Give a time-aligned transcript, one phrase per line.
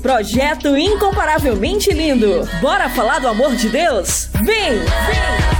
[0.00, 2.48] Projeto incomparavelmente lindo.
[2.60, 4.28] Bora falar do amor de Deus?
[4.44, 4.78] Vem!
[4.78, 5.52] Vem!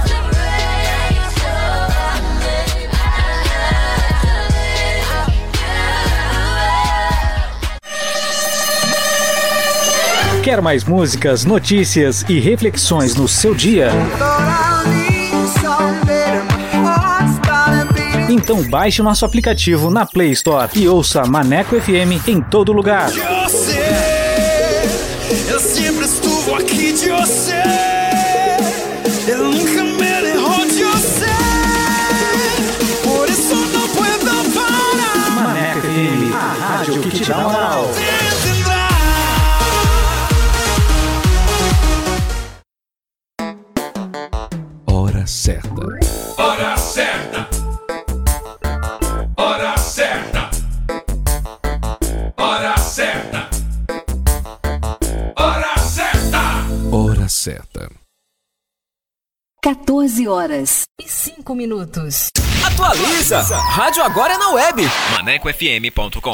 [10.43, 13.89] Quer mais músicas, notícias e reflexões no seu dia?
[18.29, 23.09] Então baixe o nosso aplicativo na Play Store e ouça Maneco FM em todo lugar.
[25.53, 27.61] Eu sempre estou aqui de você.
[29.27, 31.27] Eu nunca me errou de você.
[33.03, 35.29] Por isso não puedo parar.
[35.29, 37.87] Maneco FM, a rádio que te dá moral.
[44.87, 46.02] Hora certa.
[57.43, 57.91] Certa.
[59.61, 62.29] 14 horas e 5 minutos.
[62.65, 63.41] Atualiza!
[63.41, 64.83] Rádio agora é na web.
[65.11, 66.33] ManecoFM.com.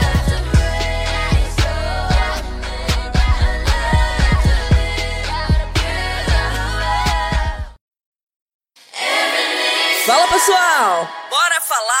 [10.41, 11.07] Pessoal!
[11.29, 12.00] Bora falar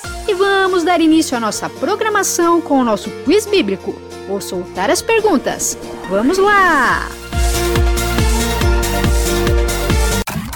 [0.31, 3.93] E vamos dar início à nossa programação com o nosso quiz bíblico.
[4.29, 5.77] Vou soltar as perguntas.
[6.09, 7.09] Vamos lá!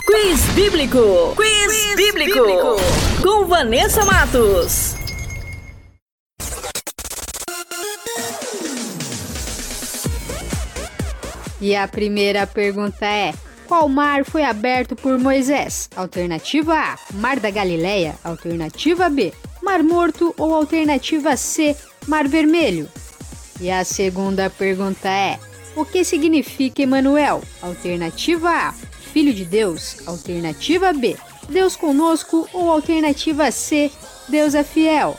[0.06, 1.36] Quiz Bíblico!
[1.36, 2.40] Quiz, Quiz bíblico.
[2.40, 2.76] bíblico!
[3.22, 4.96] Com Vanessa Matos.
[11.60, 13.34] E a primeira pergunta é:
[13.68, 15.90] qual mar foi aberto por Moisés?
[15.98, 18.16] Alternativa A: Mar da Galileia.
[18.24, 19.34] Alternativa B:
[19.66, 21.76] Mar Morto ou alternativa C:
[22.08, 22.88] Mar Vermelho?
[23.60, 25.40] E a segunda pergunta é:
[25.76, 27.42] o que significa Emanuel?
[27.64, 28.74] Alternativa A:
[29.12, 30.08] Filho de Deus.
[30.08, 31.18] Alternativa B:
[31.50, 33.92] Deus conosco ou alternativa C:
[34.30, 35.18] Deus é fiel.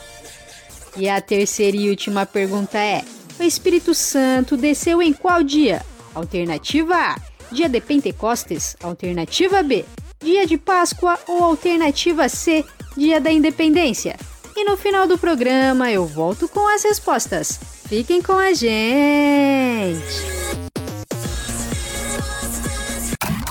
[0.95, 3.03] E a terceira e última pergunta é:
[3.37, 5.85] o Espírito Santo desceu em qual dia?
[6.15, 7.17] Alternativa A:
[7.51, 8.77] dia de Pentecostes.
[8.81, 9.83] Alternativa B:
[10.23, 12.63] dia de Páscoa ou alternativa C:
[12.95, 14.15] dia da Independência.
[14.59, 17.59] E no final do programa eu volto com as respostas.
[17.87, 20.01] Fiquem com a gente!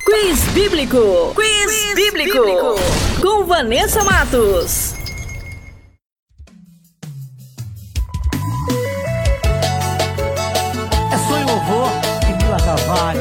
[0.05, 1.33] Quiz Bíblico!
[1.37, 2.45] Quiz, Quiz bíblico.
[2.45, 2.75] bíblico!
[3.23, 4.95] Com Vanessa Matos.
[11.13, 11.89] É sonho louvor
[12.29, 13.21] e Mila Carvalho.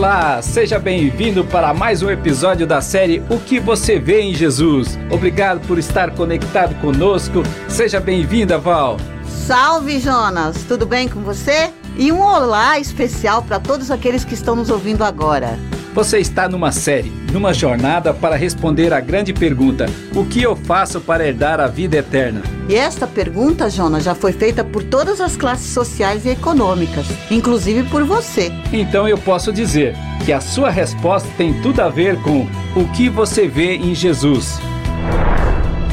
[0.00, 4.98] Olá, seja bem-vindo para mais um episódio da série O que você vê em Jesus.
[5.10, 7.42] Obrigado por estar conectado conosco.
[7.68, 8.96] Seja bem-vinda, Val.
[9.28, 10.64] Salve, Jonas!
[10.64, 11.70] Tudo bem com você?
[11.98, 15.58] E um olá especial para todos aqueles que estão nos ouvindo agora.
[15.92, 21.00] Você está numa série, numa jornada para responder a grande pergunta: O que eu faço
[21.00, 22.42] para herdar a vida eterna?
[22.68, 27.82] E esta pergunta, Jonas, já foi feita por todas as classes sociais e econômicas, inclusive
[27.84, 28.52] por você.
[28.72, 29.94] Então eu posso dizer
[30.24, 32.46] que a sua resposta tem tudo a ver com
[32.76, 34.60] o que você vê em Jesus.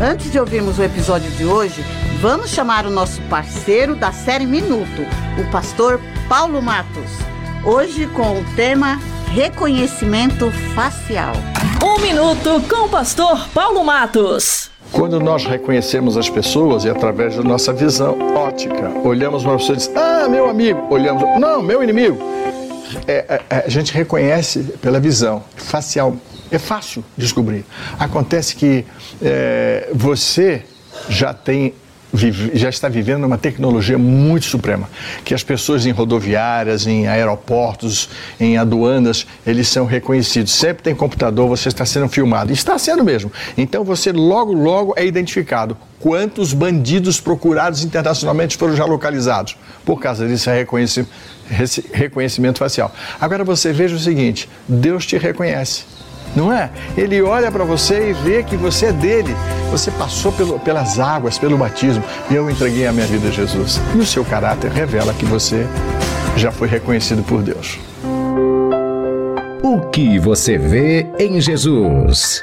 [0.02, 1.84] Antes de ouvirmos o episódio de hoje,
[2.20, 5.02] vamos chamar o nosso parceiro da série Minuto,
[5.38, 5.98] o pastor
[6.28, 7.10] Paulo Matos.
[7.64, 9.00] Hoje com o tema
[9.32, 11.32] Reconhecimento Facial.
[11.82, 14.70] Um minuto com o pastor Paulo Matos.
[14.92, 19.76] Quando nós reconhecemos as pessoas e através da nossa visão ótica, olhamos para uma pessoa
[19.76, 22.18] e diz, ah, meu amigo, olhamos, não, meu inimigo.
[23.08, 26.14] É, é, a gente reconhece pela visão facial.
[26.50, 27.64] É fácil descobrir.
[27.98, 28.84] Acontece que
[29.22, 30.64] é, você
[31.08, 31.72] já tem
[32.12, 34.88] vive, já está vivendo uma tecnologia muito suprema,
[35.24, 40.52] que as pessoas em rodoviárias, em aeroportos, em aduanas, eles são reconhecidos.
[40.52, 42.52] Sempre tem computador, você está sendo filmado.
[42.52, 43.32] Está sendo mesmo.
[43.56, 45.76] Então você logo, logo é identificado.
[45.98, 49.56] Quantos bandidos procurados internacionalmente foram já localizados?
[49.84, 50.66] Por causa disso, é
[51.92, 52.94] reconhecimento facial.
[53.20, 55.84] Agora você veja o seguinte: Deus te reconhece
[56.34, 56.70] não é?
[56.96, 59.34] Ele olha para você e vê que você é dele.
[59.70, 63.80] Você passou pelo, pelas águas, pelo batismo, e eu entreguei a minha vida a Jesus.
[63.94, 65.66] E o seu caráter revela que você
[66.36, 67.78] já foi reconhecido por Deus.
[69.62, 72.42] O que você vê em Jesus?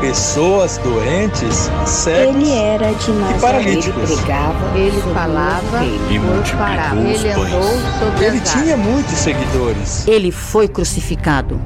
[0.00, 4.10] pessoas doentes, cegos Ele era de e paralíticos.
[4.10, 7.46] Ele pregava, ele falava E os Ele pães.
[7.46, 7.62] andou
[7.98, 10.06] sobre Ele tinha muitos seguidores.
[10.06, 11.60] Ele foi crucificado.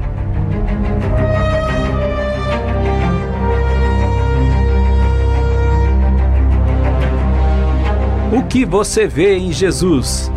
[8.32, 10.30] O que você vê em Jesus?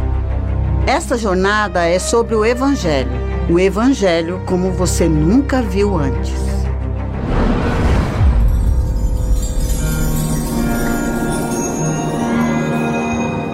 [0.88, 3.12] Esta jornada é sobre o Evangelho.
[3.50, 6.53] O Evangelho como você nunca viu antes.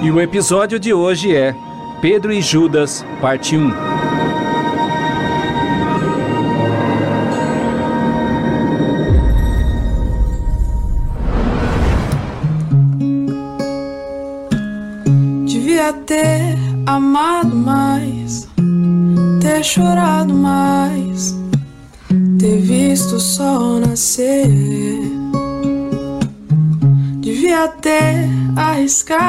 [0.02, 1.54] E o episódio de hoje é
[2.02, 3.70] Pedro e Judas, parte 1.
[15.46, 18.48] Devia ter amado mais,
[19.42, 21.36] ter chorado mais,
[22.40, 24.48] ter visto o sol nascer.
[27.20, 29.29] Devia ter arriscado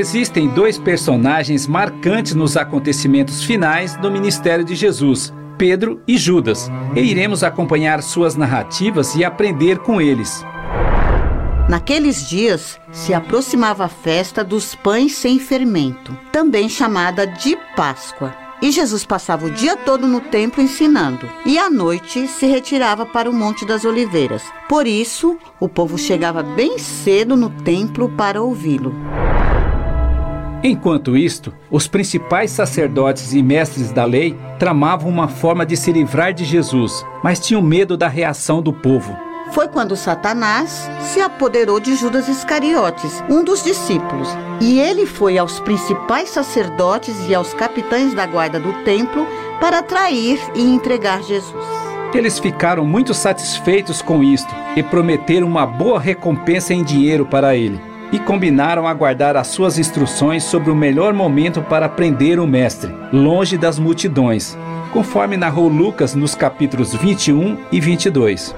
[0.00, 7.00] Existem dois personagens marcantes nos acontecimentos finais do ministério de Jesus, Pedro e Judas, e
[7.00, 10.42] iremos acompanhar suas narrativas e aprender com eles.
[11.68, 18.34] Naqueles dias se aproximava a festa dos pães sem fermento, também chamada de Páscoa.
[18.62, 23.28] E Jesus passava o dia todo no templo ensinando, e à noite se retirava para
[23.28, 24.44] o Monte das Oliveiras.
[24.66, 28.94] Por isso, o povo chegava bem cedo no templo para ouvi-lo.
[30.62, 36.34] Enquanto isto, os principais sacerdotes e mestres da lei tramavam uma forma de se livrar
[36.34, 39.16] de Jesus, mas tinham medo da reação do povo.
[39.52, 44.28] Foi quando Satanás se apoderou de Judas Iscariotes, um dos discípulos,
[44.60, 49.26] e ele foi aos principais sacerdotes e aos capitães da guarda do templo
[49.58, 51.64] para trair e entregar Jesus.
[52.12, 57.89] Eles ficaram muito satisfeitos com isto e prometeram uma boa recompensa em dinheiro para ele.
[58.12, 63.56] E combinaram aguardar as suas instruções sobre o melhor momento para prender o mestre, longe
[63.56, 64.58] das multidões,
[64.92, 68.54] conforme narrou Lucas nos capítulos 21 e 22.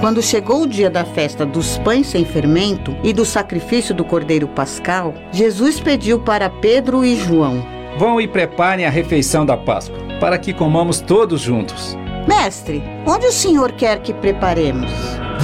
[0.00, 4.48] Quando chegou o dia da festa dos pães sem fermento e do sacrifício do cordeiro
[4.48, 7.64] pascal, Jesus pediu para Pedro e João:
[7.96, 11.96] Vão e preparem a refeição da Páscoa, para que comamos todos juntos.
[12.26, 14.90] Mestre, onde o senhor quer que preparemos?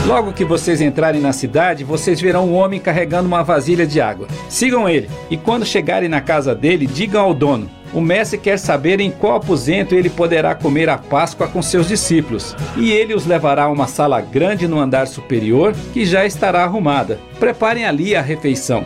[0.07, 4.29] Logo que vocês entrarem na cidade, vocês verão um homem carregando uma vasilha de água.
[4.49, 9.01] Sigam ele, e quando chegarem na casa dele, digam ao dono: O mestre quer saber
[9.01, 12.55] em qual aposento ele poderá comer a Páscoa com seus discípulos.
[12.77, 17.19] E ele os levará a uma sala grande no andar superior, que já estará arrumada.
[17.41, 18.85] Preparem ali a refeição.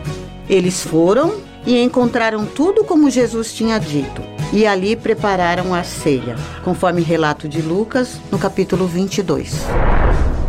[0.49, 1.35] Eles foram
[1.67, 4.23] e encontraram tudo como Jesus tinha dito.
[4.53, 9.65] E ali prepararam a ceia, conforme relato de Lucas, no capítulo 22.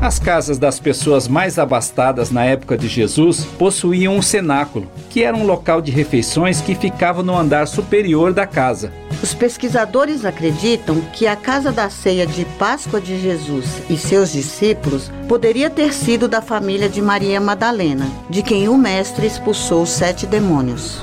[0.00, 5.36] As casas das pessoas mais abastadas na época de Jesus possuíam um cenáculo, que era
[5.36, 8.92] um local de refeições que ficava no andar superior da casa.
[9.22, 15.08] Os pesquisadores acreditam que a casa da ceia de Páscoa de Jesus e seus discípulos
[15.28, 21.00] poderia ter sido da família de Maria Madalena, de quem o mestre expulsou sete demônios.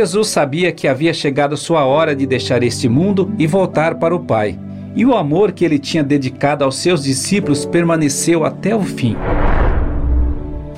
[0.00, 4.20] Jesus sabia que havia chegado sua hora de deixar este mundo e voltar para o
[4.20, 4.58] Pai.
[4.96, 9.14] E o amor que ele tinha dedicado aos seus discípulos permaneceu até o fim.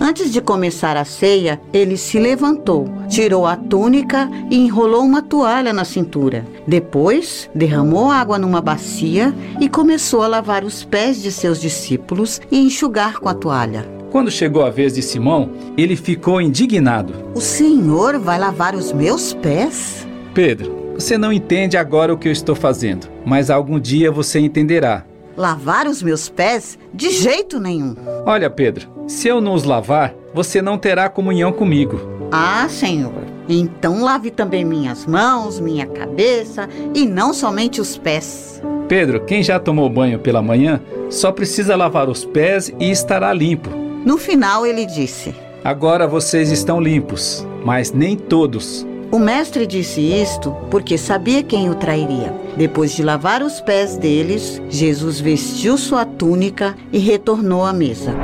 [0.00, 5.72] Antes de começar a ceia, ele se levantou, tirou a túnica e enrolou uma toalha
[5.72, 6.44] na cintura.
[6.66, 12.58] Depois, derramou água numa bacia e começou a lavar os pés de seus discípulos e
[12.58, 14.01] enxugar com a toalha.
[14.12, 17.14] Quando chegou a vez de Simão, ele ficou indignado.
[17.34, 20.06] O Senhor vai lavar os meus pés?
[20.34, 25.06] Pedro, você não entende agora o que eu estou fazendo, mas algum dia você entenderá.
[25.34, 26.78] Lavar os meus pés?
[26.92, 27.96] De jeito nenhum.
[28.26, 31.98] Olha, Pedro, se eu não os lavar, você não terá comunhão comigo.
[32.30, 33.24] Ah, Senhor.
[33.48, 38.62] Então lave também minhas mãos, minha cabeça e não somente os pés.
[38.88, 43.81] Pedro, quem já tomou banho pela manhã só precisa lavar os pés e estará limpo.
[44.04, 45.34] No final, ele disse:
[45.64, 48.86] Agora vocês estão limpos, mas nem todos.
[49.12, 52.34] O mestre disse isto porque sabia quem o trairia.
[52.56, 58.16] Depois de lavar os pés deles, Jesus vestiu sua túnica e retornou à mesa.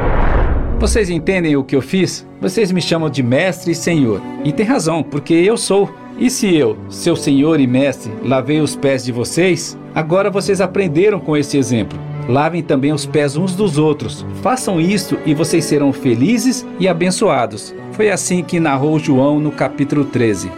[0.80, 2.26] Vocês entendem o que eu fiz?
[2.40, 4.20] Vocês me chamam de mestre e senhor.
[4.44, 5.90] E tem razão, porque eu sou.
[6.18, 11.20] E se eu, seu senhor e mestre, lavei os pés de vocês, agora vocês aprenderam
[11.20, 12.07] com esse exemplo.
[12.28, 14.24] Lavem também os pés uns dos outros.
[14.42, 17.74] Façam isto e vocês serão felizes e abençoados.
[17.92, 20.50] Foi assim que narrou João no capítulo 13.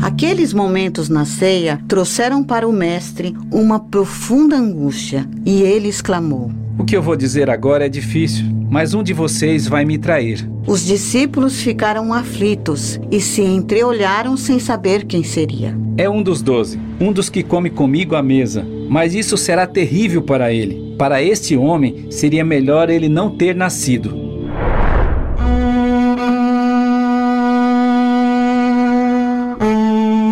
[0.00, 6.84] Aqueles momentos na ceia trouxeram para o mestre uma profunda angústia e ele exclamou: O
[6.84, 10.51] que eu vou dizer agora é difícil, mas um de vocês vai me trair.
[10.66, 15.76] Os discípulos ficaram aflitos e se entreolharam sem saber quem seria.
[15.98, 18.64] É um dos doze, um dos que come comigo à mesa.
[18.88, 20.94] Mas isso será terrível para ele.
[20.96, 24.22] Para este homem, seria melhor ele não ter nascido.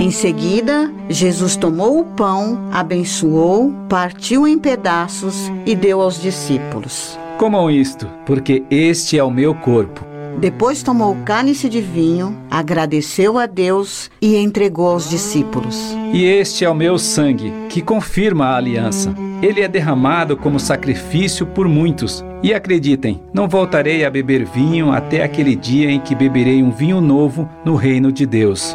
[0.00, 7.18] Em seguida, Jesus tomou o pão, abençoou, partiu em pedaços e deu aos discípulos.
[7.38, 10.09] Comam isto, porque este é o meu corpo.
[10.38, 15.76] Depois tomou o cálice de vinho, agradeceu a Deus e entregou aos discípulos.
[16.12, 19.14] E este é o meu sangue, que confirma a aliança.
[19.42, 22.24] Ele é derramado como sacrifício por muitos.
[22.42, 27.00] E acreditem, não voltarei a beber vinho até aquele dia em que beberei um vinho
[27.00, 28.74] novo no reino de Deus.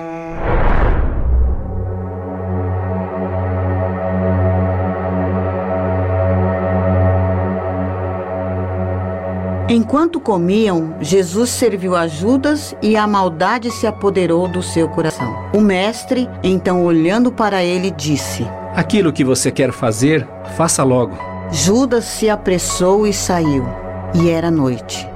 [9.96, 15.34] Enquanto comiam, Jesus serviu a Judas e a maldade se apoderou do seu coração.
[15.54, 20.28] O mestre, então olhando para ele, disse: Aquilo que você quer fazer,
[20.58, 21.18] faça logo.
[21.50, 23.66] Judas se apressou e saiu,
[24.14, 25.08] e era noite.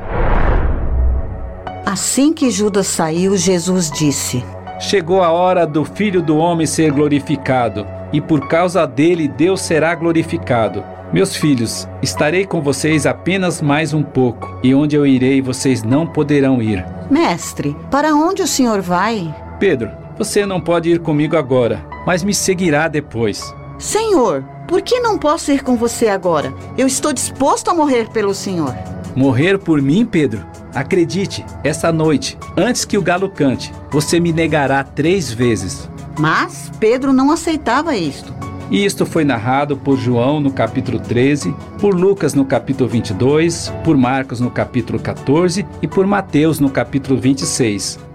[1.86, 4.42] Assim que Judas saiu, Jesus disse:
[4.80, 9.94] Chegou a hora do Filho do Homem ser glorificado, e por causa dele Deus será
[9.94, 10.99] glorificado.
[11.12, 16.06] Meus filhos, estarei com vocês apenas mais um pouco, e onde eu irei vocês não
[16.06, 16.86] poderão ir.
[17.10, 19.34] Mestre, para onde o senhor vai?
[19.60, 23.52] Pedro, você não pode ir comigo agora, mas me seguirá depois.
[23.80, 26.54] Senhor, por que não posso ir com você agora?
[26.78, 28.76] Eu estou disposto a morrer pelo senhor.
[29.16, 30.46] Morrer por mim, Pedro?
[30.76, 35.90] Acredite, essa noite, antes que o galo cante, você me negará três vezes.
[36.20, 38.32] Mas Pedro não aceitava isto.
[38.72, 43.98] E isto foi narrado por João no capítulo 13, por Lucas no capítulo 22, por
[43.98, 48.09] Marcos no capítulo 14 e por Mateus no capítulo 26.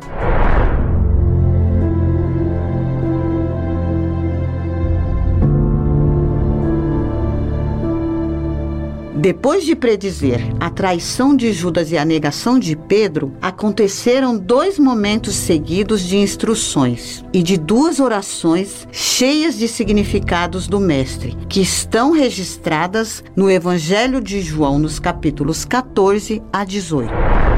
[9.24, 15.34] Depois de predizer a traição de Judas e a negação de Pedro, aconteceram dois momentos
[15.34, 23.24] seguidos de instruções e de duas orações cheias de significados do Mestre, que estão registradas
[23.34, 27.53] no Evangelho de João, nos capítulos 14 a 18.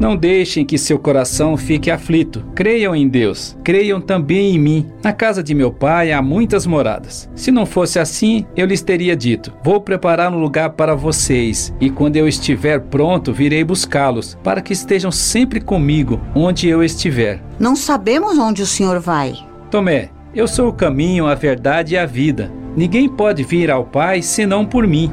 [0.00, 2.42] Não deixem que seu coração fique aflito.
[2.54, 3.54] Creiam em Deus.
[3.62, 4.86] Creiam também em mim.
[5.04, 7.28] Na casa de meu pai há muitas moradas.
[7.34, 11.90] Se não fosse assim, eu lhes teria dito: Vou preparar um lugar para vocês, e
[11.90, 17.42] quando eu estiver pronto, virei buscá-los, para que estejam sempre comigo onde eu estiver.
[17.58, 19.34] Não sabemos onde o senhor vai.
[19.70, 22.50] Tomé, eu sou o caminho, a verdade e a vida.
[22.74, 25.12] Ninguém pode vir ao Pai senão por mim.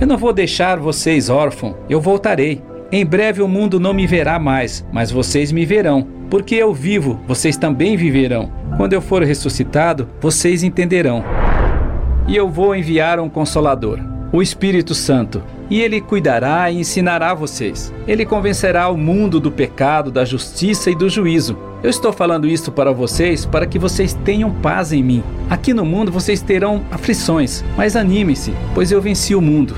[0.00, 1.74] Eu não vou deixar vocês órfãos.
[1.88, 2.62] Eu voltarei.
[2.90, 6.06] Em breve o mundo não me verá mais, mas vocês me verão.
[6.30, 8.50] Porque eu vivo, vocês também viverão.
[8.78, 11.22] Quando eu for ressuscitado, vocês entenderão.
[12.26, 13.98] E eu vou enviar um consolador,
[14.32, 17.92] o Espírito Santo, e ele cuidará e ensinará vocês.
[18.06, 21.58] Ele convencerá o mundo do pecado, da justiça e do juízo.
[21.82, 25.22] Eu estou falando isso para vocês para que vocês tenham paz em mim.
[25.50, 29.76] Aqui no mundo vocês terão aflições, mas anime-se, pois eu venci o mundo.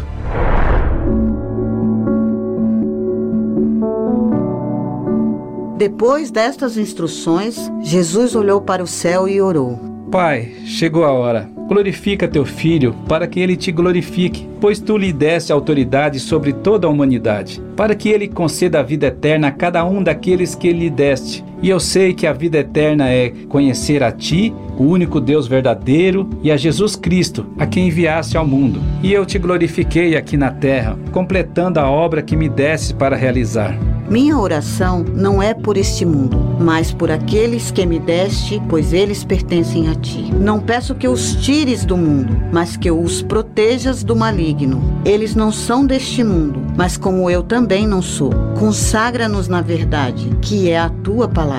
[5.81, 9.81] Depois destas instruções, Jesus olhou para o céu e orou.
[10.13, 11.51] Pai, chegou a hora.
[11.67, 16.87] Glorifica teu filho, para que ele te glorifique, pois tu lhe deste autoridade sobre toda
[16.87, 20.91] a humanidade, para que ele conceda a vida eterna a cada um daqueles que lhe
[20.91, 21.43] deste.
[21.63, 26.29] E eu sei que a vida eterna é conhecer a ti, o único Deus verdadeiro,
[26.43, 28.81] e a Jesus Cristo, a quem enviaste ao mundo.
[29.03, 33.79] E eu te glorifiquei aqui na terra, completando a obra que me deste para realizar.
[34.11, 39.23] Minha oração não é por este mundo, mas por aqueles que me deste, pois eles
[39.23, 40.33] pertencem a ti.
[40.35, 44.83] Não peço que os tires do mundo, mas que os protejas do maligno.
[45.05, 48.33] Eles não são deste mundo, mas como eu também não sou.
[48.59, 51.50] Consagra-nos na verdade, que é a tua palavra.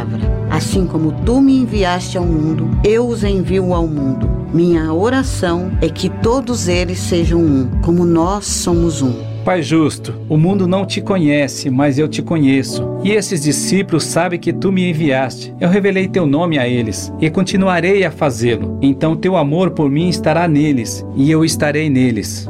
[0.50, 4.30] Assim como tu me enviaste ao mundo, eu os envio ao mundo.
[4.54, 9.32] Minha oração é que todos eles sejam um, como nós somos um.
[9.44, 12.88] Pai justo, o mundo não te conhece, mas eu te conheço.
[13.04, 15.52] E esses discípulos sabem que tu me enviaste.
[15.60, 18.78] Eu revelei teu nome a eles e continuarei a fazê-lo.
[18.82, 22.48] Então teu amor por mim estará neles e eu estarei neles.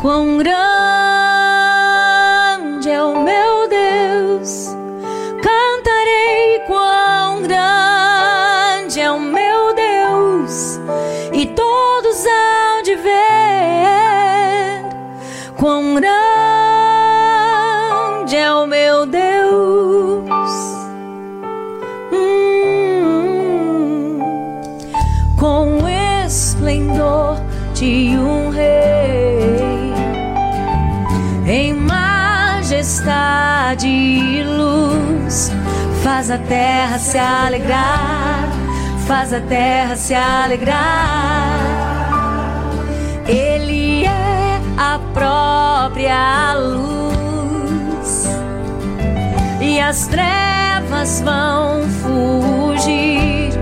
[0.00, 0.54] Quão grande
[2.88, 4.76] é o meu Deus,
[15.58, 16.06] quão grande
[18.36, 20.30] é o meu Deus.
[22.12, 23.00] Hum,
[25.36, 25.86] com
[26.24, 27.42] esplendor
[27.74, 29.92] de um rei,
[31.46, 33.08] em majestade
[33.88, 35.50] e luz,
[36.04, 38.48] faz a terra se alegrar,
[39.08, 41.58] faz a terra se alegrar.
[43.26, 43.77] Ele
[44.78, 46.98] a própria luz
[49.88, 53.52] as trevas vão fugir,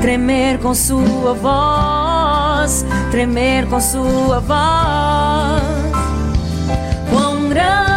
[0.00, 5.62] tremer com sua voz, tremer com sua voz.
[7.10, 7.91] Quão grande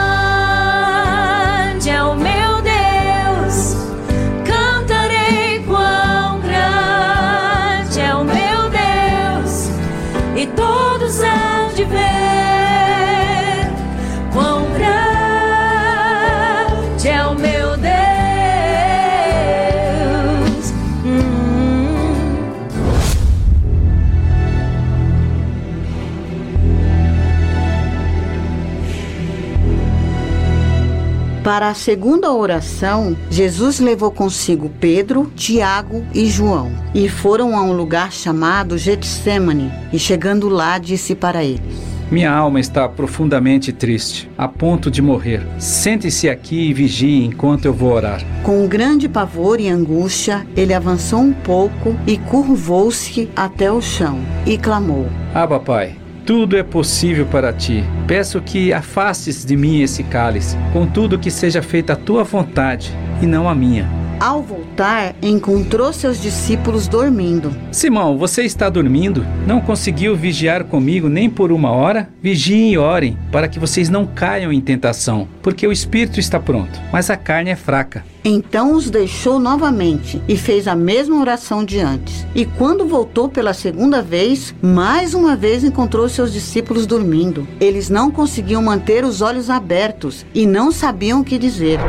[31.46, 37.72] Para a segunda oração, Jesus levou consigo Pedro, Tiago e João e foram a um
[37.72, 39.72] lugar chamado Getsemane.
[39.94, 41.62] E chegando lá, disse para eles:
[42.10, 45.46] Minha alma está profundamente triste, a ponto de morrer.
[45.60, 48.24] Sente-se aqui e vigie enquanto eu vou orar.
[48.42, 54.58] Com grande pavor e angústia, ele avançou um pouco e curvou-se até o chão e
[54.58, 57.84] clamou: Abba, Pai, tudo é possível para ti.
[58.08, 63.28] Peço que afastes de mim esse cálice, contudo que seja feita a tua vontade e
[63.28, 64.05] não a minha.
[64.20, 67.54] Ao voltar, encontrou seus discípulos dormindo.
[67.72, 69.26] Simão, você está dormindo?
[69.46, 72.10] Não conseguiu vigiar comigo nem por uma hora?
[72.22, 76.80] Vigiem e orem, para que vocês não caiam em tentação, porque o espírito está pronto,
[76.94, 78.06] mas a carne é fraca.
[78.24, 82.26] Então os deixou novamente e fez a mesma oração de antes.
[82.34, 87.48] E quando voltou pela segunda vez, mais uma vez encontrou seus discípulos dormindo.
[87.60, 91.80] Eles não conseguiam manter os olhos abertos e não sabiam o que dizer.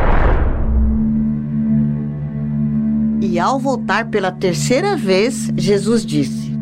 [3.20, 6.52] E ao voltar pela terceira vez, Jesus disse: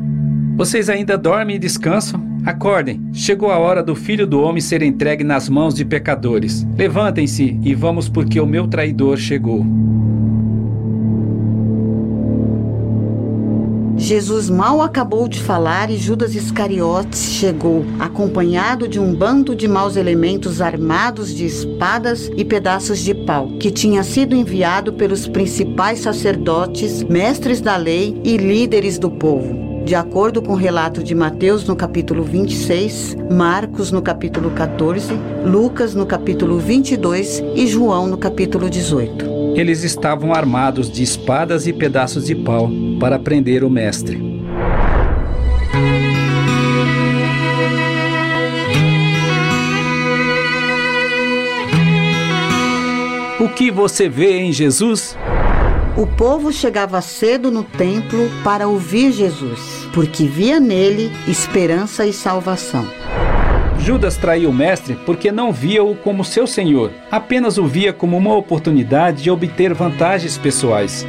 [0.56, 2.22] Vocês ainda dormem e descansam?
[2.44, 6.66] Acordem, chegou a hora do filho do homem ser entregue nas mãos de pecadores.
[6.76, 9.64] Levantem-se e vamos, porque o meu traidor chegou.
[14.04, 19.96] Jesus mal acabou de falar e Judas Iscariotes chegou, acompanhado de um bando de maus
[19.96, 27.02] elementos armados de espadas e pedaços de pau, que tinha sido enviado pelos principais sacerdotes,
[27.02, 29.82] mestres da lei e líderes do povo.
[29.86, 35.14] De acordo com o relato de Mateus no capítulo 26, Marcos no capítulo 14,
[35.46, 39.33] Lucas no capítulo 22 e João no capítulo 18.
[39.54, 44.20] Eles estavam armados de espadas e pedaços de pau para prender o mestre.
[53.38, 55.16] O que você vê em Jesus?
[55.96, 62.84] O povo chegava cedo no templo para ouvir Jesus, porque via nele esperança e salvação.
[63.84, 68.34] Judas traiu o mestre porque não via-o como seu senhor, apenas o via como uma
[68.34, 71.06] oportunidade de obter vantagens pessoais.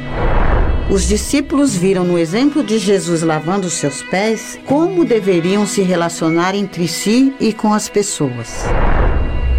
[0.90, 6.86] Os discípulos viram no exemplo de Jesus lavando seus pés como deveriam se relacionar entre
[6.86, 8.66] si e com as pessoas.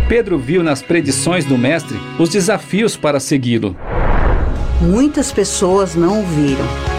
[0.08, 3.76] Pedro viu nas predições do mestre os desafios para segui-lo.
[4.80, 6.97] Muitas pessoas não o viram.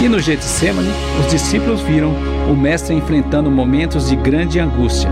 [0.00, 2.14] E no Getsemane, os discípulos viram
[2.50, 5.08] o mestre enfrentando momentos de grande angústia.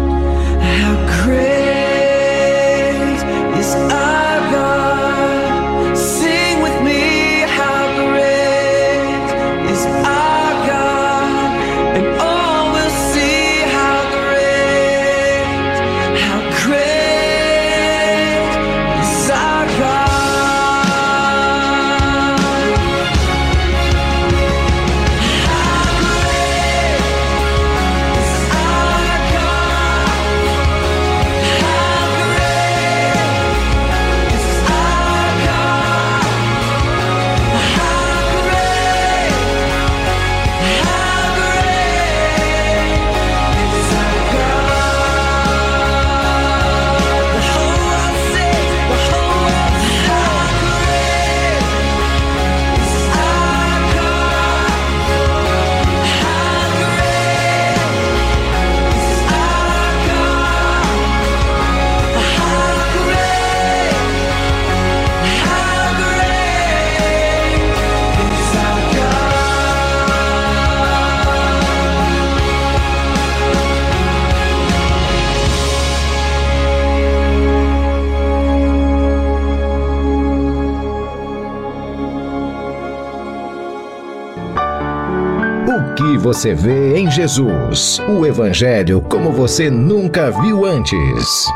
[86.22, 88.00] Você vê em Jesus?
[88.08, 91.46] O Evangelho como você nunca viu antes.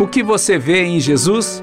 [0.00, 1.62] O que você vê em Jesus?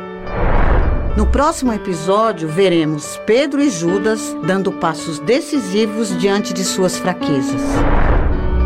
[1.18, 7.62] No próximo episódio, veremos Pedro e Judas dando passos decisivos diante de suas fraquezas.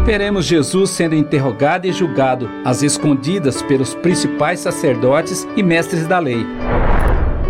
[0.05, 6.45] Veremos Jesus sendo interrogado e julgado às escondidas pelos principais sacerdotes e mestres da lei.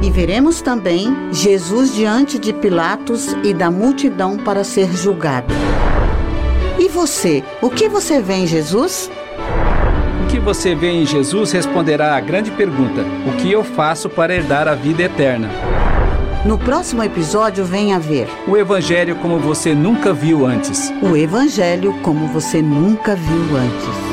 [0.03, 5.53] E veremos também Jesus diante de Pilatos e da multidão para ser julgado.
[6.77, 9.09] E você, o que você vê em Jesus?
[10.23, 14.35] O que você vê em Jesus responderá à grande pergunta: o que eu faço para
[14.35, 15.49] herdar a vida eterna?
[16.43, 20.91] No próximo episódio, venha ver O Evangelho como você nunca viu antes.
[21.01, 24.12] o Evangelho como você nunca viu antes.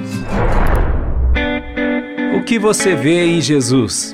[2.38, 4.14] O que você vê em Jesus?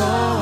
[0.00, 0.41] Ao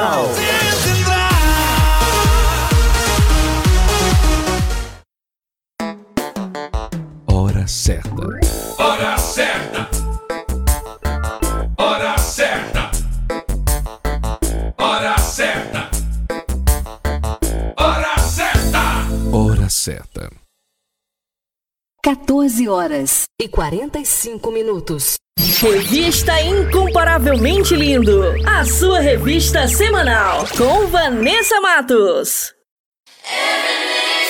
[22.03, 25.17] 14 horas e 45 minutos.
[25.61, 28.23] Revista Incomparavelmente Lindo.
[28.43, 30.47] A sua revista semanal.
[30.57, 32.55] Com Vanessa Matos.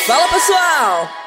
[0.05, 1.20] Fala pessoal!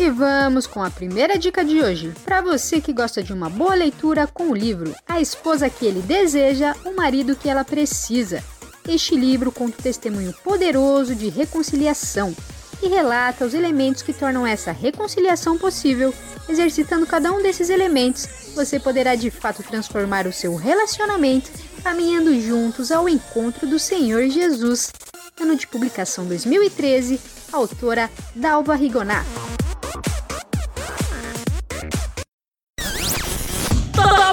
[0.00, 2.12] E vamos com a primeira dica de hoje.
[2.24, 6.00] Para você que gosta de uma boa leitura com o livro A Esposa que Ele
[6.00, 8.42] Deseja, o Marido que Ela Precisa.
[8.88, 12.32] Este livro conta um testemunho poderoso de reconciliação
[12.80, 16.14] e relata os elementos que tornam essa reconciliação possível.
[16.48, 21.50] Exercitando cada um desses elementos, você poderá de fato transformar o seu relacionamento,
[21.82, 24.92] caminhando juntos ao encontro do Senhor Jesus.
[25.40, 27.20] Ano de publicação 2013,
[27.52, 29.67] autora Dalva Rigonato.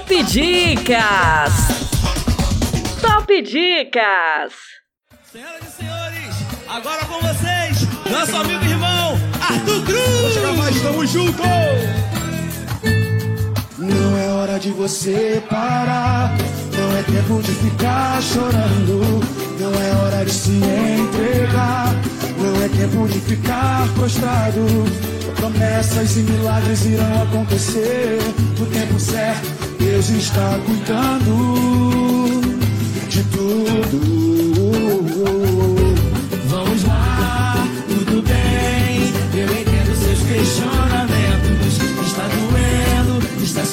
[0.06, 1.52] Top Dicas!
[3.02, 4.54] Top Dicas!
[5.32, 6.36] Senhoras e senhores,
[6.70, 10.34] agora com vocês, nosso amigo e irmão Arthur Cruz!
[10.36, 11.42] Chega mais, tamo junto!
[13.88, 16.36] Não é hora de você parar,
[16.78, 19.22] não é tempo de ficar chorando,
[19.60, 21.94] não é hora de se entregar,
[22.38, 24.62] não é tempo de ficar prostrado.
[25.36, 28.20] Promessas e milagres irão acontecer
[28.60, 29.48] no tempo certo.
[29.78, 32.42] Deus está cuidando
[33.10, 33.56] de tudo.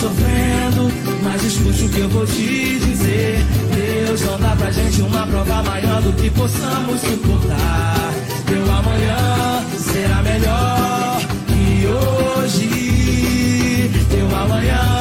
[0.02, 0.90] Sofrendo.
[1.22, 3.38] Mas escute o que eu vou te dizer.
[3.74, 8.12] Deus não dá pra gente uma prova maior do que possamos suportar.
[8.50, 12.68] Meu amanhã será melhor que hoje.
[14.10, 14.91] Meu amanhã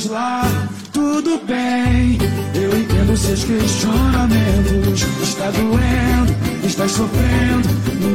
[0.00, 0.42] vamos lá,
[0.92, 2.18] tudo bem.
[2.54, 5.02] Eu entendo seus questionamentos.
[5.22, 6.34] Está doendo,
[6.64, 7.68] está sofrendo.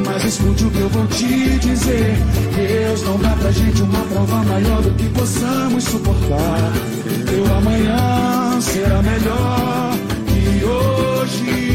[0.06, 2.18] Mas escute o que eu vou te dizer.
[2.56, 6.74] Deus não dá pra gente uma prova maior do que possamos suportar.
[7.26, 9.92] Teu amanhã será melhor
[10.28, 11.75] que hoje.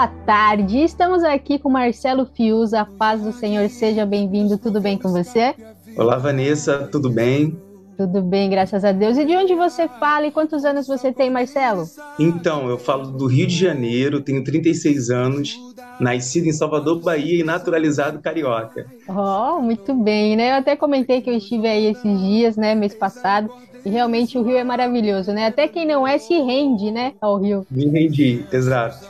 [0.00, 0.82] Boa tarde.
[0.82, 4.56] Estamos aqui com Marcelo Fius, a paz do Senhor seja bem-vindo.
[4.56, 5.54] Tudo bem com você?
[5.94, 7.60] Olá, Vanessa, tudo bem?
[7.98, 9.18] Tudo bem, graças a Deus.
[9.18, 11.84] E de onde você fala e quantos anos você tem, Marcelo?
[12.18, 15.58] Então, eu falo do Rio de Janeiro, tenho 36 anos,
[16.00, 18.86] nascido em Salvador, Bahia e naturalizado carioca.
[19.06, 20.52] Oh, muito bem, né?
[20.52, 23.50] Eu até comentei que eu estive aí esses dias, né, mês passado,
[23.84, 25.46] e realmente o Rio é maravilhoso, né?
[25.46, 27.66] Até quem não é se rende, né, ao Rio.
[27.70, 29.06] Me rendi, exato.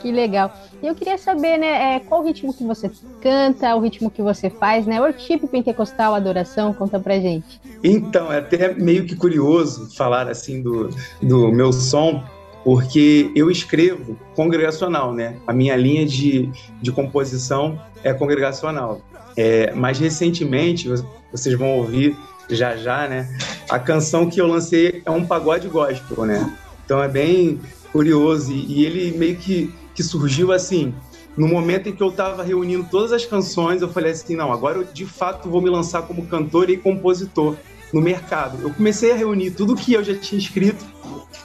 [0.00, 0.52] que legal.
[0.82, 2.90] E eu queria saber, né, é, qual o ritmo que você
[3.20, 5.00] canta, o ritmo que você faz, né?
[5.00, 7.60] Worship pentecostal, adoração, conta pra gente.
[7.82, 10.90] Então, é até meio que curioso falar assim do,
[11.22, 12.22] do meu som,
[12.64, 15.36] porque eu escrevo congregacional, né?
[15.46, 19.00] A minha linha de, de composição é congregacional.
[19.36, 20.88] É, mais recentemente,
[21.30, 22.16] vocês vão ouvir
[22.48, 23.28] já já, né?
[23.68, 26.56] A canção que eu lancei é um pagode gospel, né?
[26.84, 27.60] Então é bem
[27.92, 30.94] curioso e, ele meio que, que surgiu assim.
[31.36, 34.78] No momento em que eu estava reunindo todas as canções, eu falei assim: não, agora
[34.78, 37.56] eu de fato vou me lançar como cantor e compositor
[37.92, 38.58] no mercado.
[38.62, 40.84] Eu comecei a reunir tudo que eu já tinha escrito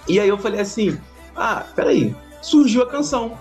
[0.07, 0.97] e aí eu falei assim:
[1.35, 3.37] ah, peraí, surgiu a canção.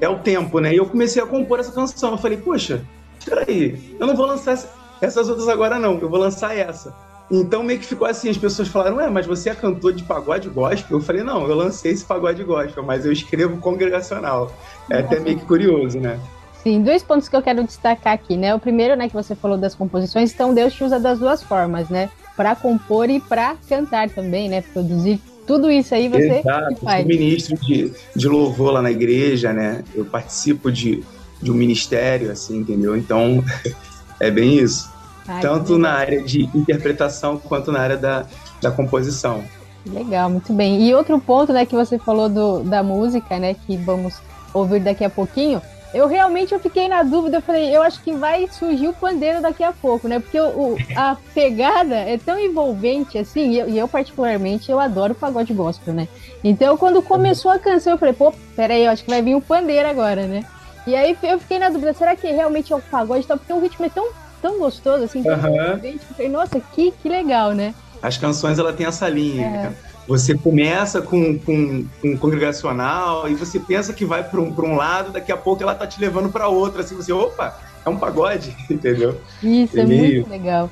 [0.00, 0.74] É o tempo, né?
[0.74, 2.12] E eu comecei a compor essa canção.
[2.12, 2.84] Eu falei: poxa,
[3.24, 4.52] peraí, eu não vou lançar
[5.00, 6.94] essas outras agora não, eu vou lançar essa.
[7.30, 10.48] Então meio que ficou assim, as pessoas falaram, ué, mas você é cantor de pagode
[10.48, 10.98] gospel?
[10.98, 14.50] Eu falei, não, eu lancei esse pagode gospel, mas eu escrevo congregacional.
[14.90, 16.18] É até meio que curioso, né?
[16.62, 18.54] Sim, dois pontos que eu quero destacar aqui, né?
[18.54, 21.88] O primeiro, né, que você falou das composições, então Deus te usa das duas formas,
[21.88, 22.10] né?
[22.36, 24.62] Para compor e para cantar também, né?
[24.62, 27.00] Produzir tudo isso aí você Exato, faz.
[27.00, 29.82] Sou ministro de, de louvor lá na igreja, né?
[29.94, 31.02] Eu participo de,
[31.40, 32.94] de um ministério, assim, entendeu?
[32.94, 33.42] Então,
[34.20, 34.90] é bem isso.
[35.26, 38.24] Ai, Tanto na área de interpretação quanto na área da,
[38.62, 39.44] da composição.
[39.86, 40.82] Legal, muito bem.
[40.86, 44.20] E outro ponto, né, que você falou do, da música, né, que vamos
[44.52, 45.60] ouvir daqui a pouquinho,
[45.94, 49.40] eu realmente eu fiquei na dúvida, eu falei, eu acho que vai surgir o pandeiro
[49.40, 50.18] daqui a pouco, né?
[50.18, 55.14] Porque o, a pegada é tão envolvente assim, e eu, e eu, particularmente eu adoro
[55.14, 56.06] pagode gospel, né?
[56.44, 59.40] Então quando começou a canção eu falei, pô, peraí, eu acho que vai vir o
[59.40, 60.44] pandeiro agora, né?
[60.88, 63.26] E aí eu fiquei na dúvida, será que realmente é o pagode?
[63.26, 64.08] Porque o ritmo é tão
[64.40, 65.98] tão gostoso, assim, tão uhum.
[66.14, 67.74] Falei, nossa, que, que legal, né?
[68.00, 69.50] As canções, ela tem essa linha, é.
[69.50, 69.74] né?
[70.06, 74.76] Você começa com, com, com um congregacional e você pensa que vai para um, um
[74.76, 77.98] lado, daqui a pouco ela tá te levando para outro, assim, você, opa, é um
[77.98, 79.20] pagode, entendeu?
[79.42, 80.70] Isso, é muito legal.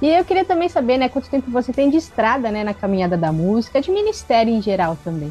[0.00, 3.18] E eu queria também saber, né, quanto tempo você tem de estrada, né, na caminhada
[3.18, 5.30] da música, de ministério em geral também.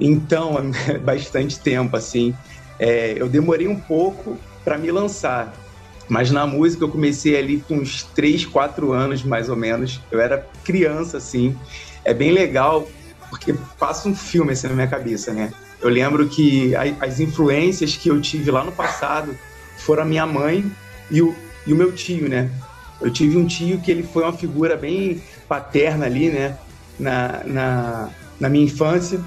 [0.00, 0.56] Então,
[1.04, 2.34] bastante tempo, assim.
[2.78, 5.52] É, eu demorei um pouco para me lançar.
[6.08, 10.00] Mas na música eu comecei ali com uns 3, 4 anos mais ou menos.
[10.10, 11.56] Eu era criança, assim.
[12.04, 12.88] É bem legal,
[13.28, 15.52] porque passa um filme assim na minha cabeça, né?
[15.80, 19.36] Eu lembro que as influências que eu tive lá no passado
[19.78, 20.64] foram a minha mãe
[21.10, 21.34] e o,
[21.66, 22.50] e o meu tio, né?
[23.00, 26.56] Eu tive um tio que ele foi uma figura bem paterna ali, né?
[26.98, 28.08] Na, na,
[28.40, 29.20] na minha infância.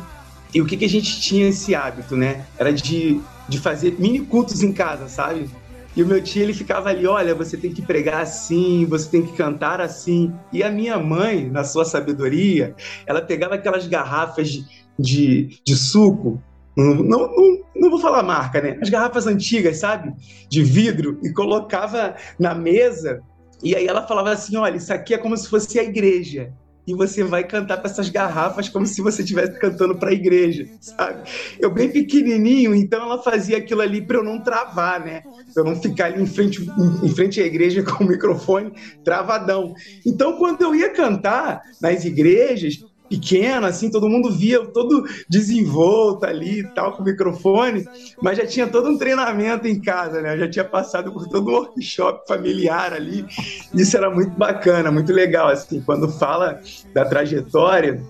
[0.53, 2.45] E o que, que a gente tinha esse hábito, né?
[2.57, 5.49] Era de, de fazer mini cultos em casa, sabe?
[5.95, 9.25] E o meu tio, ele ficava ali, olha, você tem que pregar assim, você tem
[9.25, 10.33] que cantar assim.
[10.53, 12.75] E a minha mãe, na sua sabedoria,
[13.05, 14.65] ela pegava aquelas garrafas de,
[14.97, 16.41] de, de suco,
[16.77, 17.33] não, não,
[17.75, 18.77] não, vou falar marca, né?
[18.81, 20.13] As garrafas antigas, sabe?
[20.47, 23.21] De vidro, e colocava na mesa.
[23.61, 26.53] E aí ela falava assim: olha, isso aqui é como se fosse a igreja
[26.89, 30.67] e você vai cantar com essas garrafas como se você estivesse cantando para a igreja,
[30.81, 31.29] sabe?
[31.59, 35.21] Eu bem pequenininho, então ela fazia aquilo ali para eu não travar, né?
[35.53, 36.67] Para eu não ficar ali em frente,
[37.03, 38.73] em frente à igreja com o microfone
[39.03, 39.75] travadão.
[40.03, 46.60] Então, quando eu ia cantar nas igrejas, pequeno, assim, todo mundo via todo desenvolto ali
[46.60, 47.86] e tal, com o microfone,
[48.22, 50.36] mas já tinha todo um treinamento em casa, né?
[50.36, 53.26] Eu já tinha passado por todo um workshop familiar ali.
[53.74, 56.62] Isso era muito bacana, muito legal, assim, quando fala
[56.93, 58.01] da trajetória,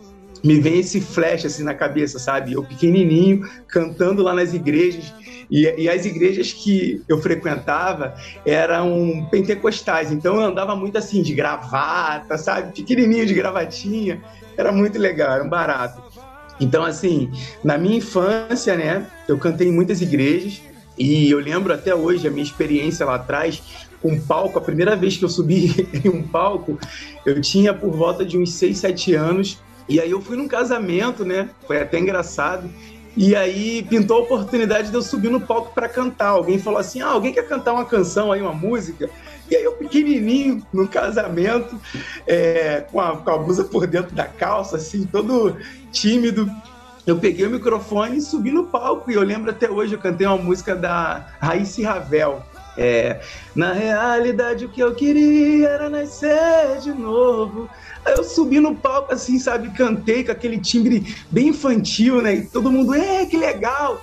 [0.43, 2.53] me vem esse flash assim na cabeça, sabe?
[2.53, 5.13] Eu pequenininho, cantando lá nas igrejas,
[5.49, 8.13] e, e, as igrejas que eu frequentava
[8.45, 12.75] eram pentecostais, então eu andava muito assim, de gravata, sabe?
[12.75, 14.21] Pequenininho de gravatinha,
[14.59, 16.01] era muito legal, era um barato.
[16.59, 17.31] Então, assim,
[17.63, 20.61] na minha infância, né, eu cantei em muitas igrejas
[20.97, 23.61] e eu lembro até hoje a minha experiência lá atrás
[24.01, 24.59] com palco.
[24.59, 26.77] A primeira vez que eu subi em um palco,
[27.25, 29.57] eu tinha por volta de uns 6, 7 anos.
[29.87, 31.49] E aí eu fui num casamento, né?
[31.65, 32.69] Foi até engraçado.
[33.15, 36.29] E aí pintou a oportunidade de eu subir no palco para cantar.
[36.29, 39.09] Alguém falou assim: ah, alguém quer cantar uma canção aí, uma música?
[39.49, 41.79] E aí eu pequenininho, no casamento,
[42.27, 45.57] é, com, a, com a blusa por dentro da calça, assim, todo
[45.91, 46.49] tímido.
[47.07, 49.09] eu peguei o microfone e subi no palco.
[49.09, 52.43] E eu lembro até hoje, eu cantei uma música da Raíssa Ravel.
[52.77, 53.19] É,
[53.55, 57.69] na realidade, o que eu queria era nascer de novo.
[58.05, 59.69] Aí eu subi no palco, assim, sabe?
[59.71, 62.35] Cantei com aquele timbre bem infantil, né?
[62.35, 64.01] E todo mundo, é, que legal!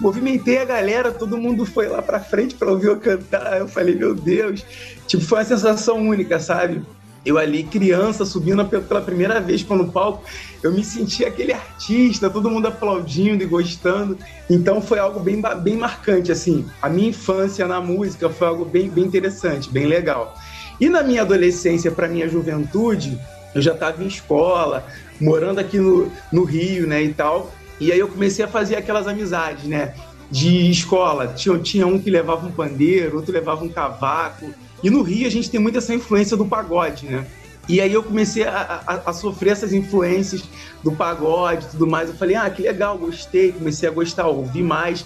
[0.00, 3.58] Movimentei a galera, todo mundo foi lá pra frente para ouvir eu cantar.
[3.58, 4.64] Eu falei, meu Deus,
[5.06, 6.82] tipo, foi uma sensação única, sabe?
[7.26, 10.22] Eu ali, criança, subindo pela primeira vez para no palco,
[10.62, 14.16] eu me senti aquele artista, todo mundo aplaudindo e gostando.
[14.48, 16.64] Então foi algo bem, bem marcante, assim.
[16.80, 20.36] A minha infância na música foi algo bem, bem interessante, bem legal.
[20.80, 23.18] E na minha adolescência, para minha juventude,
[23.54, 24.86] eu já estava em escola,
[25.20, 27.52] morando aqui no, no Rio, né, e tal.
[27.80, 29.94] E aí eu comecei a fazer aquelas amizades, né?
[30.30, 31.28] De escola.
[31.28, 34.52] Tinha, tinha um que levava um pandeiro, outro levava um cavaco.
[34.82, 37.26] E no Rio a gente tem muito essa influência do pagode, né?
[37.68, 40.42] E aí eu comecei a, a, a, sofrer essas influências
[40.82, 42.08] do pagode e tudo mais.
[42.08, 45.04] Eu falei, ah, que legal, gostei, comecei a gostar, ouvir mais.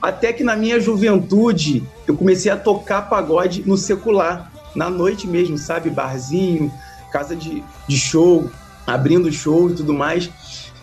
[0.00, 5.58] Até que na minha juventude eu comecei a tocar pagode no secular, na noite mesmo,
[5.58, 5.90] sabe?
[5.90, 6.72] Barzinho,
[7.10, 8.48] casa de, de show,
[8.86, 10.30] abrindo show e tudo mais.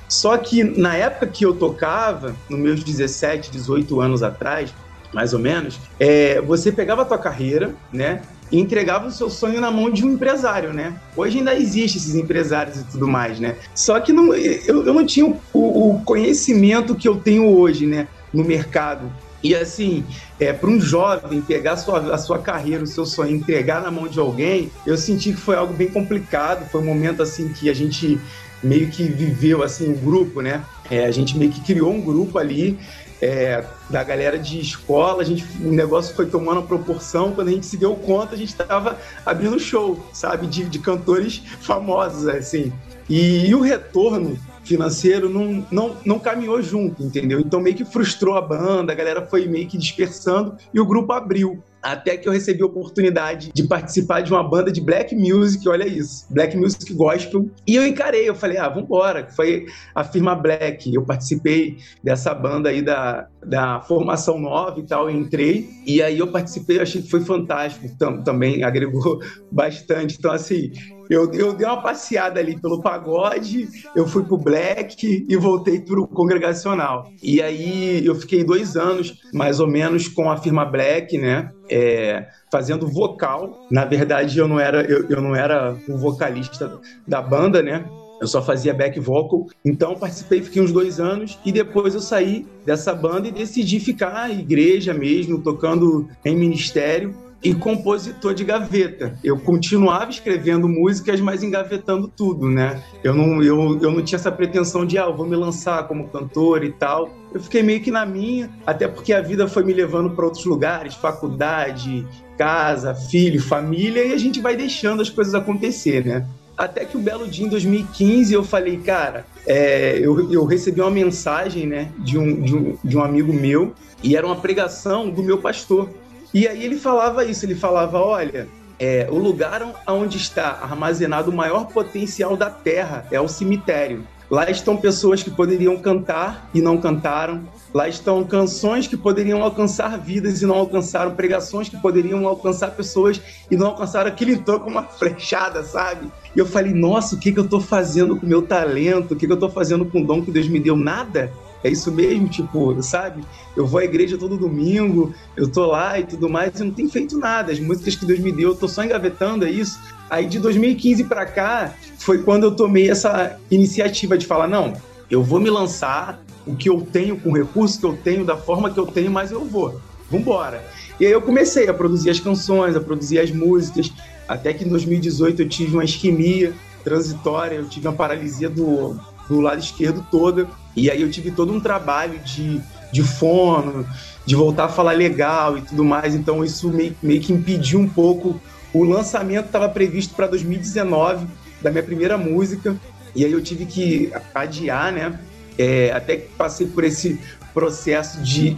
[0.07, 4.73] Só que na época que eu tocava, nos meus 17, 18 anos atrás,
[5.13, 8.21] mais ou menos, é, você pegava a tua carreira, né?
[8.51, 10.99] E entregava o seu sonho na mão de um empresário, né?
[11.15, 13.55] Hoje ainda existe esses empresários e tudo mais, né?
[13.73, 18.07] Só que não, eu, eu não tinha o, o conhecimento que eu tenho hoje, né?
[18.31, 19.11] No mercado.
[19.45, 20.03] E assim,
[20.39, 23.91] é, para um jovem pegar a sua, a sua carreira, o seu sonho, entregar na
[23.91, 26.67] mão de alguém, eu senti que foi algo bem complicado.
[26.69, 28.19] Foi um momento assim que a gente
[28.63, 30.63] meio que viveu assim um grupo, né?
[30.89, 32.77] É, a gente meio que criou um grupo ali
[33.21, 37.65] é, da galera de escola, a gente, o negócio foi tomando proporção, quando a gente
[37.65, 42.71] se deu conta, a gente estava abrindo show, sabe, de, de cantores famosos, assim.
[43.09, 47.39] E, e, o retorno financeiro não, não, não caminhou junto, entendeu?
[47.39, 51.13] Então meio que frustrou a banda, a galera foi meio que dispersando e o grupo
[51.13, 55.69] abriu até que eu recebi a oportunidade de participar de uma banda de black music,
[55.69, 60.33] olha isso, black music gospel, e eu encarei, eu falei, ah, vambora, foi a firma
[60.33, 66.01] Black, eu participei dessa banda aí da, da formação nova e tal, eu entrei, e
[66.01, 69.19] aí eu participei, achei que foi fantástico, tam, também agregou
[69.51, 70.71] bastante, então assim,
[71.09, 76.07] eu, eu dei uma passeada ali pelo pagode, eu fui pro black e voltei pro
[76.07, 77.11] congregacional.
[77.21, 81.51] E aí eu fiquei dois anos, mais ou menos, com a firma black, né?
[81.69, 83.67] É, fazendo vocal.
[83.71, 87.85] Na verdade, eu não era eu, eu não era o vocalista da banda, né?
[88.21, 89.47] Eu só fazia back vocal.
[89.63, 94.13] Então participei, fiquei uns dois anos e depois eu saí dessa banda e decidi ficar
[94.13, 99.17] na igreja mesmo, tocando em ministério e compositor de gaveta.
[99.23, 102.81] Eu continuava escrevendo músicas, mas engavetando tudo, né?
[103.03, 106.07] Eu não, eu, eu não tinha essa pretensão de, ah, eu vou me lançar como
[106.07, 107.09] cantor e tal.
[107.33, 110.45] Eu fiquei meio que na minha, até porque a vida foi me levando para outros
[110.45, 112.07] lugares, faculdade,
[112.37, 116.27] casa, filho, família, e a gente vai deixando as coisas acontecer, né?
[116.57, 120.79] Até que o um belo dia em 2015 eu falei, cara, é, eu, eu recebi
[120.79, 125.09] uma mensagem, né, de um, de um, de um amigo meu, e era uma pregação
[125.09, 125.89] do meu pastor.
[126.35, 131.33] E aí ele falava isso, ele falava, olha, é, o lugar onde está armazenado o
[131.33, 134.05] maior potencial da Terra é o cemitério.
[134.29, 137.43] Lá estão pessoas que poderiam cantar e não cantaram.
[137.73, 141.15] Lá estão canções que poderiam alcançar vidas e não alcançaram.
[141.15, 144.09] Pregações que poderiam alcançar pessoas e não alcançaram.
[144.09, 146.11] Aquilo entrou como uma flechada, sabe?
[146.35, 149.13] E eu falei, nossa, o que, que eu estou fazendo com o meu talento?
[149.13, 150.75] O que, que eu estou fazendo com o dom que Deus me deu?
[150.75, 151.31] Nada
[151.65, 153.23] é isso mesmo, tipo, sabe?
[153.57, 156.87] Eu vou à igreja todo domingo, eu tô lá e tudo mais, e não tenho
[156.87, 157.51] feito nada.
[157.51, 159.79] As músicas que Deus me deu, eu tô só engavetando, é isso.
[160.07, 164.73] Aí de 2015 para cá foi quando eu tomei essa iniciativa de falar, não,
[165.09, 168.37] eu vou me lançar o que eu tenho, com o recurso que eu tenho, da
[168.37, 169.81] forma que eu tenho, mas eu vou.
[170.11, 170.63] Vambora.
[170.99, 173.91] E aí eu comecei a produzir as canções, a produzir as músicas,
[174.27, 176.53] até que em 2018 eu tive uma isquemia
[176.83, 178.95] transitória, eu tive uma paralisia do,
[179.29, 180.47] do lado esquerdo toda.
[180.75, 182.61] E aí eu tive todo um trabalho de,
[182.91, 183.85] de fono,
[184.25, 186.15] de voltar a falar legal e tudo mais.
[186.15, 188.39] Então isso meio, meio que impediu um pouco.
[188.73, 191.25] O lançamento estava previsto para 2019
[191.61, 192.75] da minha primeira música.
[193.15, 195.19] E aí eu tive que adiar, né?
[195.57, 197.19] É, até que passei por esse
[197.53, 198.57] processo de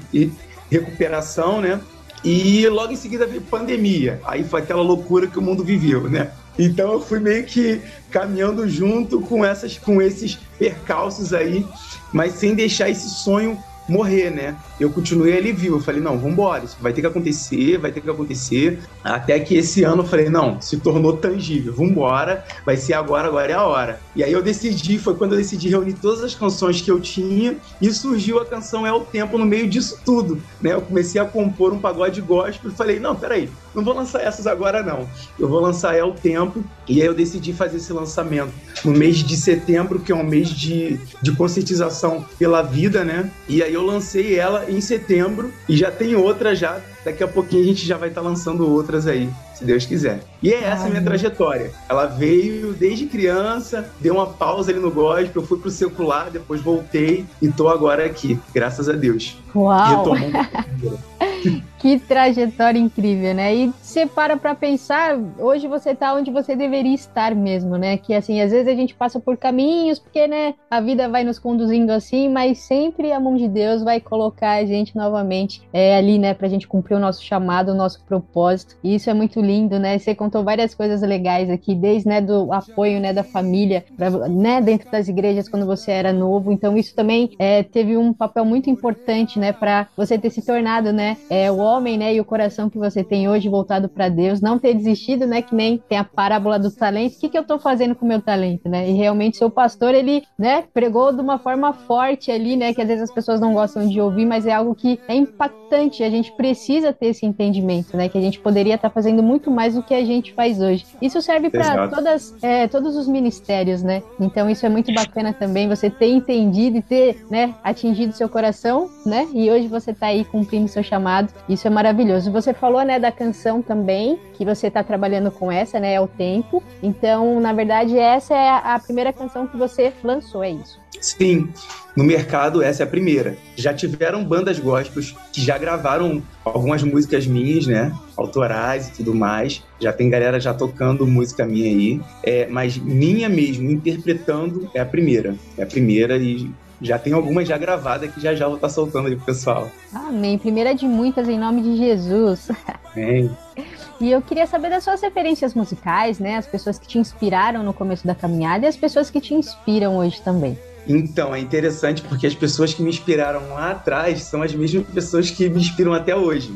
[0.71, 1.79] recuperação, né?
[2.23, 4.19] E logo em seguida veio pandemia.
[4.25, 6.31] Aí foi aquela loucura que o mundo viveu, né?
[6.57, 11.65] Então eu fui meio que caminhando junto com essas com esses percalços aí,
[12.11, 14.55] mas sem deixar esse sonho morrer, né?
[14.79, 15.77] Eu continuei ali vivo.
[15.77, 18.79] Eu falei, não, vambora, isso vai ter que acontecer, vai ter que acontecer.
[19.03, 23.51] Até que esse ano eu falei, não, se tornou tangível, vambora, vai ser agora, agora
[23.51, 23.99] é a hora.
[24.15, 27.57] E aí eu decidi, foi quando eu decidi reunir todas as canções que eu tinha
[27.81, 30.73] e surgiu a canção É o Tempo no meio disso tudo, né?
[30.73, 34.47] Eu comecei a compor um pagode gospel e falei, não, peraí, não vou lançar essas
[34.47, 35.07] agora não.
[35.39, 38.51] Eu vou lançar É o Tempo e aí eu decidi fazer esse lançamento
[38.83, 43.31] no mês de setembro, que é um mês de, de conscientização pela vida, né?
[43.47, 46.81] E aí eu lancei ela em setembro e já tem outra já.
[47.07, 50.19] Daqui a pouquinho a gente já vai estar tá lançando outras aí, se Deus quiser.
[50.43, 51.71] E é essa a minha trajetória.
[51.87, 56.59] Ela veio desde criança, deu uma pausa ali no gospel, eu fui pro secular, depois
[56.59, 59.37] voltei e tô agora aqui, graças a Deus.
[59.55, 60.07] Uau!
[61.79, 63.55] que trajetória incrível, né?
[63.55, 67.97] E você para para pensar, hoje você tá onde você deveria estar mesmo, né?
[67.97, 71.39] Que assim, às vezes a gente passa por caminhos, porque, né, a vida vai nos
[71.39, 76.17] conduzindo assim, mas sempre a mão de Deus vai colocar a gente novamente é, ali,
[76.17, 78.75] né, pra gente cumprir o nosso chamado, o nosso propósito.
[78.83, 79.97] E isso é muito lindo, né?
[79.97, 84.61] Você contou várias coisas legais aqui, desde, né, do apoio, né, da família, pra, né,
[84.61, 86.51] dentro das igrejas quando você era novo.
[86.51, 90.91] Então, isso também é, teve um papel muito importante, né, para você ter se tornado,
[90.91, 94.41] né, é, o homem, né, e o coração que você tem hoje voltado para Deus,
[94.41, 97.15] não ter desistido, né, que nem tem a parábola do talento.
[97.15, 98.89] O que, que eu tô fazendo com o meu talento, né?
[98.89, 102.87] E realmente seu pastor, ele, né, pregou de uma forma forte ali, né, que às
[102.87, 106.03] vezes as pessoas não gostam de ouvir, mas é algo que é impactante.
[106.03, 109.49] A gente precisa ter esse entendimento, né, que a gente poderia estar tá fazendo muito
[109.51, 110.85] mais do que a gente faz hoje.
[111.01, 114.01] Isso serve para todas, é, todos os ministérios, né?
[114.19, 118.89] Então isso é muito bacana também, você ter entendido e ter, né, atingido seu coração,
[119.05, 119.27] né?
[119.33, 121.33] E hoje você tá aí cumprindo seu chamado.
[121.47, 122.31] Isso é maravilhoso.
[122.31, 126.07] Você falou, né, da canção também, que você está trabalhando com essa, né, é o
[126.07, 126.63] tempo.
[126.81, 130.86] Então, na verdade, essa é a primeira canção que você lançou, é isso?
[131.01, 131.49] Sim,
[131.95, 133.37] no mercado essa é a primeira.
[133.55, 137.91] Já tiveram bandas gospels que já gravaram algumas músicas minhas, né?
[138.15, 139.63] Autorais e tudo mais.
[139.79, 142.01] Já tem galera já tocando música minha aí.
[142.23, 145.35] É, mas minha mesmo, interpretando, é a primeira.
[145.57, 148.73] É a primeira e já tem algumas já gravadas que já já vou estar tá
[148.73, 149.69] soltando aí pro pessoal.
[149.91, 150.37] Amém.
[150.37, 152.49] Primeira de muitas, em nome de Jesus.
[152.93, 153.29] Amém.
[153.99, 156.37] E eu queria saber das suas referências musicais, né?
[156.37, 159.97] As pessoas que te inspiraram no começo da caminhada e as pessoas que te inspiram
[159.97, 160.55] hoje também.
[160.87, 165.29] Então, é interessante porque as pessoas que me inspiraram lá atrás são as mesmas pessoas
[165.29, 166.53] que me inspiram até hoje.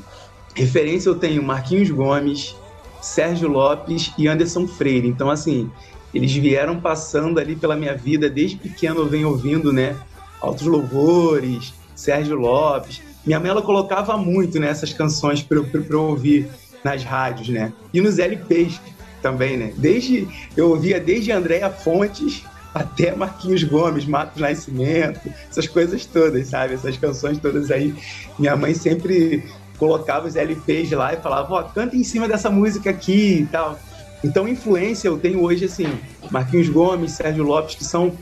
[0.55, 2.55] Referência eu tenho Marquinhos Gomes,
[3.01, 5.07] Sérgio Lopes e Anderson Freire.
[5.07, 5.69] Então, assim,
[6.13, 9.97] eles vieram passando ali pela minha vida desde pequeno eu venho ouvindo, né?
[10.39, 13.01] Altos Louvores, Sérgio Lopes.
[13.25, 16.49] Minha mãe ela colocava muito né, canções para eu, eu ouvir
[16.83, 17.71] nas rádios, né?
[17.93, 18.79] E nos LPs
[19.21, 19.73] também, né?
[19.77, 20.27] Desde
[20.57, 25.19] eu ouvia desde Andréa Fontes até Marquinhos Gomes, Matos Nascimento,
[25.49, 26.73] essas coisas todas, sabe?
[26.73, 27.93] Essas canções todas aí.
[28.39, 29.43] Minha mãe sempre
[29.77, 33.45] colocava os LPs lá e falava, ó, oh, canta em cima dessa música aqui e
[33.47, 33.79] tal.
[34.23, 35.87] Então, influência eu tenho hoje, assim,
[36.29, 38.13] Marquinhos Gomes, Sérgio Lopes, que são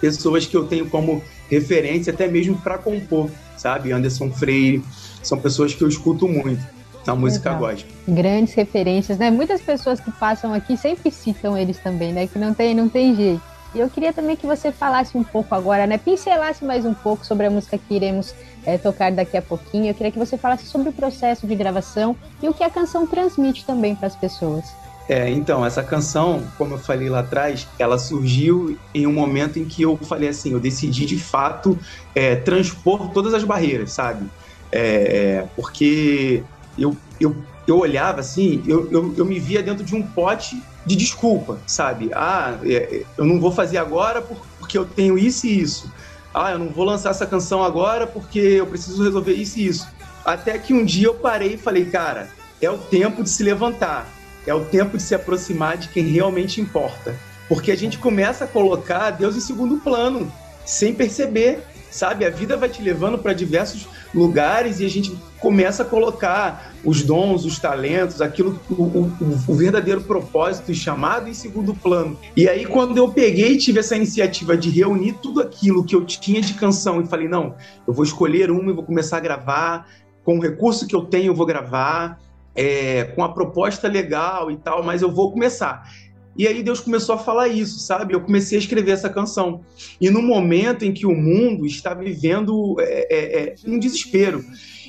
[0.00, 3.92] pessoas que eu tenho como referência até mesmo para compor, sabe?
[3.92, 4.82] Anderson Freire,
[5.22, 6.62] são pessoas que eu escuto muito
[7.06, 7.70] na música Legal.
[7.70, 7.90] gospel.
[8.08, 9.30] Grandes referências, né?
[9.30, 12.26] Muitas pessoas que passam aqui sempre citam eles também, né?
[12.26, 13.51] Que não tem, não tem jeito.
[13.74, 15.96] E eu queria também que você falasse um pouco agora, né?
[15.96, 18.34] Pincelasse mais um pouco sobre a música que iremos
[18.66, 19.88] é, tocar daqui a pouquinho.
[19.88, 23.06] Eu queria que você falasse sobre o processo de gravação e o que a canção
[23.06, 24.64] transmite também para as pessoas.
[25.08, 29.64] É, então, essa canção, como eu falei lá atrás, ela surgiu em um momento em
[29.64, 31.78] que eu falei assim, eu decidi de fato
[32.14, 34.26] é, transpor todas as barreiras, sabe?
[34.70, 36.44] É, porque
[36.78, 37.36] eu, eu,
[37.66, 42.10] eu olhava assim, eu, eu, eu me via dentro de um pote de desculpa, sabe?
[42.12, 44.22] Ah, é, eu não vou fazer agora
[44.58, 45.92] porque eu tenho isso e isso.
[46.34, 49.86] Ah, eu não vou lançar essa canção agora porque eu preciso resolver isso e isso.
[50.24, 54.08] Até que um dia eu parei e falei, cara, é o tempo de se levantar
[54.46, 57.14] é o tempo de se aproximar de quem realmente importa.
[57.48, 60.32] Porque a gente começa a colocar Deus em segundo plano,
[60.64, 62.24] sem perceber, sabe?
[62.24, 67.02] A vida vai te levando para diversos lugares e a gente começa a colocar os
[67.02, 69.12] dons, os talentos, aquilo, o, o,
[69.48, 72.18] o, verdadeiro propósito e chamado em segundo plano.
[72.36, 76.04] E aí, quando eu peguei e tive essa iniciativa de reunir tudo aquilo que eu
[76.04, 77.54] tinha de canção e falei, não,
[77.86, 79.86] eu vou escolher uma e vou começar a gravar,
[80.24, 82.18] com o recurso que eu tenho, eu vou gravar
[82.54, 85.88] é, com a proposta legal e tal, mas eu vou começar.
[86.36, 88.14] E aí Deus começou a falar isso, sabe?
[88.14, 89.62] Eu comecei a escrever essa canção.
[90.00, 94.44] E no momento em que o mundo está vivendo é, é, é, um desespero.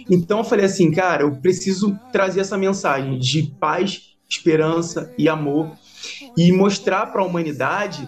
[0.09, 5.71] Então eu falei assim, cara, eu preciso trazer essa mensagem de paz, esperança e amor
[6.37, 8.07] e mostrar para a humanidade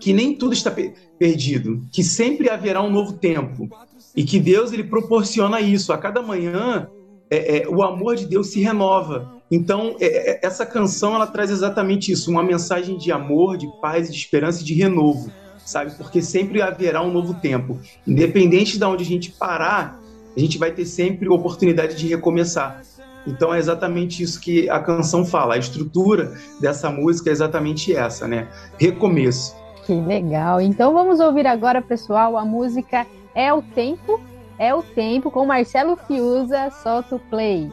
[0.00, 3.68] que nem tudo está pe perdido, que sempre haverá um novo tempo
[4.16, 5.92] e que Deus ele proporciona isso.
[5.92, 6.88] A cada manhã,
[7.34, 9.32] é, é, o amor de Deus se renova.
[9.50, 14.10] Então, é, é, essa canção ela traz exatamente isso, uma mensagem de amor, de paz,
[14.10, 15.30] de esperança e de renovo,
[15.64, 15.92] sabe?
[15.96, 17.78] Porque sempre haverá um novo tempo.
[18.06, 20.00] Independente de onde a gente parar,
[20.36, 22.82] a gente vai ter sempre oportunidade de recomeçar.
[23.26, 25.54] Então é exatamente isso que a canção fala.
[25.54, 28.48] A estrutura dessa música é exatamente essa, né?
[28.78, 29.54] Recomeço.
[29.86, 30.60] Que legal.
[30.60, 34.20] Então vamos ouvir agora, pessoal, a música É o Tempo,
[34.58, 37.70] É o Tempo, com Marcelo Fiuza, solta o play.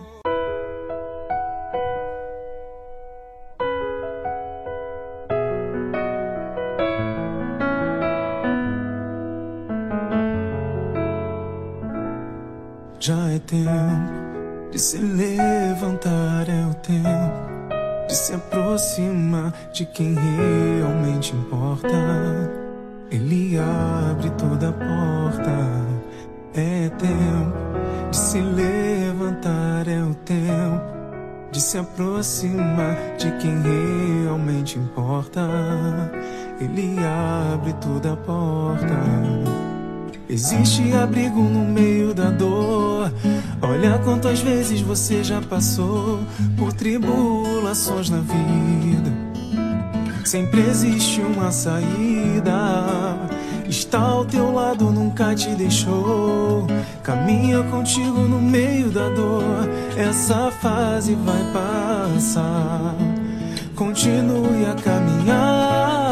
[13.00, 21.36] Já é tempo de se levantar, é o tempo de se aproximar de quem realmente
[21.36, 21.88] importa.
[23.10, 25.91] Ele abre toda a porta.
[26.54, 30.82] É tempo de se levantar, é o tempo
[31.50, 35.48] de se aproximar de quem realmente importa.
[36.60, 36.98] Ele
[37.54, 39.00] abre toda a porta.
[40.28, 43.12] Existe abrigo no meio da dor.
[43.62, 46.20] Olha quantas vezes você já passou
[46.58, 49.12] por tribulações na vida.
[50.26, 52.52] Sempre existe uma saída.
[53.72, 56.68] Está ao teu lado, nunca te deixou.
[57.02, 59.66] Caminha contigo no meio da dor.
[59.96, 62.94] Essa fase vai passar.
[63.74, 66.06] Continue a caminhar.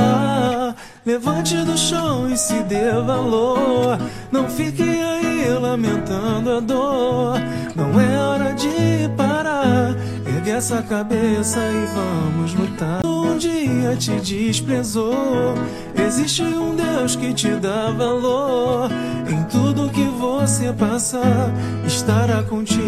[1.06, 4.00] Levante do chão e se dê valor.
[4.32, 7.42] Não fique aí lamentando a dor.
[7.76, 9.94] Não é hora de parar.
[10.40, 13.06] Ergue essa cabeça e vamos lutar.
[13.06, 15.54] Um dia te desprezou.
[15.94, 18.90] Existe um Deus que te dá valor.
[19.30, 21.52] Em tudo que você passar,
[21.86, 22.80] estará contigo,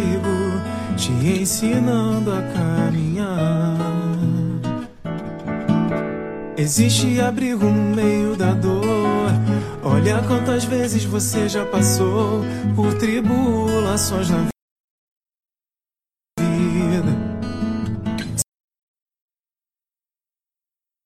[0.95, 3.77] te ensinando a caminhar.
[6.55, 9.29] Existe abrigo no meio da dor.
[9.83, 12.45] Olha quantas vezes você já passou
[12.77, 14.51] por tribulações na vida.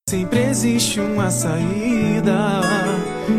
[0.08, 2.62] Sempre existe uma saída.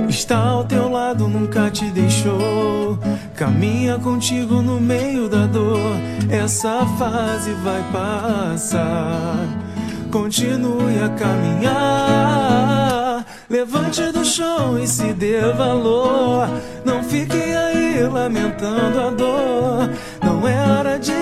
[0.09, 2.99] Está ao teu lado, nunca te deixou.
[3.37, 5.93] Caminha contigo no meio da dor.
[6.29, 9.47] Essa fase vai passar.
[10.11, 12.57] Continue a caminhar.
[13.49, 16.49] Levante do chão e se dê valor.
[16.85, 19.89] Não fique aí lamentando a dor.
[20.21, 21.13] Não é hora de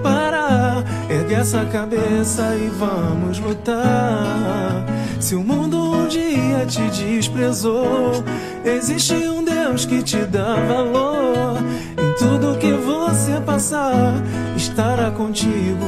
[0.00, 0.84] parar.
[1.32, 4.86] Essa cabeça e vamos lutar.
[5.18, 8.22] Se o mundo um dia te desprezou,
[8.64, 11.56] existe um Deus que te dá valor.
[11.98, 14.14] Em tudo que você passar,
[14.56, 15.86] estará contigo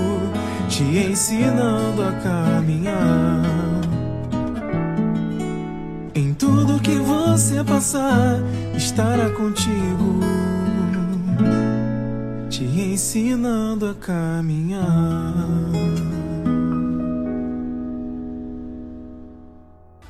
[0.68, 3.42] te ensinando a caminhar.
[6.14, 8.40] Em tudo que você passar,
[8.76, 10.20] estará contigo,
[12.54, 14.84] te ensinando a caminhar.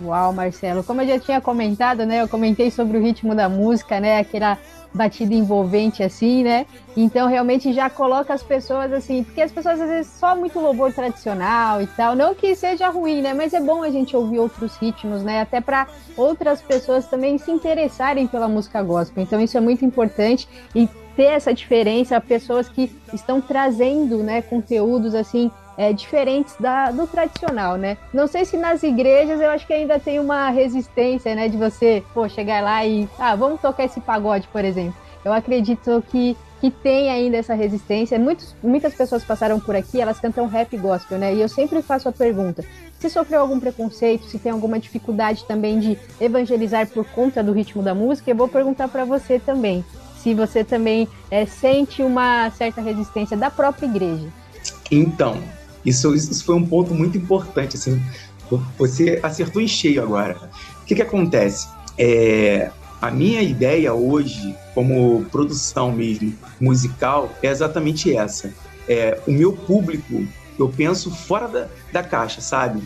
[0.03, 2.21] Uau, Marcelo, como eu já tinha comentado, né?
[2.21, 4.19] Eu comentei sobre o ritmo da música, né?
[4.19, 4.59] Aquela
[4.93, 6.67] batida envolvente assim, né?
[6.95, 10.93] Então realmente já coloca as pessoas assim, porque as pessoas às vezes só muito louvor
[10.93, 13.33] tradicional e tal, não que seja ruim, né?
[13.33, 15.41] Mas é bom a gente ouvir outros ritmos, né?
[15.41, 19.23] Até para outras pessoas também se interessarem pela música gospel.
[19.23, 20.87] Então isso é muito importante e
[21.17, 27.77] ter essa diferença, pessoas que estão trazendo, né, conteúdos assim é, diferentes da, do tradicional,
[27.77, 27.97] né?
[28.13, 31.49] Não sei se nas igrejas eu acho que ainda tem uma resistência, né?
[31.49, 34.95] De você, pô, chegar lá e, ah, vamos tocar esse pagode, por exemplo.
[35.25, 38.19] Eu acredito que, que tem ainda essa resistência.
[38.19, 41.35] Muitos, muitas pessoas passaram por aqui, elas cantam rap gospel, né?
[41.35, 42.65] E eu sempre faço a pergunta:
[42.99, 47.83] se sofreu algum preconceito, se tem alguma dificuldade também de evangelizar por conta do ritmo
[47.83, 49.85] da música, eu vou perguntar para você também.
[50.25, 54.27] Se você também é, sente uma certa resistência da própria igreja.
[54.91, 55.39] Então,
[55.85, 57.77] isso, isso foi um ponto muito importante.
[57.77, 58.03] Assim,
[58.79, 60.51] você acertou em cheio agora.
[60.81, 61.69] O que, que acontece?
[61.99, 62.71] É,
[63.03, 68.51] a minha ideia hoje, como produção mesmo musical, é exatamente essa.
[68.89, 70.27] É, o meu público,
[70.59, 72.83] eu penso fora da, da caixa, sabe?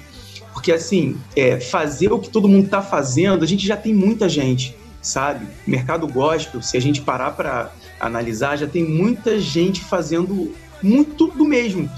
[0.53, 4.29] Porque assim, é, fazer o que todo mundo está fazendo, a gente já tem muita
[4.29, 5.47] gente, sabe?
[5.67, 7.71] Mercado gospel, se a gente parar para
[8.01, 11.91] analisar, já tem muita gente fazendo muito do mesmo.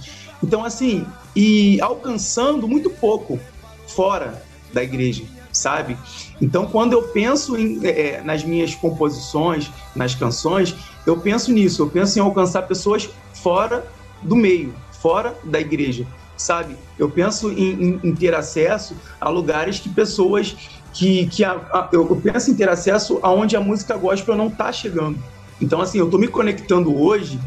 [0.43, 3.39] Então, assim, e alcançando muito pouco
[3.87, 4.43] fora
[4.73, 5.25] da igreja.
[5.53, 5.97] sabe?
[6.41, 10.75] Então, quando eu penso em, é, nas minhas composições, nas canções,
[11.07, 13.85] eu penso nisso, eu penso em alcançar pessoas fora
[14.23, 16.77] do meio, fora da igreja, sabe?
[16.99, 20.57] Eu penso em, em, em ter acesso a lugares que pessoas
[20.93, 24.73] que, que a, a, eu penso em ter acesso aonde a música gospel não está
[24.73, 25.19] chegando.
[25.61, 27.39] Então, assim, eu estou me conectando hoje.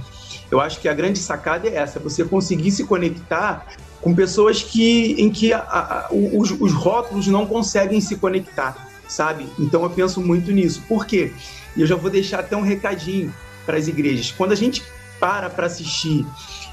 [0.52, 3.68] Eu acho que a grande sacada é essa: você conseguir se conectar
[4.02, 8.76] com pessoas que, em que a, os, os rótulos não conseguem se conectar,
[9.08, 9.48] sabe?
[9.58, 10.84] Então, eu penso muito nisso.
[10.88, 11.32] Por quê?
[11.76, 13.34] E eu já vou deixar até um recadinho
[13.66, 14.32] para as igrejas.
[14.32, 14.84] Quando a gente
[15.20, 16.26] para para assistir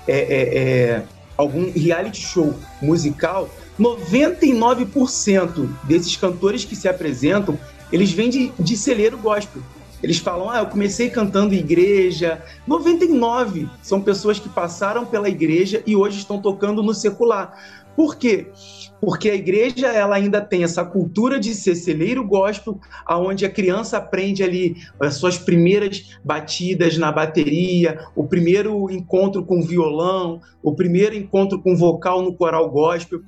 [0.09, 1.03] é, é, é,
[1.37, 3.49] algum reality show musical,
[3.81, 7.59] 99% desses cantores que se apresentam,
[7.91, 9.63] eles vêm de, de celeiro gospel.
[10.03, 12.43] Eles falam, ah, eu comecei cantando igreja.
[12.67, 17.59] 99 são pessoas que passaram pela igreja e hoje estão tocando no secular.
[17.97, 18.49] Por quê?
[19.01, 23.97] Porque a igreja ela ainda tem essa cultura de ser celeiro gospel, aonde a criança
[23.97, 31.15] aprende ali as suas primeiras batidas na bateria, o primeiro encontro com violão, o primeiro
[31.15, 33.21] encontro com vocal no coral gospel.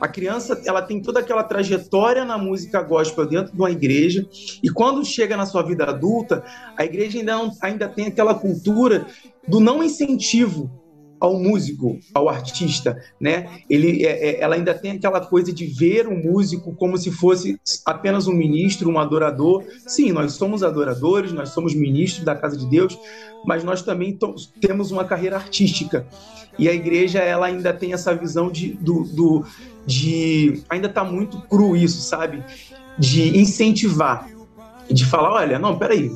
[0.00, 4.26] A criança ela tem toda aquela trajetória na música gospel dentro de uma igreja
[4.62, 6.42] e quando chega na sua vida adulta,
[6.76, 9.06] a igreja ainda, não, ainda tem aquela cultura
[9.46, 10.81] do não incentivo
[11.22, 13.48] ao músico, ao artista, né?
[13.70, 17.60] Ele, é, é, ela ainda tem aquela coisa de ver o músico como se fosse
[17.86, 19.62] apenas um ministro, um adorador.
[19.86, 22.98] Sim, nós somos adoradores, nós somos ministros da casa de Deus,
[23.46, 24.18] mas nós também
[24.60, 26.04] temos uma carreira artística.
[26.58, 29.44] E a igreja ela ainda tem essa visão de, do, do
[29.86, 32.42] de ainda está muito cru isso, sabe?
[32.98, 34.28] De incentivar,
[34.90, 36.10] de falar, olha, não, peraí,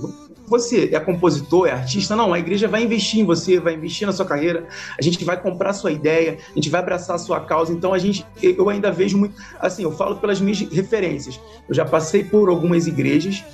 [0.46, 4.12] você é compositor, é artista, não, a igreja vai investir em você, vai investir na
[4.12, 4.68] sua carreira,
[4.98, 7.72] a gente vai comprar a sua ideia, a gente vai abraçar a sua causa.
[7.72, 11.40] Então a gente, eu ainda vejo muito, assim, eu falo pelas minhas referências.
[11.68, 13.44] Eu já passei por algumas igrejas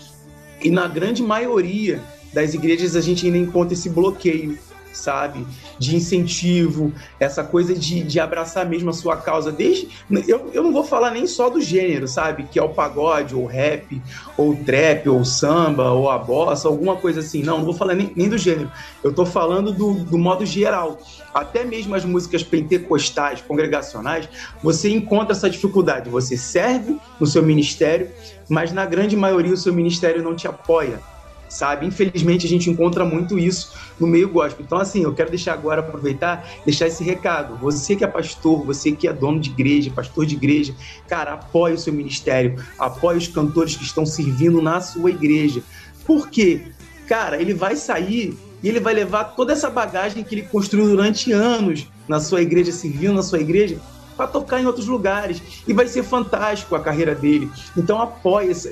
[0.62, 4.58] e na grande maioria das igrejas a gente ainda encontra esse bloqueio
[4.92, 5.46] sabe?
[5.78, 9.50] De incentivo, essa coisa de, de abraçar mesmo a sua causa.
[9.50, 9.88] Desde,
[10.28, 12.44] eu, eu não vou falar nem só do gênero, sabe?
[12.44, 14.00] Que é o pagode, ou rap,
[14.36, 17.42] ou trap, ou samba, ou a bossa, alguma coisa assim.
[17.42, 18.70] Não, não vou falar nem, nem do gênero.
[19.02, 20.98] Eu tô falando do, do modo geral.
[21.34, 24.28] Até mesmo as músicas pentecostais, congregacionais,
[24.62, 26.10] você encontra essa dificuldade.
[26.10, 28.10] Você serve no seu ministério,
[28.48, 31.11] mas na grande maioria o seu ministério não te apoia
[31.52, 31.86] sabe?
[31.86, 34.64] Infelizmente a gente encontra muito isso no meio gospel.
[34.64, 37.56] Então, assim, eu quero deixar agora, aproveitar, deixar esse recado.
[37.58, 40.74] Você que é pastor, você que é dono de igreja, pastor de igreja,
[41.08, 45.62] cara, apoie o seu ministério, apoie os cantores que estão servindo na sua igreja.
[46.04, 46.62] Por quê?
[47.06, 51.32] Cara, ele vai sair e ele vai levar toda essa bagagem que ele construiu durante
[51.32, 53.78] anos na sua igreja, servindo na sua igreja,
[54.16, 55.42] para tocar em outros lugares.
[55.66, 57.50] E vai ser fantástico a carreira dele.
[57.76, 58.70] Então apoie essa,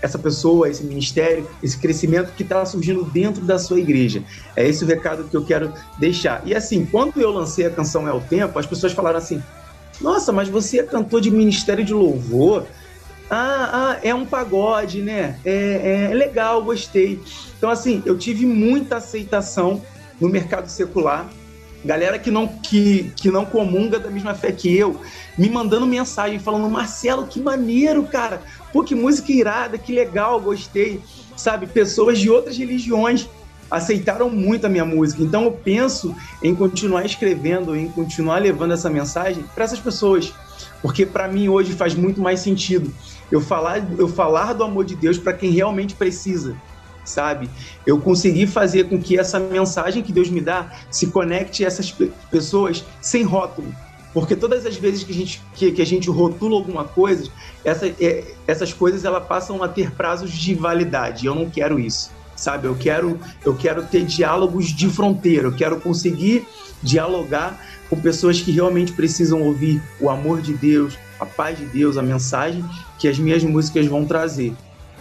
[0.00, 4.22] essa pessoa, esse ministério, esse crescimento que está surgindo dentro da sua igreja.
[4.56, 6.42] É esse o recado que eu quero deixar.
[6.44, 9.42] E assim, quando eu lancei a canção É o Tempo, as pessoas falaram assim:
[10.00, 12.66] Nossa, mas você é cantor de ministério de louvor?
[13.30, 15.38] Ah, ah, é um pagode, né?
[15.44, 17.20] É, é legal, gostei.
[17.56, 19.82] Então, assim, eu tive muita aceitação
[20.18, 21.28] no mercado secular
[21.84, 25.00] galera que não, que, que não comunga da mesma fé que eu,
[25.36, 28.42] me mandando mensagem falando: Marcelo, que maneiro, cara.
[28.72, 31.00] Pô, que música irada, que legal, gostei.
[31.36, 33.28] Sabe, pessoas de outras religiões
[33.70, 35.22] aceitaram muito a minha música.
[35.22, 40.32] Então eu penso em continuar escrevendo, em continuar levando essa mensagem para essas pessoas,
[40.82, 42.92] porque para mim hoje faz muito mais sentido
[43.30, 46.56] eu falar, eu falar do amor de Deus para quem realmente precisa
[47.08, 47.48] sabe?
[47.86, 51.94] Eu consegui fazer com que essa mensagem que Deus me dá se conecte a essas
[52.30, 53.72] pessoas sem rótulo.
[54.12, 57.30] Porque todas as vezes que a gente, que, que a gente rotula alguma coisa,
[57.64, 61.26] essa, é, essas coisas elas passam a ter prazos de validade.
[61.26, 62.66] Eu não quero isso, sabe?
[62.66, 65.48] Eu quero, eu quero ter diálogos de fronteira.
[65.48, 66.46] Eu quero conseguir
[66.82, 67.58] dialogar
[67.90, 72.02] com pessoas que realmente precisam ouvir o amor de Deus, a paz de Deus, a
[72.02, 72.64] mensagem
[72.98, 74.54] que as minhas músicas vão trazer.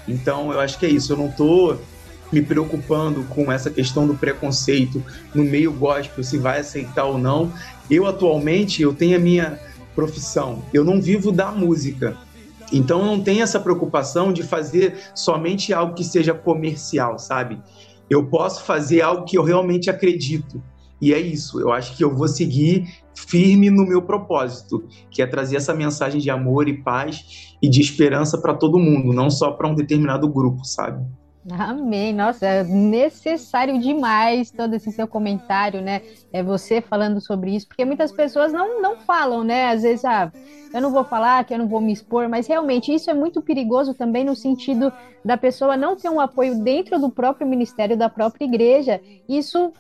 [0.08, 1.14] Então, eu acho que é isso.
[1.14, 1.82] Eu não estou
[2.32, 7.52] me preocupando com essa questão do preconceito no meio gospel, se vai aceitar ou não.
[7.90, 9.60] Eu atualmente eu tenho a minha
[9.96, 12.16] profissão, eu não vivo da música.
[12.72, 17.60] Então não tenho essa preocupação de fazer somente algo que seja comercial, sabe?
[18.10, 20.62] Eu posso fazer algo que eu realmente acredito.
[21.00, 25.28] E é isso, eu acho que eu vou seguir firme no meu propósito, que é
[25.28, 29.52] trazer essa mensagem de amor e paz e de esperança para todo mundo, não só
[29.52, 31.06] para um determinado grupo, sabe?
[31.50, 32.14] Amém.
[32.14, 36.02] Nossa, é necessário demais todo esse seu comentário, né?
[36.34, 39.70] É você falando sobre isso, porque muitas pessoas não, não falam, né?
[39.70, 40.32] Às vezes, ah,
[40.74, 43.42] eu não vou falar, que eu não vou me expor, mas realmente isso é muito
[43.42, 44.92] perigoso também no sentido
[45.24, 49.00] da pessoa não ter um apoio dentro do próprio ministério, da própria igreja.
[49.28, 49.72] Isso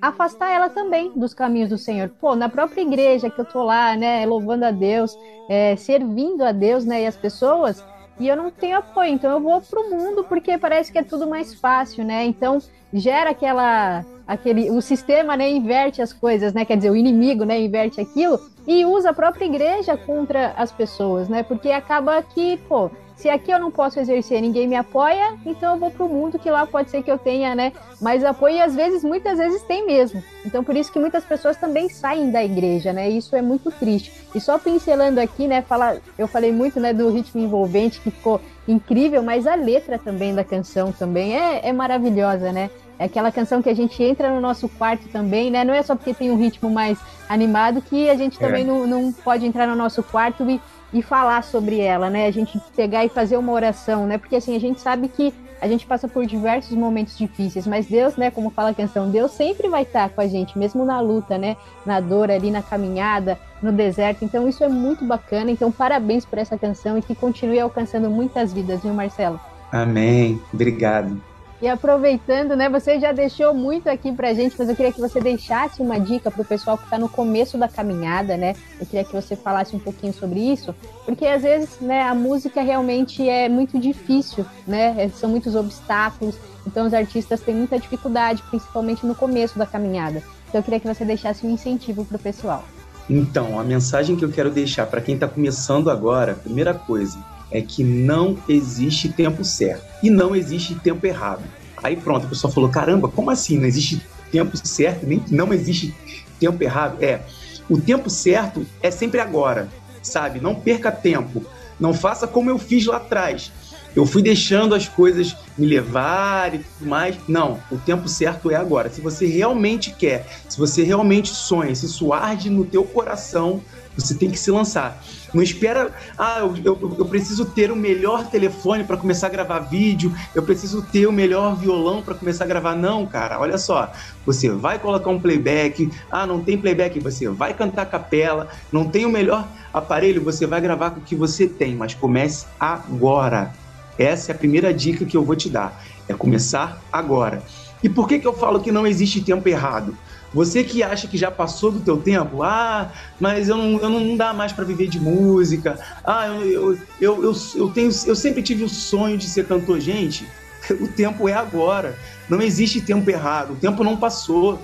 [0.00, 2.08] afastar ela também dos caminhos do Senhor.
[2.20, 5.16] Pô, na própria igreja que eu tô lá, né, louvando a Deus,
[5.48, 7.84] é, servindo a Deus, né, e as pessoas
[8.18, 11.26] e eu não tenho apoio, então eu vou pro mundo porque parece que é tudo
[11.26, 12.24] mais fácil, né?
[12.24, 12.58] Então
[12.92, 16.64] gera aquela aquele o sistema, né, inverte as coisas, né?
[16.64, 21.28] Quer dizer, o inimigo, né, inverte aquilo e usa a própria igreja contra as pessoas,
[21.28, 21.42] né?
[21.42, 25.80] Porque acaba que, pô, se aqui eu não posso exercer, ninguém me apoia, então eu
[25.80, 28.60] vou para o mundo que lá pode ser que eu tenha, né, mais apoio e
[28.60, 30.22] às vezes, muitas vezes tem mesmo.
[30.44, 33.10] Então por isso que muitas pessoas também saem da igreja, né?
[33.10, 34.12] E isso é muito triste.
[34.34, 38.40] E só pincelando aqui, né, fala, eu falei muito, né, do ritmo envolvente que ficou
[38.68, 42.70] incrível, mas a letra também da canção também é, é maravilhosa, né?
[42.98, 45.64] É aquela canção que a gente entra no nosso quarto também, né?
[45.64, 46.98] Não é só porque tem um ritmo mais
[47.28, 48.66] animado que a gente também é.
[48.66, 50.60] não, não pode entrar no nosso quarto e
[50.98, 52.26] e falar sobre ela, né?
[52.26, 54.16] A gente pegar e fazer uma oração, né?
[54.16, 58.16] Porque assim, a gente sabe que a gente passa por diversos momentos difíceis, mas Deus,
[58.16, 61.36] né, como fala a canção, Deus sempre vai estar com a gente, mesmo na luta,
[61.38, 61.56] né?
[61.84, 64.24] Na dor ali, na caminhada, no deserto.
[64.24, 65.50] Então isso é muito bacana.
[65.50, 69.38] Então parabéns por essa canção e que continue alcançando muitas vidas, viu, Marcelo?
[69.70, 70.40] Amém.
[70.52, 71.20] Obrigado.
[71.60, 75.20] E aproveitando, né, você já deixou muito aqui pra gente, mas eu queria que você
[75.20, 78.54] deixasse uma dica pro pessoal que está no começo da caminhada, né?
[78.78, 80.74] Eu queria que você falasse um pouquinho sobre isso,
[81.06, 84.94] porque às vezes, né, a música realmente é muito difícil, né?
[84.98, 90.22] É, são muitos obstáculos, então os artistas têm muita dificuldade, principalmente no começo da caminhada.
[90.48, 92.64] Então eu queria que você deixasse um incentivo pro pessoal.
[93.08, 97.16] Então, a mensagem que eu quero deixar para quem está começando agora, primeira coisa,
[97.50, 101.42] é que não existe tempo certo e não existe tempo errado.
[101.82, 103.58] Aí pronto, a pessoa falou: caramba, como assim?
[103.58, 104.00] Não existe
[104.30, 105.94] tempo certo, nem não existe
[106.38, 107.02] tempo errado?
[107.02, 107.20] É,
[107.68, 109.68] o tempo certo é sempre agora,
[110.02, 110.40] sabe?
[110.40, 111.44] Não perca tempo.
[111.78, 113.52] Não faça como eu fiz lá atrás.
[113.96, 117.16] Eu fui deixando as coisas me levar e tudo mais.
[117.26, 118.90] Não, o tempo certo é agora.
[118.90, 123.62] Se você realmente quer, se você realmente sonha, se isso arde no teu coração,
[123.96, 125.02] você tem que se lançar.
[125.32, 129.60] Não espera, ah, eu, eu, eu preciso ter o melhor telefone para começar a gravar
[129.60, 132.74] vídeo, eu preciso ter o melhor violão para começar a gravar.
[132.74, 133.90] Não, cara, olha só.
[134.26, 139.06] Você vai colocar um playback, ah, não tem playback, você vai cantar capela, não tem
[139.06, 143.54] o melhor aparelho, você vai gravar com o que você tem, mas comece agora.
[143.98, 147.42] Essa é a primeira dica que eu vou te dar, é começar agora.
[147.82, 149.96] E por que, que eu falo que não existe tempo errado?
[150.34, 154.16] Você que acha que já passou do teu tempo, ah, mas eu não, eu não
[154.16, 158.64] dá mais para viver de música, ah, eu, eu, eu, eu, tenho, eu sempre tive
[158.64, 159.80] o sonho de ser cantor.
[159.80, 160.26] Gente,
[160.80, 161.96] o tempo é agora.
[162.28, 164.60] Não existe tempo errado, o tempo não passou,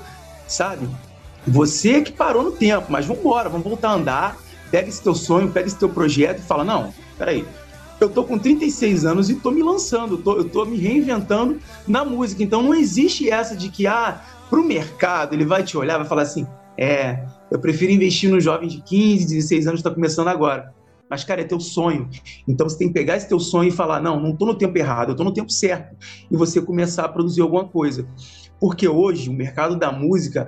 [0.49, 0.89] sabe?
[1.47, 4.37] Você que parou no tempo, mas vamos embora, vamos voltar a andar,
[4.71, 7.47] pega esse teu sonho, pega esse teu projeto e fala, não, peraí,
[8.03, 12.05] eu tô com 36 anos e tô me lançando, tô, eu tô me reinventando na
[12.05, 12.43] música.
[12.43, 16.07] Então não existe essa de que, ah, para o mercado, ele vai te olhar, vai
[16.07, 16.47] falar assim:
[16.77, 20.75] é, eu prefiro investir no jovem de 15, 16 anos que está começando agora.
[21.09, 22.09] Mas, cara, é teu sonho.
[22.49, 24.77] Então você tem que pegar esse teu sonho e falar: não, não estou no tempo
[24.79, 25.97] errado, eu estou no tempo certo.
[26.31, 28.07] E você começar a produzir alguma coisa.
[28.59, 30.47] Porque hoje o mercado da música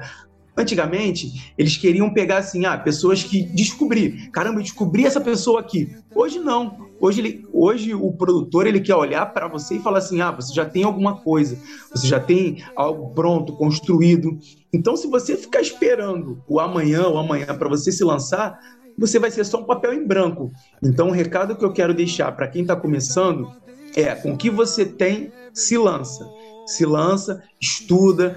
[0.56, 4.30] Antigamente, eles queriam pegar assim, ah, pessoas que descobrir.
[4.30, 5.96] Caramba, eu descobri essa pessoa aqui.
[6.14, 6.86] Hoje não.
[7.04, 10.54] Hoje, ele, hoje o produtor ele quer olhar para você e falar assim: ah, você
[10.54, 11.54] já tem alguma coisa,
[11.94, 14.38] você já tem algo pronto, construído.
[14.72, 18.58] Então, se você ficar esperando o amanhã ou amanhã para você se lançar,
[18.96, 20.50] você vai ser só um papel em branco.
[20.82, 23.52] Então, o recado que eu quero deixar para quem está começando
[23.94, 26.26] é: com o que você tem, se lança.
[26.66, 28.34] Se lança, estuda,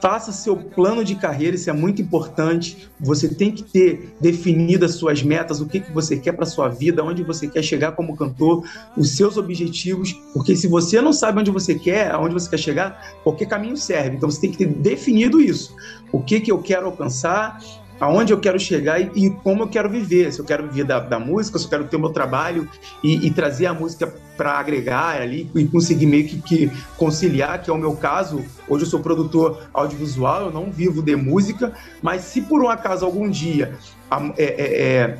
[0.00, 2.88] faça seu plano de carreira, isso é muito importante.
[3.00, 6.68] Você tem que ter definido as suas metas, o que, que você quer para sua
[6.68, 8.64] vida, onde você quer chegar como cantor,
[8.96, 13.18] os seus objetivos, porque se você não sabe onde você quer, aonde você quer chegar,
[13.22, 14.16] qualquer caminho serve.
[14.16, 15.74] Então você tem que ter definido isso.
[16.12, 17.58] O que, que eu quero alcançar,
[18.00, 20.32] aonde eu quero chegar e, e, como eu quero viver.
[20.32, 22.68] Se eu quero viver da, da música, se eu quero ter o meu trabalho
[23.02, 27.70] e, e trazer a música para agregar ali e conseguir meio que, que, conciliar, que
[27.70, 28.44] é o meu caso.
[28.68, 33.04] Hoje eu sou produtor audiovisual, eu não vivo de música, mas se por um acaso
[33.04, 33.74] algum dia
[34.10, 35.18] a, é, é, é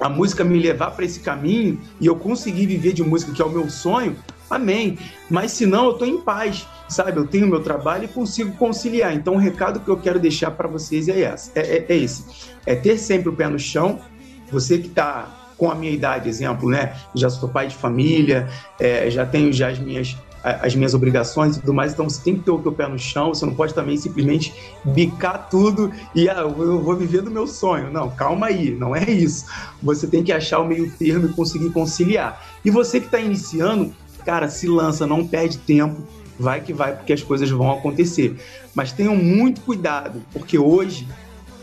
[0.00, 3.44] a música me levar para esse caminho e eu conseguir viver de música, que é
[3.44, 4.16] o meu sonho,
[4.50, 4.98] amém.
[5.30, 7.18] Mas se não, eu estou em paz sabe?
[7.18, 9.14] Eu tenho meu trabalho e consigo conciliar.
[9.14, 12.24] Então, o recado que eu quero deixar para vocês é, esse, é, é, é, esse:
[12.66, 13.98] é ter sempre o pé no chão.
[14.50, 16.94] Você que está com a minha idade, exemplo, né?
[17.14, 18.48] Já sou pai de família,
[18.78, 22.36] é, já tenho já as minhas as minhas obrigações e tudo mais, então você tem
[22.36, 24.52] que ter o teu pé no chão, você não pode também simplesmente
[24.84, 27.90] bicar tudo e ah, eu vou viver do meu sonho.
[27.90, 29.46] Não, calma aí, não é isso.
[29.82, 32.44] Você tem que achar o meio termo e conseguir conciliar.
[32.62, 36.02] E você que está iniciando, cara, se lança, não perde tempo,
[36.38, 38.36] vai que vai, porque as coisas vão acontecer.
[38.74, 41.06] Mas tenham muito cuidado, porque hoje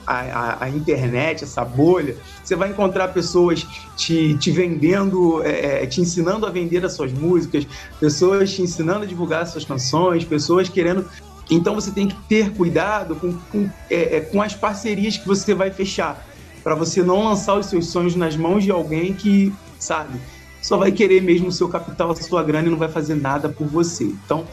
[0.05, 3.65] a, a, a, internet, essa bolha, você vai encontrar pessoas
[3.95, 7.67] te, te vendendo, é, é, te ensinando a vender as suas músicas,
[7.99, 11.05] pessoas te ensinando a divulgar as suas canções, pessoas querendo.
[11.49, 15.53] Então você tem que ter cuidado com, com, é, é com as parcerias que você
[15.53, 16.25] vai fechar,
[16.63, 20.19] para você não lançar os seus sonhos nas mãos de alguém que, sabe,
[20.61, 23.49] só vai querer mesmo o seu capital, a sua grana e não vai fazer nada
[23.49, 24.03] por você.
[24.03, 24.45] Então,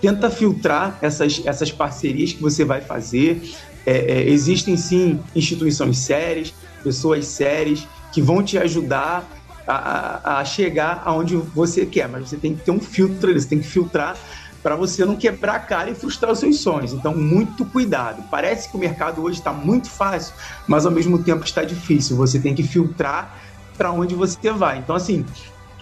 [0.00, 3.42] tenta filtrar essas, essas parcerias que você vai fazer,
[3.84, 9.28] é, é, existem sim instituições sérias, pessoas sérias que vão te ajudar
[9.66, 13.58] a, a, chegar aonde você quer, mas você tem que ter um filtro, você tem
[13.58, 14.16] que filtrar
[14.62, 16.92] para você não quebrar a cara e frustrar os seus sonhos.
[16.92, 18.24] Então, muito cuidado.
[18.30, 20.34] Parece que o mercado hoje está muito fácil,
[20.66, 22.16] mas ao mesmo tempo está difícil.
[22.16, 23.38] Você tem que filtrar
[23.76, 24.78] para onde você vai.
[24.78, 25.24] Então, assim,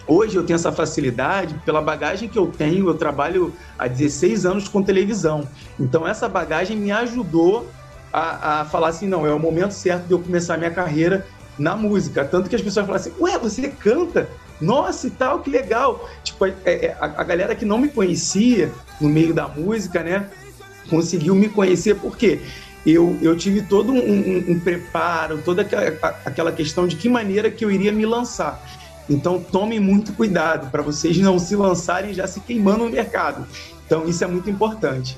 [0.07, 2.87] hoje eu tenho essa facilidade pela bagagem que eu tenho.
[2.87, 5.47] Eu trabalho há 16 anos com televisão.
[5.79, 7.69] Então, essa bagagem me ajudou
[8.11, 11.25] a, a falar assim, não, é o momento certo de eu começar a minha carreira
[11.57, 12.23] na música.
[12.23, 14.29] Tanto que as pessoas falam assim, ué, você canta?
[14.59, 16.09] Nossa, e tal, que legal.
[16.23, 18.71] Tipo, é, é, a, a galera que não me conhecia
[19.01, 20.29] no meio da música, né,
[20.89, 22.39] conseguiu me conhecer porque
[22.85, 25.87] eu, eu tive todo um, um, um preparo, toda aquela,
[26.23, 28.63] aquela questão de que maneira que eu iria me lançar.
[29.09, 33.45] Então, tomem muito cuidado para vocês não se lançarem já se queimando no mercado.
[33.85, 35.17] Então, isso é muito importante.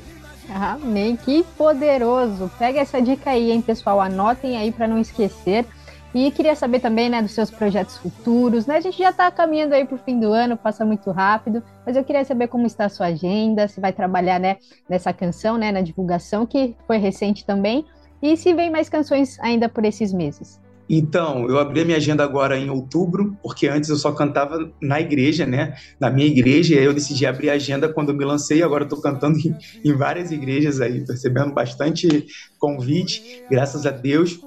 [0.50, 2.50] Amém, que poderoso.
[2.58, 4.00] Pega essa dica aí, hein, pessoal.
[4.00, 5.66] Anotem aí para não esquecer.
[6.14, 8.78] E queria saber também, né, dos seus projetos futuros, né?
[8.78, 11.96] A gente já está caminhando aí para o fim do ano, passa muito rápido, mas
[11.96, 14.58] eu queria saber como está a sua agenda, se vai trabalhar, né,
[14.90, 17.86] nessa canção, né, na divulgação que foi recente também,
[18.22, 20.60] e se vem mais canções ainda por esses meses.
[20.90, 25.02] Então, eu abri a minha agenda agora em outubro, porque antes eu só cantava na
[25.02, 25.74] igreja, né?
[26.00, 28.64] Na minha igreja, e aí eu decidi abrir a agenda quando eu me lancei.
[28.64, 32.26] Agora eu tô cantando em, em várias igrejas aí, tô recebendo bastante
[32.58, 34.38] convite, graças a Deus.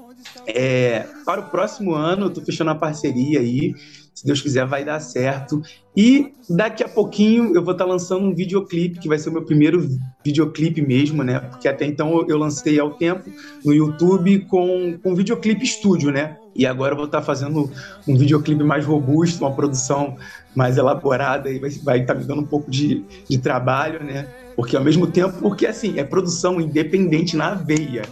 [0.47, 3.75] É, para o próximo ano, eu tô fechando a parceria aí
[4.21, 5.63] se Deus quiser, vai dar certo.
[5.97, 9.33] E daqui a pouquinho eu vou estar tá lançando um videoclipe, que vai ser o
[9.33, 9.89] meu primeiro
[10.23, 11.39] videoclipe mesmo, né?
[11.41, 13.31] Porque até então eu lancei ao tempo
[13.65, 16.37] no YouTube com, com videoclipe estúdio, né?
[16.55, 17.71] E agora eu vou estar tá fazendo
[18.07, 20.19] um videoclipe mais robusto, uma produção
[20.55, 24.29] mais elaborada e vai estar tá me dando um pouco de, de trabalho, né?
[24.55, 28.03] Porque ao mesmo tempo, porque assim, é produção independente na veia.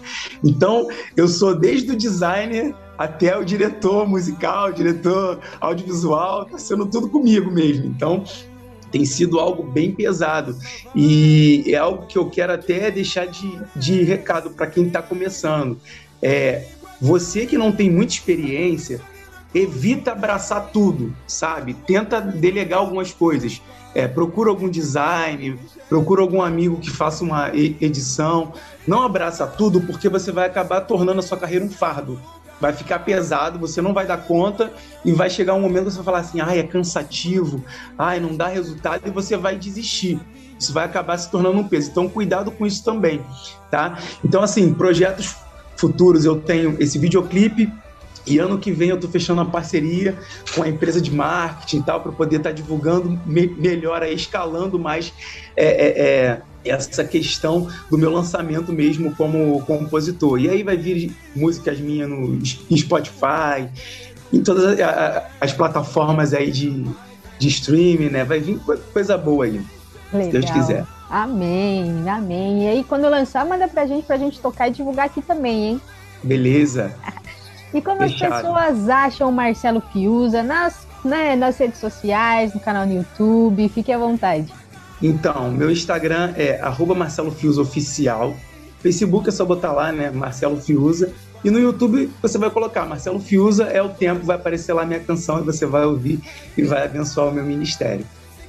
[0.43, 6.85] Então, eu sou desde o designer até o diretor musical, o diretor audiovisual, tá sendo
[6.87, 7.87] tudo comigo mesmo.
[7.87, 8.25] Então,
[8.91, 10.57] tem sido algo bem pesado.
[10.95, 15.79] E é algo que eu quero até deixar de, de recado para quem está começando.
[16.21, 16.67] É,
[17.01, 19.01] você que não tem muita experiência,
[19.55, 21.75] evita abraçar tudo, sabe?
[21.75, 23.63] Tenta delegar algumas coisas.
[23.95, 25.59] É, procura algum design,
[25.89, 28.53] procura algum amigo que faça uma edição.
[28.87, 32.21] Não abraça tudo, porque você vai acabar tornando a sua carreira um fardo.
[32.61, 34.73] Vai ficar pesado, você não vai dar conta
[35.05, 37.65] e vai chegar um momento que você vai falar assim: ai, é cansativo,
[37.97, 40.21] ai, não dá resultado e você vai desistir.
[40.59, 41.91] Isso vai acabar se tornando um peso.
[41.91, 43.25] Então, cuidado com isso também,
[43.71, 43.99] tá?
[44.25, 45.37] Então, assim, projetos
[45.77, 47.73] futuros, eu tenho esse videoclipe
[48.29, 50.19] e ano que vem eu estou fechando uma parceria
[50.55, 54.15] com a empresa de marketing e tal, para poder estar tá divulgando me melhor, aí,
[54.15, 55.13] escalando mais
[55.57, 60.39] é, é, é, essa questão do meu lançamento mesmo como compositor.
[60.39, 62.39] E aí vai vir músicas minhas no
[62.77, 63.69] Spotify,
[64.33, 64.79] em todas
[65.41, 66.85] as plataformas aí de,
[67.39, 68.25] de streaming, né?
[68.25, 68.59] Vai vir
[68.93, 69.61] coisa boa aí,
[70.13, 70.25] Legal.
[70.25, 70.85] se Deus quiser.
[71.11, 72.65] Amém, amém.
[72.65, 75.81] E aí, quando lançar, manda pra gente, pra gente tocar e divulgar aqui também, hein?
[76.23, 76.95] Beleza.
[77.73, 78.33] E como Fechado.
[78.33, 83.69] as pessoas acham o Marcelo Fiuza nas, né, nas redes sociais, no canal no YouTube?
[83.69, 84.53] Fique à vontade.
[85.03, 86.61] Então, meu Instagram é
[86.97, 88.35] Marcelo Fiuza Oficial.
[88.81, 90.11] Facebook é só botar lá, né?
[90.11, 91.13] Marcelo Fiuza.
[91.45, 94.99] E no YouTube você vai colocar Marcelo Fiuza é o tempo, vai aparecer lá minha
[94.99, 96.21] canção e você vai ouvir
[96.57, 98.05] e vai abençoar o meu ministério.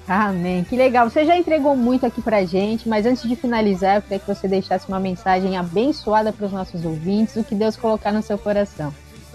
[0.08, 1.08] Amém, que legal.
[1.08, 4.48] Você já entregou muito aqui pra gente, mas antes de finalizar, eu queria que você
[4.48, 8.91] deixasse uma mensagem abençoada para os nossos ouvintes, o que Deus colocar no seu coração.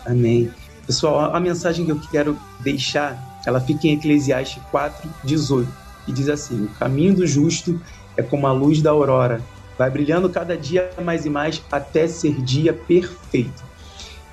[0.06, 0.50] Amém.
[0.86, 5.68] Pessoal, a mensagem que eu quero deixar, ela fica em Eclesiastes 4, 18,
[6.06, 7.80] e diz assim: O caminho do justo
[8.16, 9.40] é como a luz da aurora,
[9.78, 13.64] vai brilhando cada dia mais e mais até ser dia perfeito.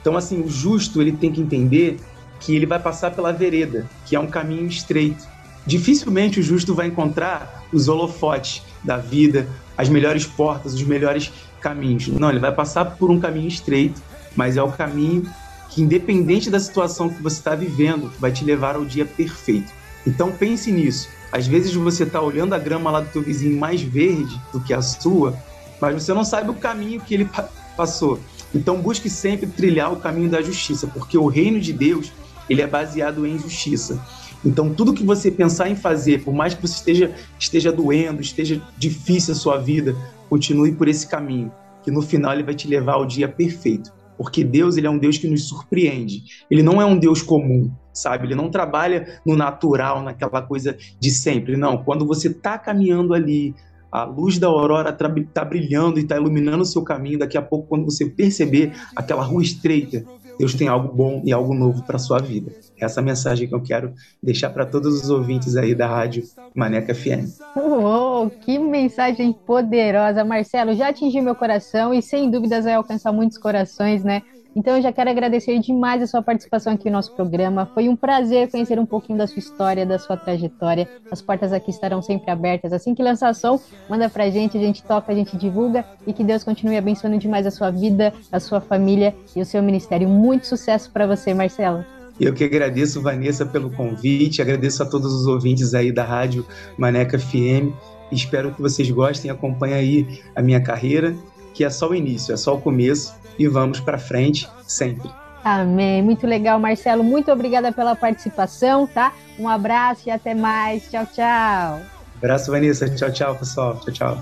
[0.02, 2.00] Então, assim, o justo ele tem que entender
[2.40, 5.30] que ele vai passar pela vereda, que é um caminho estreito.
[5.66, 11.32] dificilmente o justo vai encontrar os holofotes da vida, as melhores portas, os melhores
[11.62, 12.08] caminhos.
[12.08, 14.02] Não, ele vai passar por um caminho estreito,
[14.36, 15.24] mas é o caminho
[15.72, 19.72] que, independente da situação que você está vivendo, vai te levar ao dia perfeito.
[20.06, 21.10] Então pense nisso.
[21.32, 24.74] Às vezes você está olhando a grama lá do teu vizinho mais verde do que
[24.74, 25.34] a sua,
[25.80, 27.30] mas você não sabe o caminho que ele
[27.76, 28.20] passou.
[28.54, 32.12] Então busque sempre trilhar o caminho da justiça, porque o reino de Deus
[32.50, 34.00] ele é baseado em justiça.
[34.44, 38.62] Então, tudo que você pensar em fazer, por mais que você esteja, esteja doendo, esteja
[38.76, 39.96] difícil a sua vida,
[40.28, 41.52] continue por esse caminho,
[41.84, 43.94] que no final ele vai te levar ao dia perfeito.
[44.22, 46.22] Porque Deus ele é um Deus que nos surpreende.
[46.50, 48.28] Ele não é um Deus comum, sabe?
[48.28, 51.58] Ele não trabalha no natural, naquela coisa de sempre.
[51.58, 53.56] Não, quando você está caminhando ali,
[53.92, 57.18] a luz da aurora está brilhando e está iluminando o seu caminho.
[57.18, 60.06] Daqui a pouco, quando você perceber aquela rua estreita,
[60.42, 62.52] Deus tem algo bom e algo novo para sua vida.
[62.76, 63.94] Essa é mensagem que eu quero
[64.24, 66.24] deixar para todos os ouvintes aí da rádio
[66.56, 67.30] Maneca FM.
[67.56, 70.74] Uou, que mensagem poderosa, Marcelo.
[70.74, 74.24] Já atingiu meu coração e sem dúvidas vai alcançar muitos corações, né?
[74.56, 77.70] Então eu já quero agradecer demais a sua participação aqui no nosso programa.
[77.74, 80.90] Foi um prazer conhecer um pouquinho da sua história, da sua trajetória.
[81.10, 82.74] As portas aqui estarão sempre abertas.
[82.74, 83.60] Assim que lançar som,
[83.90, 87.48] manda pra gente, a gente toca, a gente divulga e que Deus continue abençoando demais
[87.48, 90.10] a sua vida, a sua família e o seu ministério.
[90.10, 91.86] Muito sucesso para você, Marcelo.
[92.20, 96.46] Eu que agradeço, Vanessa, pelo convite, agradeço a todos os ouvintes aí da Rádio
[96.78, 97.74] Maneca FM.
[98.12, 101.16] Espero que vocês gostem, acompanhem aí a minha carreira,
[101.54, 105.10] que é só o início, é só o começo e vamos para frente sempre.
[105.44, 106.02] Amém.
[106.02, 107.04] Muito legal, Marcelo.
[107.04, 109.14] Muito obrigada pela participação, tá?
[109.40, 110.90] Um abraço e até mais.
[110.90, 111.82] Tchau, tchau.
[112.18, 112.88] Abraço, Vanessa.
[112.90, 113.80] Tchau, tchau, pessoal.
[113.80, 114.18] Tchau, tchau.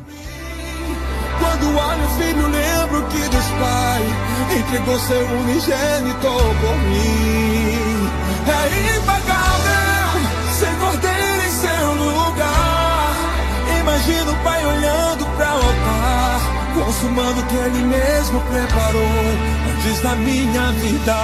[1.39, 4.01] Quando olho o filho, lembro que Deus Pai
[4.57, 6.27] entregou seu unigênito
[6.61, 8.09] por mim.
[8.47, 10.21] É impagável,
[10.53, 13.15] sem cordeiro em seu lugar.
[13.79, 15.98] Imagina o Pai olhando para o altar
[16.83, 19.01] consumando o que ele mesmo preparou
[19.75, 21.15] antes da minha vida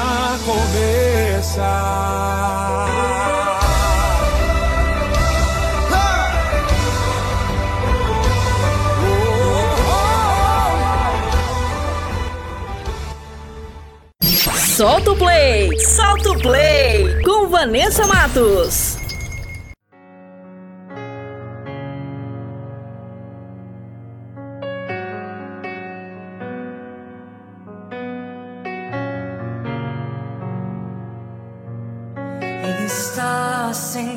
[0.45, 2.05] começar.
[14.75, 15.79] Solta o play!
[15.79, 17.23] Solta o play!
[17.23, 18.94] Com Vanessa Matos.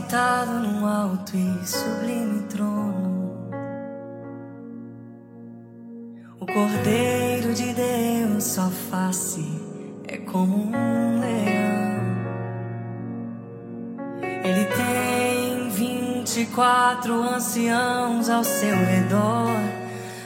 [0.08, 3.46] Sentado num alto e sublime trono.
[6.40, 9.44] O Cordeiro de Deus, sua face
[10.08, 11.98] é como um leão.
[14.22, 19.50] Ele tem vinte e quatro anciãos ao seu redor,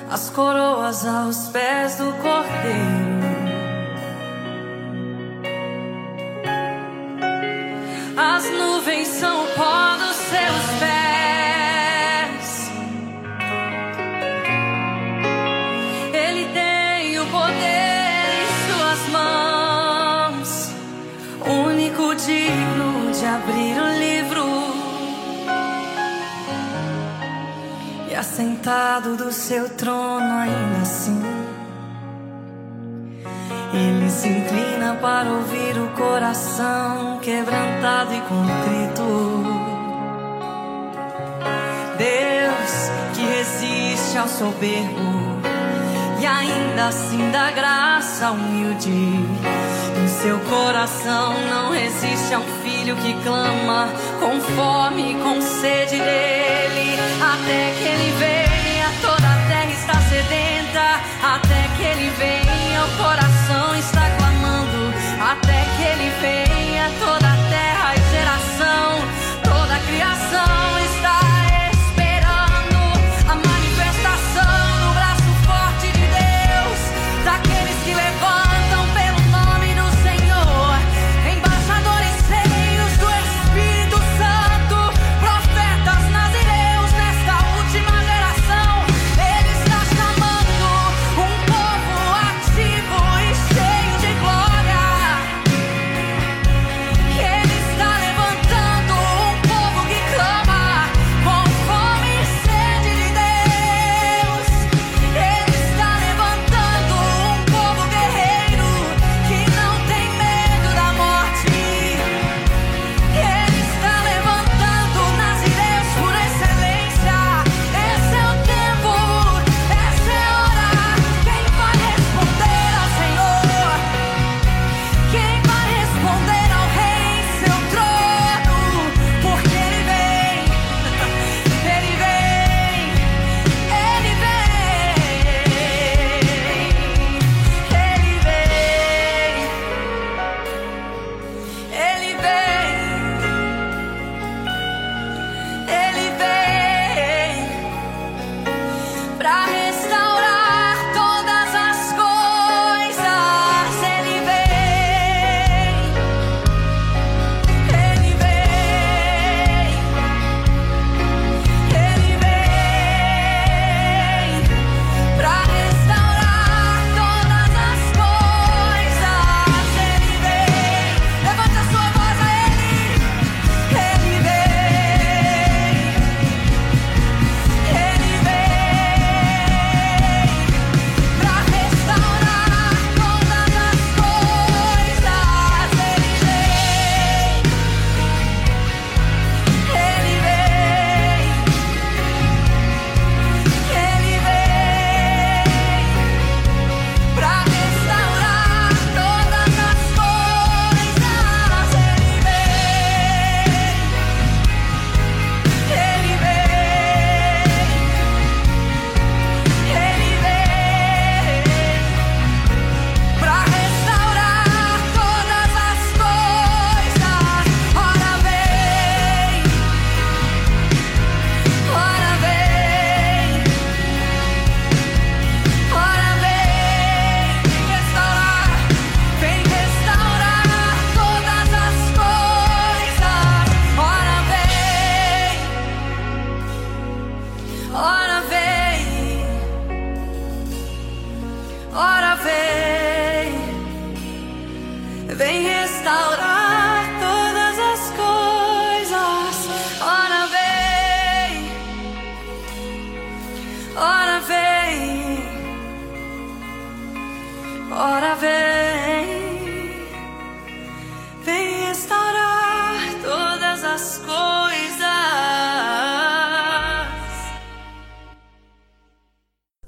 [0.08, 3.11] as coroas aos pés do Cordeiro.
[8.24, 12.70] As nuvens são o pó dos seus pés.
[16.14, 20.70] Ele tem o poder em suas mãos,
[21.66, 24.46] único digno de abrir o livro.
[28.08, 31.21] E assentado do seu trono, ainda assim.
[33.72, 39.44] Ele se inclina para ouvir o coração quebrantado e contrito.
[41.96, 45.32] Deus que resiste ao soberbo
[46.20, 48.90] e ainda assim dá graça humilde.
[48.90, 53.88] Em seu coração não resiste ao filho que clama
[54.20, 60.00] com fome e com sede dele, até que ele venha toda a terra está
[60.78, 67.31] até que ele venha o coração está clamando, até que ele venha toda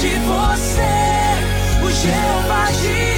[0.00, 0.82] De você.
[1.82, 3.17] O Jeová Jireh,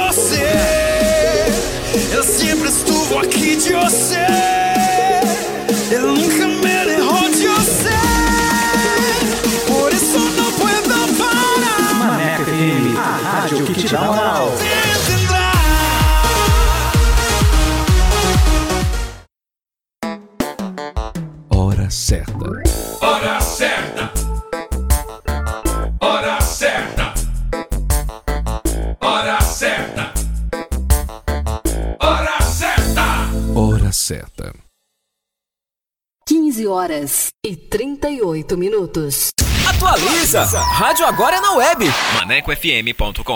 [2.21, 4.27] Eu sempre estuvo aqui de você.
[5.89, 7.89] Eu nunca me derrou de você.
[9.65, 11.93] Por isso não puedo parar.
[11.95, 14.53] Maneco FM, a rádio que te dá moral.
[21.49, 22.40] Hora certa.
[36.51, 39.29] 15 horas e 38 minutos.
[39.69, 40.43] Atualiza!
[40.59, 41.85] Rádio agora é na web.
[42.15, 43.35] ManecoFM.com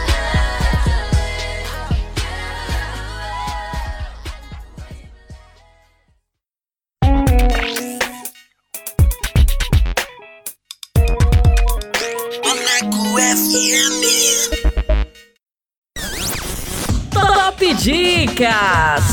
[17.71, 19.03] Top Dicas!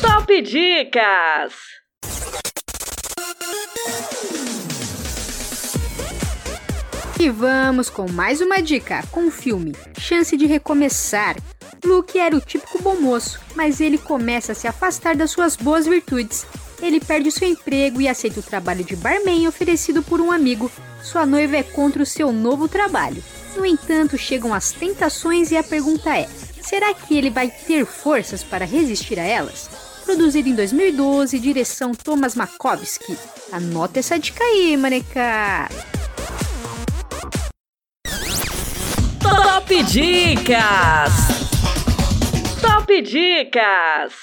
[0.00, 1.52] Top Dicas!
[7.18, 11.36] E vamos com mais uma dica com o filme Chance de Recomeçar.
[11.84, 15.86] Luke era o típico bom moço, mas ele começa a se afastar das suas boas
[15.86, 16.46] virtudes.
[16.80, 20.72] Ele perde seu emprego e aceita o trabalho de barman oferecido por um amigo.
[21.02, 23.22] Sua noiva é contra o seu novo trabalho.
[23.54, 26.26] No entanto, chegam as tentações e a pergunta é:
[26.70, 29.68] será que ele vai ter forças para resistir a elas?
[30.04, 33.18] Produzido em 2012, direção Thomas Makovsky.
[33.50, 35.68] Anota essa dica aí, maneca!
[39.20, 41.12] Top Dicas!
[42.62, 44.14] Top Dicas!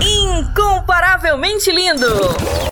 [0.00, 2.67] Incomparavelmente lindo!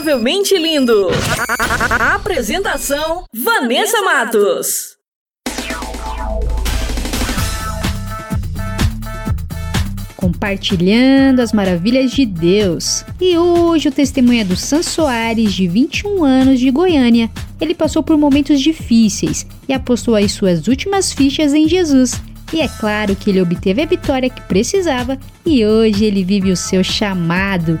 [0.00, 1.08] Incomparavelmente Lindo.
[1.46, 4.96] A- a- Apresentação: Vanessa Matos.
[10.16, 13.04] compartilhando as maravilhas de Deus.
[13.20, 17.30] E hoje o testemunho é do San Soares, de 21 anos, de Goiânia.
[17.60, 22.20] Ele passou por momentos difíceis e apostou as suas últimas fichas em Jesus.
[22.52, 26.56] E é claro que ele obteve a vitória que precisava e hoje ele vive o
[26.56, 27.80] seu chamado.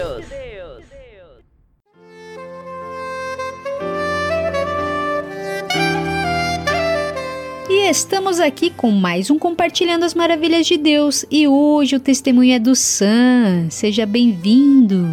[7.91, 11.25] Estamos aqui com mais um Compartilhando as Maravilhas de Deus.
[11.29, 13.69] E hoje o testemunho é do Sam.
[13.69, 15.05] Seja bem-vindo.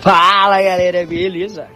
[0.00, 1.68] Fala galera, beleza?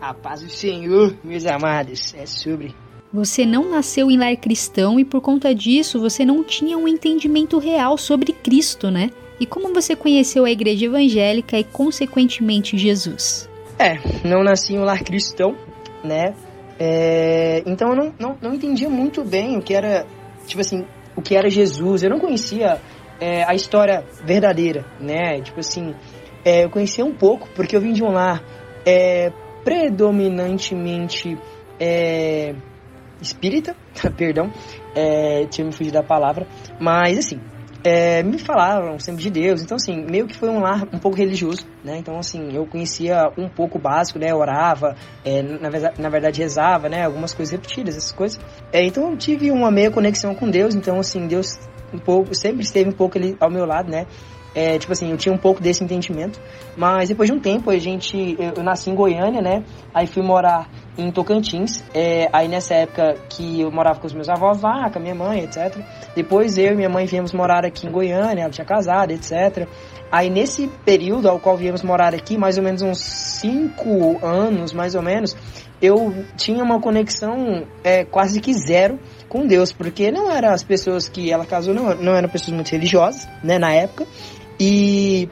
[0.00, 2.74] A paz do Senhor, meus amados, é sobre.
[3.12, 7.58] Você não nasceu em lar cristão e por conta disso você não tinha um entendimento
[7.58, 9.10] real sobre Cristo, né?
[9.38, 13.46] E como você conheceu a igreja evangélica e consequentemente Jesus?
[13.78, 15.54] É, não nasci em um lar cristão,
[16.02, 16.34] né?
[16.78, 20.06] É, então eu não, não, não entendia muito bem o que era,
[20.46, 20.84] tipo assim,
[21.16, 22.02] o que era Jesus.
[22.02, 22.80] Eu não conhecia
[23.20, 25.40] é, a história verdadeira, né?
[25.40, 25.94] Tipo assim,
[26.44, 28.42] é, eu conhecia um pouco porque eu vim de um lar
[28.86, 29.32] é,
[29.64, 31.36] predominantemente
[31.80, 32.54] é,
[33.20, 33.74] espírita,
[34.16, 34.50] perdão,
[34.94, 36.46] é, tinha me fugido da palavra,
[36.80, 37.40] mas assim,
[37.84, 41.16] é, me falaram sempre de Deus, então assim, meio que foi um lar um pouco
[41.16, 46.08] religioso, né, então assim, eu conhecia um pouco o básico, né, orava, é, na, na
[46.08, 48.40] verdade rezava, né, algumas coisas repetidas, essas coisas,
[48.72, 51.58] é, então eu tive uma meia conexão com Deus, então assim, Deus
[51.92, 54.06] um pouco, sempre esteve um pouco ali ao meu lado, né,
[54.54, 56.40] é, tipo assim, eu tinha um pouco desse entendimento,
[56.76, 59.64] mas depois de um tempo a gente, eu, eu nasci em Goiânia, né?
[59.94, 61.82] Aí fui morar em Tocantins.
[61.94, 65.14] É, aí nessa época que eu morava com os meus avós lá, com a minha
[65.14, 65.78] mãe, etc.
[66.14, 69.68] Depois eu e minha mãe viemos morar aqui em Goiânia, ela tinha casado, etc.
[70.10, 74.94] Aí nesse período ao qual viemos morar aqui, mais ou menos uns cinco anos, mais
[74.94, 75.36] ou menos,
[75.80, 78.98] eu tinha uma conexão é, quase que zero
[79.28, 82.70] com Deus, porque não eram as pessoas que ela casou, não, não eram pessoas muito
[82.70, 84.06] religiosas, né, na época.
[84.58, 85.28] E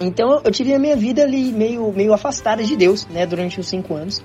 [0.00, 3.68] então eu tive a minha vida ali meio, meio afastada de Deus, né, durante os
[3.68, 4.22] cinco anos.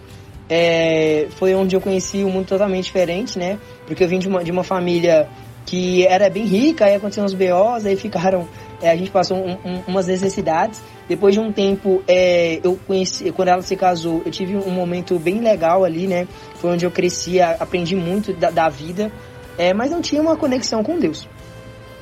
[0.50, 4.44] É, foi onde eu conheci um mundo totalmente diferente, né, porque eu vim de uma,
[4.44, 5.30] de uma família
[5.66, 8.48] que era bem rica, aí aconteceram uns BOs, aí ficaram,
[8.82, 10.82] é, a gente passou um, um, umas necessidades.
[11.08, 15.20] Depois de um tempo, é, eu conheci, quando ela se casou, eu tive um momento
[15.20, 19.12] bem legal ali, né, foi onde eu cresci, aprendi muito da, da vida,
[19.56, 21.28] é, mas não tinha uma conexão com Deus.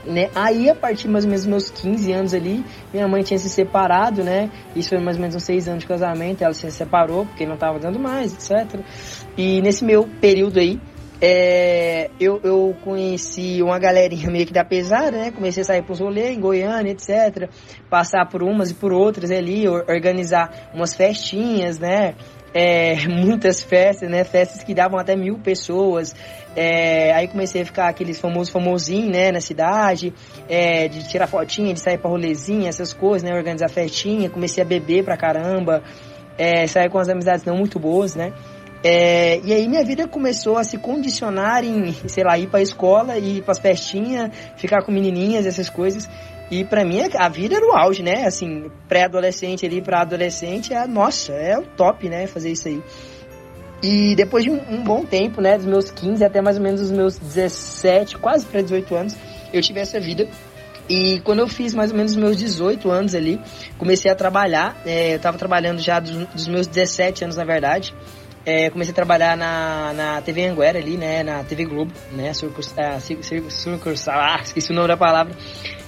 [0.07, 0.29] Né?
[0.33, 2.63] Aí, a partir mais ou menos dos meus 15 anos ali,
[2.93, 4.49] minha mãe tinha se separado, né?
[4.75, 7.57] Isso foi mais ou menos uns 6 anos de casamento, ela se separou porque não
[7.57, 8.79] tava dando mais, etc.
[9.37, 10.79] E nesse meu período aí,
[11.19, 15.31] é, eu, eu conheci uma galerinha meio que da pesada, né?
[15.31, 17.49] Comecei a sair pros rolês em Goiânia, etc.
[17.89, 22.15] Passar por umas e por outras ali, organizar umas festinhas, né?
[22.53, 24.23] É, muitas festas, né?
[24.23, 26.15] Festas que davam até mil pessoas.
[26.59, 29.31] É, aí comecei a ficar aqueles famosos famosinhos, né?
[29.31, 30.11] Na cidade,
[30.49, 33.37] é, de tirar fotinha, de sair pra rolezinha, essas coisas, né?
[33.37, 34.27] Organizar festinha.
[34.27, 35.83] Comecei a beber pra caramba.
[36.35, 38.33] É, sair com as amizades não muito boas, né?
[38.83, 43.19] É, e aí minha vida começou a se condicionar em, sei lá, ir pra escola,
[43.19, 46.09] ir pras festinhas, ficar com menininhas, essas coisas.
[46.49, 48.25] E pra mim a vida era o auge, né?
[48.25, 52.25] Assim, pré-adolescente ali pra adolescente, é, nossa, é o top, né?
[52.25, 52.81] Fazer isso aí.
[53.81, 55.57] E depois de um, um, bom tempo, né?
[55.57, 59.15] Dos meus 15 até mais ou menos os meus 17, quase para 18 anos,
[59.53, 60.27] eu tive essa vida.
[60.89, 63.39] E quando eu fiz mais ou menos os meus 18 anos ali,
[63.77, 64.81] comecei a trabalhar.
[64.85, 67.93] É, eu tava trabalhando já dos, dos meus 17 anos, na verdade.
[68.45, 72.85] É, comecei a trabalhar na, na TV Anguera ali, né, na TV Globo, né, sucursal,
[74.15, 75.35] ah, esqueci o nome da palavra,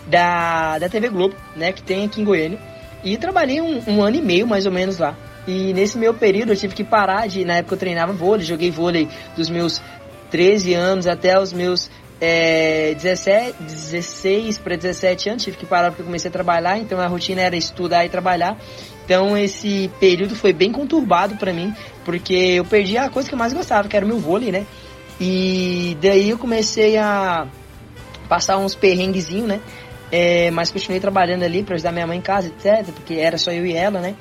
[0.06, 2.60] da, da TV Globo, né, que tem aqui em Goiânia.
[3.02, 5.16] E trabalhei um, um ano e meio, mais ou menos, lá.
[5.48, 8.70] E nesse meu período eu tive que parar de, na época eu treinava vôlei, joguei
[8.70, 9.82] vôlei dos meus
[10.30, 11.90] 13 anos até os meus
[12.22, 17.08] é, 17, 16 para 17 anos, tive que parar porque comecei a trabalhar, então a
[17.08, 18.58] rotina era estudar e trabalhar.
[19.06, 21.74] Então esse período foi bem conturbado para mim,
[22.06, 24.66] porque eu perdi a coisa que eu mais gostava, que era o meu vôlei, né?
[25.20, 27.48] E daí eu comecei a
[28.28, 29.60] passar uns perrenguezinhos, né?
[30.12, 33.52] É, mas continuei trabalhando ali para ajudar minha mãe em casa, etc, porque era só
[33.52, 34.16] eu e ela, né?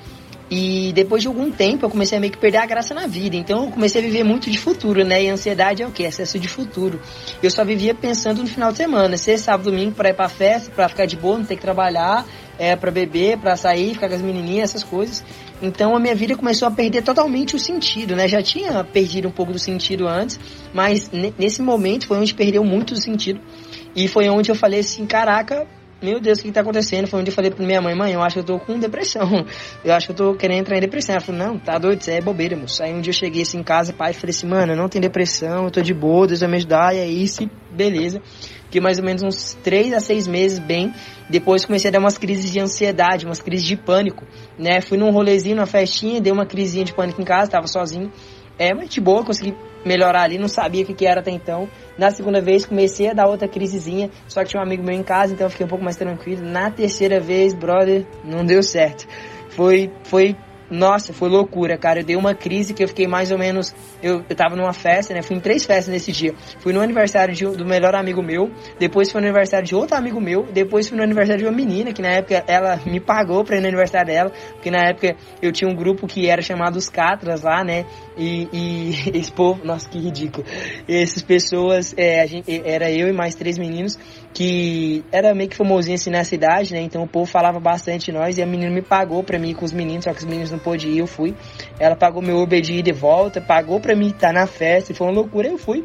[0.50, 3.36] E depois de algum tempo eu comecei a meio que perder a graça na vida.
[3.36, 5.22] Então eu comecei a viver muito de futuro, né?
[5.22, 6.02] E ansiedade é o que?
[6.02, 7.00] Excesso de futuro.
[7.42, 10.70] Eu só vivia pensando no final de semana, ser sábado, domingo para ir pra festa,
[10.70, 12.24] para ficar de boa, não ter que trabalhar,
[12.58, 15.22] é, para beber, para sair, ficar com as menininhas, essas coisas.
[15.60, 18.26] Então a minha vida começou a perder totalmente o sentido, né?
[18.26, 20.40] Já tinha perdido um pouco do sentido antes,
[20.72, 23.40] mas nesse momento foi onde perdeu muito o sentido.
[23.94, 25.66] E foi onde eu falei assim, caraca,
[26.00, 27.08] meu Deus, o que está acontecendo?
[27.08, 29.44] Foi onde eu falei pra minha mãe, mãe, eu acho que eu tô com depressão.
[29.84, 31.14] Eu acho que eu tô querendo entrar em depressão.
[31.14, 32.82] Ela falou, não, tá doido, é bobeira, moço.
[32.82, 35.02] Aí um dia eu cheguei assim em casa, pai, falei assim, mano, eu não tenho
[35.02, 38.20] depressão, eu tô de boa, Deus vai me ajudar, e é isso, beleza.
[38.64, 40.92] Fiquei mais ou menos uns 3 a 6 meses bem.
[41.28, 44.24] Depois comecei a dar umas crises de ansiedade, umas crises de pânico,
[44.58, 44.80] né?
[44.80, 48.12] Fui num rolezinho, numa festinha, dei uma crisinha de pânico em casa, tava sozinho.
[48.58, 51.68] É, mas de boa, consegui melhorar ali, não sabia o que, que era até então.
[51.98, 55.02] Na segunda vez comecei a dar outra crisezinha, só que tinha um amigo meu em
[55.02, 56.42] casa, então eu fiquei um pouco mais tranquilo.
[56.42, 59.04] Na terceira vez, brother, não deu certo.
[59.50, 60.36] Foi, foi
[60.70, 62.00] nossa, foi loucura, cara.
[62.00, 63.74] Eu dei uma crise que eu fiquei mais ou menos.
[64.02, 65.22] Eu, eu tava numa festa, né?
[65.22, 66.34] Fui em três festas nesse dia.
[66.60, 70.20] Fui no aniversário de, do melhor amigo meu, depois fui no aniversário de outro amigo
[70.20, 73.56] meu, depois fui no aniversário de uma menina, que na época ela me pagou pra
[73.56, 76.88] ir no aniversário dela, porque na época eu tinha um grupo que era chamado Os
[76.88, 77.86] Catras lá, né?
[78.16, 80.46] E, e esse povo, nossa, que ridículo.
[80.88, 83.98] Essas pessoas, é, gente, era eu e mais três meninos,
[84.34, 86.80] que era meio que famosinho assim na cidade, né?
[86.80, 89.54] Então o povo falava bastante de nós e a menina me pagou pra mim ir
[89.54, 91.34] com os meninos, só que os meninos não pôde ir, eu fui.
[91.78, 95.06] Ela pagou meu Uber de ida e volta, pagou pra mim estar na festa, foi
[95.06, 95.84] uma loucura, eu fui.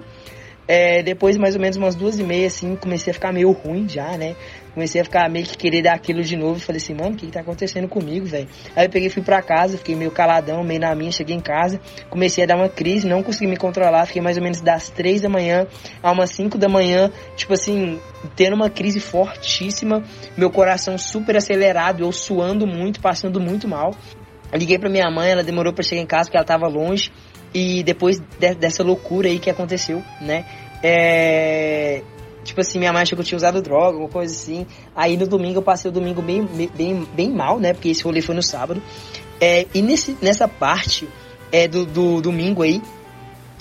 [0.68, 3.88] É, depois, mais ou menos umas duas e meia, assim, comecei a ficar meio ruim
[3.88, 4.36] já, né?
[4.74, 6.60] Comecei a ficar meio que querer dar aquilo de novo.
[6.60, 8.48] Falei assim, mano, o que, que tá acontecendo comigo, velho?
[8.76, 11.80] Aí eu peguei fui pra casa, fiquei meio caladão, meio na minha, cheguei em casa,
[12.10, 15.22] comecei a dar uma crise, não consegui me controlar, fiquei mais ou menos das três
[15.22, 15.68] da manhã
[16.02, 18.00] a umas cinco da manhã, tipo assim,
[18.36, 20.04] tendo uma crise fortíssima,
[20.36, 23.96] meu coração super acelerado, eu suando muito, passando muito mal.
[24.54, 27.12] liguei pra minha mãe, ela demorou para chegar em casa porque ela tava longe.
[27.54, 30.44] E depois de, dessa loucura aí que aconteceu, né?
[30.82, 32.02] É,
[32.44, 34.66] tipo assim, minha mãe achou que eu tinha usado droga, alguma coisa assim.
[34.96, 36.46] Aí no domingo eu passei o domingo bem,
[36.76, 37.74] bem, bem mal, né?
[37.74, 38.82] Porque esse rolê foi no sábado.
[39.40, 41.08] É, e nesse, nessa parte
[41.52, 42.82] é, do, do domingo aí,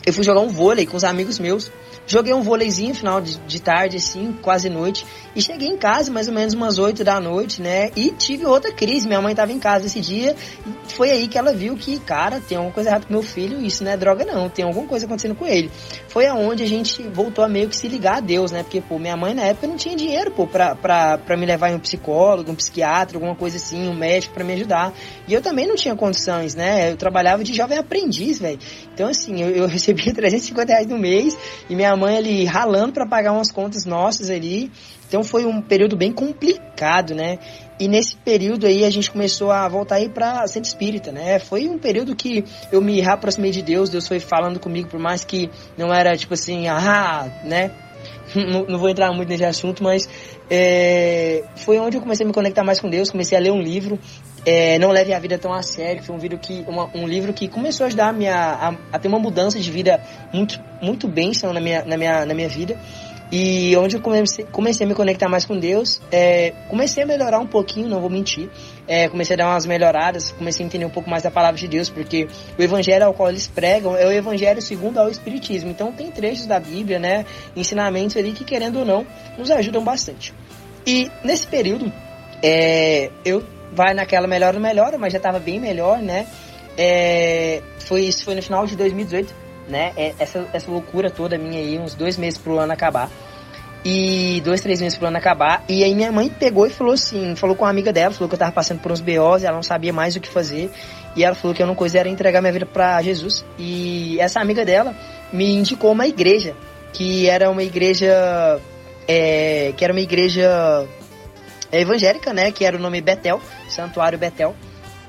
[0.04, 1.70] eu fui jogar um vôlei com os amigos meus.
[2.12, 5.06] Joguei um vôleizinho final de, de, tarde, assim, quase noite.
[5.34, 7.90] E cheguei em casa mais ou menos umas 8 da noite, né?
[7.97, 9.09] E tive outra crise.
[9.09, 10.36] Minha mãe tava em casa esse dia.
[10.66, 13.59] E foi aí que ela viu que, cara, tem alguma coisa errada com meu filho.
[13.64, 14.51] Isso não é droga, não.
[14.51, 15.70] Tem alguma coisa acontecendo com ele.
[16.06, 18.62] Foi aonde a gente voltou a meio que se ligar a Deus, né?
[18.62, 21.70] Porque, pô, minha mãe na época não tinha dinheiro, pô, pra, pra, pra me levar
[21.70, 24.93] em um psicólogo, um psiquiatra, alguma coisa assim, um médico para me ajudar.
[25.26, 26.93] E eu também não tinha condições, né?
[26.93, 28.59] Eu trabalhava de jovem aprendiz, velho.
[28.93, 31.39] Então, assim, eu, eu recebia 350 reais no mês
[31.70, 34.70] e minha mãe ali ralando para pagar umas contas nossas ali.
[35.06, 37.38] Então foi um período bem complicado, né?
[37.78, 41.38] E nesse período aí a gente começou a voltar aí para centro espírita, né?
[41.38, 45.24] Foi um período que eu me reaproximei de Deus, Deus foi falando comigo, por mais
[45.24, 47.72] que não era tipo assim, ah, né?
[48.34, 50.08] não, não vou entrar muito nesse assunto, mas
[50.50, 53.60] é, foi onde eu comecei a me conectar mais com Deus, comecei a ler um
[53.60, 53.98] livro,
[54.44, 57.32] é, Não Leve a Vida Tão a Sério, foi um, livro que, uma, um livro
[57.32, 60.01] que começou a ajudar a, minha, a, a, ter uma mudança de vida
[60.32, 62.78] muito, muito bênção na minha, na, minha, na minha vida.
[63.35, 67.39] E onde eu comecei, comecei a me conectar mais com Deus, é, comecei a melhorar
[67.39, 68.51] um pouquinho, não vou mentir.
[68.86, 71.66] É, comecei a dar umas melhoradas, comecei a entender um pouco mais da palavra de
[71.66, 72.28] Deus, porque
[72.59, 75.70] o evangelho ao qual eles pregam é o evangelho segundo ao Espiritismo.
[75.70, 77.24] Então tem trechos da Bíblia, né,
[77.56, 79.06] ensinamentos ali que, querendo ou não,
[79.39, 80.35] nos ajudam bastante.
[80.86, 81.90] E nesse período,
[82.43, 86.26] é, eu vai naquela melhora, melhora, mas já estava bem melhor, né?
[86.76, 89.34] É, foi isso foi no final de 2018,
[89.68, 89.92] né?
[89.96, 93.10] É, essa, essa loucura toda minha aí, uns dois meses pro ano acabar.
[93.84, 95.64] E dois, três meses pro ano acabar.
[95.68, 98.34] E aí minha mãe pegou e falou assim, falou com uma amiga dela, falou que
[98.34, 100.70] eu tava passando por uns BOs, ela não sabia mais o que fazer.
[101.16, 103.44] E ela falou que a única coisa era entregar minha vida para Jesus.
[103.58, 104.94] E essa amiga dela
[105.32, 106.54] me indicou uma igreja,
[106.92, 108.60] que era uma igreja.
[109.08, 110.86] É, que era uma igreja
[111.80, 112.52] evangélica, né?
[112.52, 114.54] Que era o nome Betel, Santuário Betel,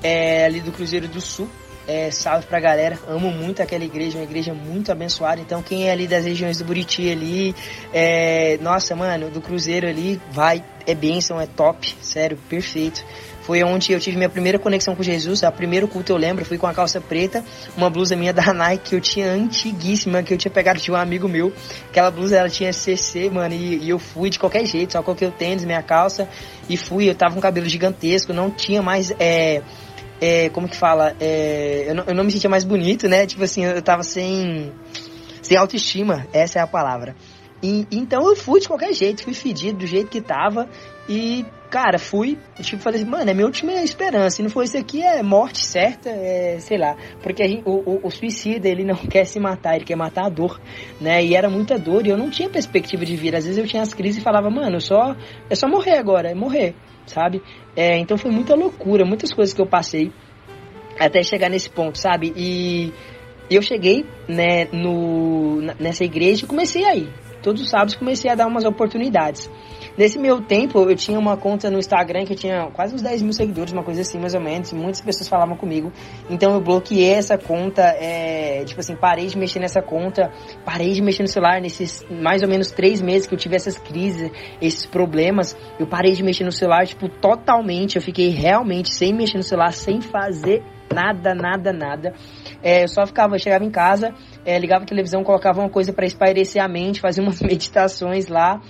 [0.02, 1.48] é, ali do Cruzeiro do Sul.
[1.86, 5.38] É, salve pra galera, amo muito aquela igreja, uma igreja muito abençoada.
[5.40, 7.54] Então, quem é ali das regiões do Buriti ali,
[7.92, 13.04] é, nossa, mano, do Cruzeiro ali, vai, é bênção, é top, sério, perfeito.
[13.44, 15.42] Foi onde eu tive minha primeira conexão com Jesus.
[15.42, 17.44] O primeiro culto eu lembro, fui com a calça preta,
[17.76, 20.96] uma blusa minha da Nike que eu tinha antiguíssima, que eu tinha pegado de um
[20.96, 21.52] amigo meu.
[21.90, 25.28] Aquela blusa ela tinha CC, mano, e, e eu fui de qualquer jeito, só coloquei
[25.28, 26.26] o tênis, minha calça
[26.68, 27.08] e fui.
[27.08, 29.12] Eu tava com cabelo gigantesco, não tinha mais.
[29.20, 29.60] É,
[30.20, 31.14] é, como que fala?
[31.20, 33.26] É, eu, não, eu não me sentia mais bonito, né?
[33.26, 34.72] Tipo assim, eu tava sem,
[35.42, 37.14] sem autoestima, essa é a palavra.
[37.90, 40.68] Então eu fui de qualquer jeito, fui fedido do jeito que tava.
[41.08, 44.36] E, cara, fui, tipo, falei assim, mano, é minha última esperança.
[44.36, 46.96] Se não for isso aqui, é morte certa, é, sei lá.
[47.20, 50.28] Porque gente, o, o, o, suicida, ele não quer se matar, ele quer matar a
[50.28, 50.60] dor,
[51.00, 51.24] né?
[51.24, 53.38] E era muita dor e eu não tinha perspectiva de vida.
[53.38, 55.16] Às vezes eu tinha as crises e falava, mano, só,
[55.50, 56.76] é só morrer agora, é morrer,
[57.06, 57.42] sabe?
[57.74, 60.12] É, então foi muita loucura, muitas coisas que eu passei
[60.96, 62.32] até chegar nesse ponto, sabe?
[62.36, 62.92] E
[63.50, 68.46] eu cheguei, né, no, nessa igreja e comecei aí todos os sábados comecei a dar
[68.46, 69.50] umas oportunidades.
[69.96, 73.32] Nesse meu tempo, eu tinha uma conta no Instagram que tinha quase uns 10 mil
[73.32, 74.72] seguidores, uma coisa assim, mais ou menos.
[74.72, 75.92] Muitas pessoas falavam comigo.
[76.28, 80.32] Então eu bloqueei essa conta, é, tipo assim, parei de mexer nessa conta,
[80.64, 83.78] parei de mexer no celular nesses mais ou menos três meses que eu tive essas
[83.78, 85.56] crises, esses problemas.
[85.78, 87.96] Eu parei de mexer no celular, tipo, totalmente.
[87.96, 90.62] Eu fiquei realmente sem mexer no celular, sem fazer
[90.92, 92.14] nada, nada, nada.
[92.62, 94.14] É, eu só ficava, chegava em casa,
[94.44, 98.60] é, ligava a televisão, colocava uma coisa para espairecer a mente, fazia umas meditações lá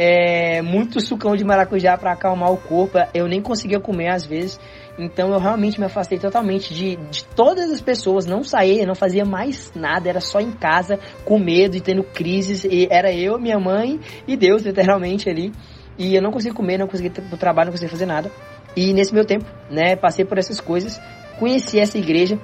[0.00, 2.98] é, muito sucão de maracujá para acalmar o corpo.
[3.12, 4.60] Eu nem conseguia comer às vezes.
[4.96, 8.24] Então eu realmente me afastei totalmente de, de todas as pessoas.
[8.24, 10.08] Não saía, não fazia mais nada.
[10.08, 12.64] Era só em casa, com medo e tendo crises.
[12.64, 15.50] E era eu, minha mãe e Deus, literalmente ali.
[15.98, 18.30] E eu não conseguia comer, não conseguia pro trabalho, não conseguia fazer nada.
[18.76, 21.00] E nesse meu tempo, né, passei por essas coisas.
[21.40, 22.38] Conheci essa igreja,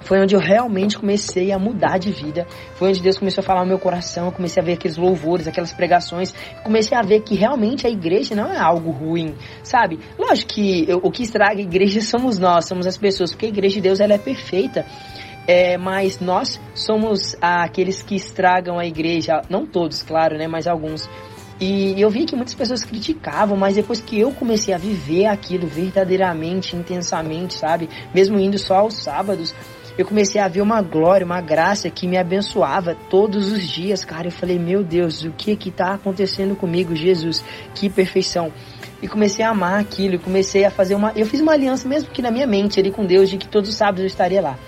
[0.00, 2.46] foi onde eu realmente comecei a mudar de vida.
[2.74, 4.26] Foi onde Deus começou a falar no meu coração.
[4.26, 6.34] Eu comecei a ver aqueles louvores, aquelas pregações.
[6.64, 9.98] Comecei a ver que realmente a igreja não é algo ruim, sabe?
[10.18, 13.76] Lógico que o que estraga a igreja somos nós, somos as pessoas, porque a igreja
[13.76, 14.84] de Deus ela é perfeita.
[15.46, 21.08] É, mas nós somos aqueles que estragam a igreja, não todos, claro, né, mas alguns.
[21.60, 25.66] E eu vi que muitas pessoas criticavam, mas depois que eu comecei a viver aquilo
[25.66, 27.88] verdadeiramente, intensamente, sabe?
[28.14, 29.54] Mesmo indo só aos sábados,
[30.00, 34.28] eu comecei a ver uma glória, uma graça que me abençoava todos os dias, cara.
[34.28, 37.44] Eu falei, meu Deus, o que que tá acontecendo comigo, Jesus?
[37.74, 38.50] Que perfeição.
[39.02, 41.12] E comecei a amar aquilo, comecei a fazer uma.
[41.14, 43.68] Eu fiz uma aliança, mesmo que na minha mente, ali com Deus, de que todos
[43.68, 44.58] os sábados eu estaria lá.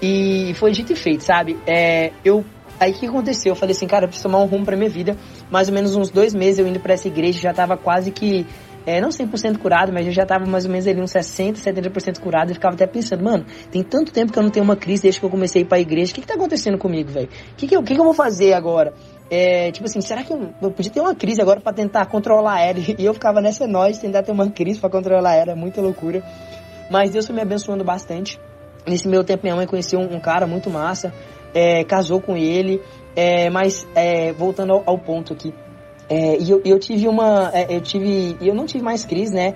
[0.00, 1.58] E foi dito e feito, sabe?
[1.66, 2.42] É, eu
[2.80, 3.52] Aí o que aconteceu?
[3.52, 5.16] Eu falei assim, cara, eu preciso tomar um rumo pra minha vida.
[5.50, 8.44] Mais ou menos uns dois meses eu indo para essa igreja, já tava quase que
[8.86, 12.18] é, não 100% curado, mas eu já tava mais ou menos ali uns 60%, 70%
[12.20, 15.02] curado e ficava até pensando, mano, tem tanto tempo que eu não tenho uma crise
[15.02, 17.28] desde que eu comecei a ir pra igreja, o que que tá acontecendo comigo, velho?
[17.52, 18.92] O que que, eu, que que eu vou fazer agora?
[19.30, 22.60] É, tipo assim, será que eu, eu, podia ter uma crise agora para tentar controlar
[22.60, 22.78] ela?
[22.98, 26.22] E eu ficava nessa nós, tentar ter uma crise para controlar ela, muita loucura.
[26.90, 28.38] Mas Deus foi me abençoando bastante.
[28.86, 31.14] Nesse meu tempo, minha mãe conheceu um, um cara muito massa,
[31.54, 32.82] é, casou com ele,
[33.14, 35.54] é, mas é, voltando ao, ao ponto aqui,
[36.12, 37.50] é, e eu, eu, tive uma.
[37.54, 38.36] É, eu tive.
[38.38, 39.54] Eu não tive mais crise, né?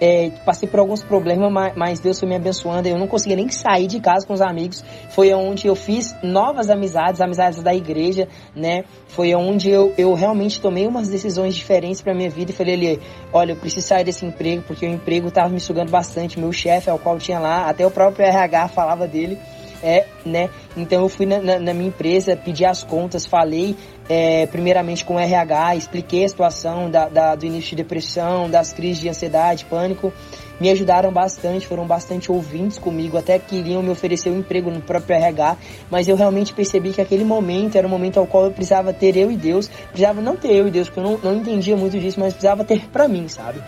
[0.00, 2.86] É, passei por alguns problemas, mas Deus foi me abençoando.
[2.86, 4.84] Eu não conseguia nem sair de casa com os amigos.
[5.08, 8.84] Foi onde eu fiz novas amizades, amizades da igreja, né?
[9.08, 13.00] Foi onde eu, eu realmente tomei umas decisões diferentes para minha vida e falei ali,
[13.32, 16.38] olha, eu preciso sair desse emprego porque o emprego tava me sugando bastante.
[16.38, 19.36] Meu chefe, ao qual eu tinha lá, até o próprio RH falava dele.
[19.82, 20.48] É, né?
[20.76, 23.76] Então eu fui na, na, na minha empresa, pedi as contas, falei
[24.08, 28.72] é, primeiramente com o RH, expliquei a situação da, da, do início de depressão, das
[28.72, 30.12] crises de ansiedade, pânico.
[30.58, 35.14] Me ajudaram bastante, foram bastante ouvintes comigo, até queriam me oferecer um emprego no próprio
[35.16, 35.56] RH,
[35.90, 39.16] mas eu realmente percebi que aquele momento era um momento ao qual eu precisava ter
[39.18, 41.98] eu e Deus, precisava não ter eu e Deus, porque eu não, não entendia muito
[41.98, 43.60] disso, mas precisava ter pra mim, sabe?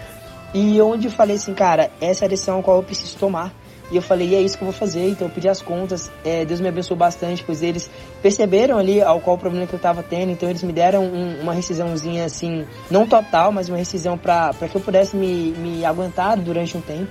[0.54, 3.52] E onde eu falei assim, cara, essa é a decisão a qual eu preciso tomar.
[3.90, 5.08] E eu falei, e é isso que eu vou fazer.
[5.08, 6.10] Então eu pedi as contas.
[6.24, 7.90] É, Deus me abençoou bastante, pois eles
[8.22, 10.30] perceberam ali ao qual o problema que eu estava tendo.
[10.30, 14.76] Então eles me deram um, uma rescisãozinha assim, não total, mas uma rescisão para que
[14.76, 17.10] eu pudesse me, me aguentar durante um tempo.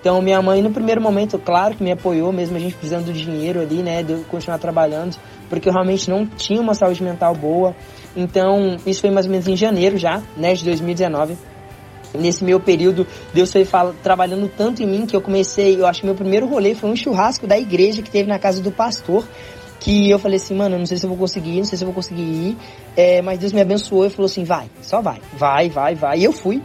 [0.00, 3.12] Então minha mãe no primeiro momento, claro que me apoiou, mesmo a gente precisando do
[3.12, 5.16] dinheiro ali, né, de eu continuar trabalhando,
[5.48, 7.74] porque eu realmente não tinha uma saúde mental boa.
[8.14, 11.36] Então isso foi mais ou menos em janeiro já, né, de 2019
[12.14, 13.66] nesse meu período, Deus foi
[14.02, 16.96] trabalhando tanto em mim que eu comecei, eu acho que meu primeiro rolê foi um
[16.96, 19.24] churrasco da igreja que teve na casa do pastor.
[19.80, 21.86] Que eu falei assim, mano, não sei se eu vou conseguir, não sei se eu
[21.86, 22.56] vou conseguir ir.
[22.96, 26.18] É, mas Deus me abençoou e falou assim, vai, só vai, vai, vai, vai.
[26.18, 26.60] E eu fui.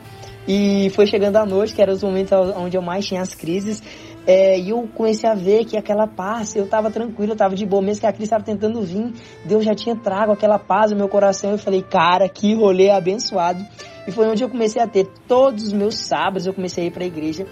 [0.47, 3.83] E foi chegando a noite, que era os momentos onde eu mais tinha as crises.
[4.25, 7.65] É, e eu comecei a ver que aquela paz, eu tava tranquilo, eu tava de
[7.65, 9.13] boa, mesmo que a crise estava tentando vir,
[9.45, 11.51] Deus já tinha trago aquela paz no meu coração.
[11.51, 13.63] Eu falei, cara, que rolê abençoado.
[14.07, 16.91] E foi onde eu comecei a ter todos os meus sábados, eu comecei a ir
[16.91, 17.45] para a igreja.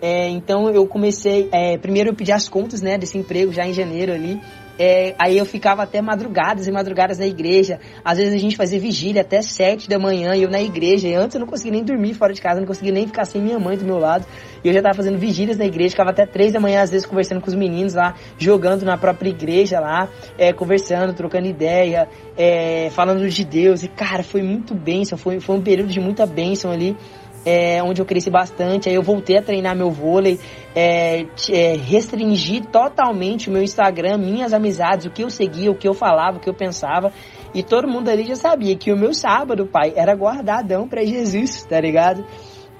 [0.00, 3.72] É, então eu comecei, é, primeiro eu pedi as contas, né, desse emprego já em
[3.72, 4.40] janeiro ali.
[4.78, 7.78] É, aí eu ficava até madrugadas e madrugadas na igreja.
[8.04, 11.08] Às vezes a gente fazia vigília até sete da manhã e eu na igreja.
[11.08, 13.40] E antes eu não conseguia nem dormir fora de casa, não conseguia nem ficar sem
[13.40, 14.26] minha mãe do meu lado.
[14.64, 17.06] E eu já estava fazendo vigílias na igreja, ficava até três da manhã, às vezes
[17.06, 20.08] conversando com os meninos lá, jogando na própria igreja lá,
[20.38, 23.82] é, conversando, trocando ideia, é, falando de Deus.
[23.82, 26.96] E cara, foi muito bênção, foi, foi um período de muita bênção ali
[27.44, 28.88] é, onde eu cresci bastante.
[28.88, 30.38] Aí eu voltei a treinar meu vôlei,
[30.74, 35.88] é, é, restringi totalmente o meu Instagram, minhas amizades, o que eu seguia, o que
[35.88, 37.12] eu falava, o que eu pensava.
[37.54, 41.64] E todo mundo ali já sabia que o meu sábado, pai, era guardadão para Jesus,
[41.64, 42.24] tá ligado?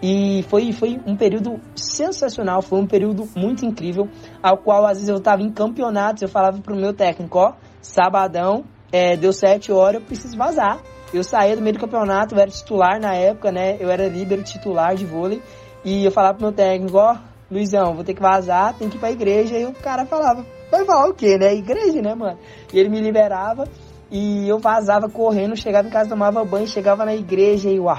[0.02, 4.08] E foi, foi um período sensacional, foi um período muito incrível,
[4.42, 8.64] ao qual às vezes eu estava em campeonatos, eu falava pro meu técnico, ó, sabadão,
[8.90, 10.80] é, deu sete horas, eu preciso vazar.
[11.12, 13.76] Eu saía do meio do campeonato, eu era titular na época, né?
[13.78, 15.42] Eu era líder titular de vôlei.
[15.84, 18.96] E eu falava pro meu técnico, ó, oh, Luizão, vou ter que vazar, tem que
[18.96, 19.58] ir pra igreja.
[19.58, 21.54] E o cara falava, vai falar o quê, né?
[21.54, 22.38] Igreja, né, mano?
[22.72, 23.68] E ele me liberava
[24.10, 27.98] e eu vazava correndo, chegava em casa, tomava banho, chegava na igreja e uau!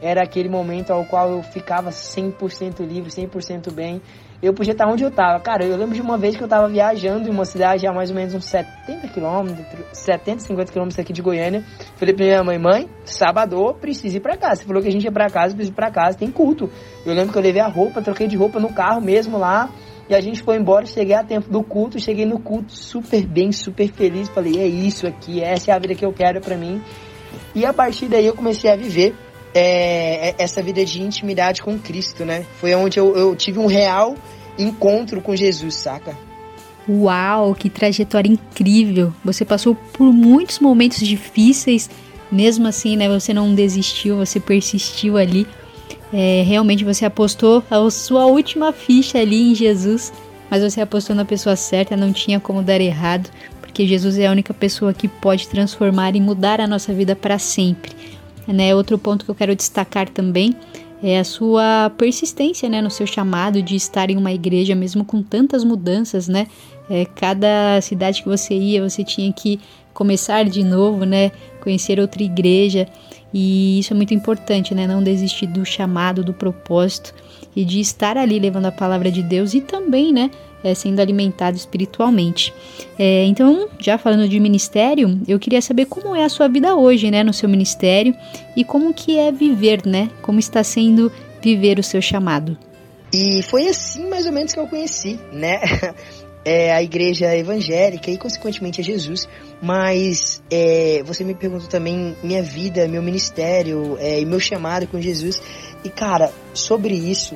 [0.00, 4.02] Era aquele momento ao qual eu ficava 100% livre, 100% bem
[4.42, 5.40] eu podia estar onde eu estava.
[5.40, 8.10] Cara, eu lembro de uma vez que eu estava viajando em uma cidade a mais
[8.10, 11.64] ou menos uns 70 quilômetros, 70, 50 quilômetros aqui de Goiânia.
[11.96, 14.62] Falei pra minha mãe, mãe, sábado preciso ir pra casa.
[14.62, 16.70] Você falou que a gente ia pra casa, preciso ir pra casa, tem culto.
[17.06, 19.70] Eu lembro que eu levei a roupa, troquei de roupa no carro mesmo lá.
[20.08, 23.50] E a gente foi embora, cheguei a tempo do culto, cheguei no culto super bem,
[23.52, 24.28] super feliz.
[24.28, 26.82] Falei, é isso aqui, essa é a vida que eu quero para mim.
[27.54, 29.14] E a partir daí eu comecei a viver
[29.54, 32.44] é, essa vida de intimidade com Cristo, né?
[32.60, 34.16] Foi onde eu, eu tive um real
[34.58, 36.16] encontro com Jesus, saca?
[36.88, 39.12] Uau, que trajetória incrível!
[39.24, 41.88] Você passou por muitos momentos difíceis,
[42.30, 43.08] mesmo assim, né?
[43.08, 45.46] Você não desistiu, você persistiu ali.
[46.12, 50.12] É, realmente você apostou a sua última ficha ali em Jesus,
[50.50, 54.30] mas você apostou na pessoa certa, não tinha como dar errado, porque Jesus é a
[54.30, 58.13] única pessoa que pode transformar e mudar a nossa vida para sempre.
[58.46, 58.74] Né?
[58.74, 60.54] Outro ponto que eu quero destacar também
[61.02, 65.22] é a sua persistência, né, no seu chamado de estar em uma igreja, mesmo com
[65.22, 66.46] tantas mudanças, né?
[66.88, 69.60] É, cada cidade que você ia, você tinha que
[69.92, 71.30] começar de novo, né?
[71.60, 72.88] Conhecer outra igreja.
[73.32, 74.86] E isso é muito importante, né?
[74.86, 77.14] Não desistir do chamado, do propósito
[77.54, 80.30] e de estar ali levando a palavra de Deus e também, né?
[80.64, 82.54] É, sendo alimentado espiritualmente.
[82.98, 87.10] É, então, já falando de ministério, eu queria saber como é a sua vida hoje,
[87.10, 88.16] né, no seu ministério
[88.56, 90.10] e como que é viver, né?
[90.22, 91.12] Como está sendo
[91.42, 92.56] viver o seu chamado.
[93.12, 95.60] E foi assim mais ou menos que eu conheci, né?
[96.46, 99.26] É, a igreja evangélica e consequentemente a Jesus.
[99.62, 105.00] Mas é, você me perguntou também minha vida, meu ministério é, e meu chamado com
[105.00, 105.40] Jesus.
[105.82, 107.34] E cara, sobre isso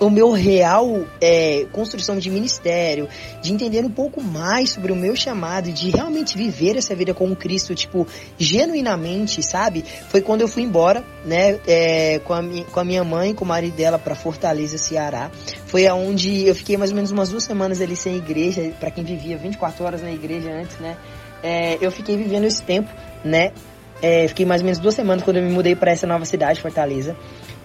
[0.00, 3.08] o meu real é, construção de ministério,
[3.42, 7.34] de entender um pouco mais sobre o meu chamado, de realmente viver essa vida com
[7.34, 8.06] Cristo, tipo,
[8.38, 9.84] genuinamente, sabe?
[10.08, 13.48] Foi quando eu fui embora, né, é, com, a, com a minha mãe, com o
[13.48, 15.30] marido dela para Fortaleza, Ceará.
[15.66, 19.04] Foi aonde eu fiquei mais ou menos umas duas semanas ali sem igreja, para quem
[19.04, 20.96] vivia 24 horas na igreja antes, né?
[21.42, 22.90] É, eu fiquei vivendo esse tempo,
[23.24, 23.52] né?
[24.00, 26.60] É, fiquei mais ou menos duas semanas quando eu me mudei para essa nova cidade,
[26.60, 27.16] Fortaleza,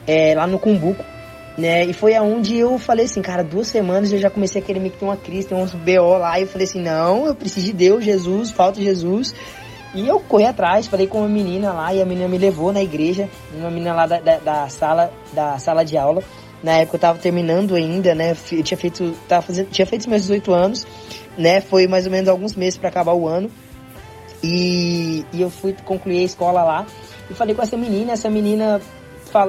[0.08, 1.04] é, lá no Cumbuco.
[1.58, 1.86] Né?
[1.86, 4.90] E foi aonde eu falei assim, cara, duas semanas eu já comecei a querer me
[4.90, 7.74] ter uma crise, tem uns BO lá, e eu falei assim, não, eu preciso de
[7.74, 9.34] Deus, Jesus, falta Jesus.
[9.94, 12.82] E eu corri atrás, falei com uma menina lá, e a menina me levou na
[12.82, 16.24] igreja, uma menina lá da, da, da sala, da sala de aula.
[16.64, 18.36] Na época eu tava terminando ainda, né?
[18.52, 20.88] Eu tinha feito, tava fazendo, tinha feito meus 18 anos,
[21.38, 21.62] né?
[21.62, 23.52] Foi mais ou menos alguns meses para acabar o ano.
[24.42, 26.86] E, e eu fui concluir a escola lá.
[27.30, 28.82] E falei com essa menina, essa menina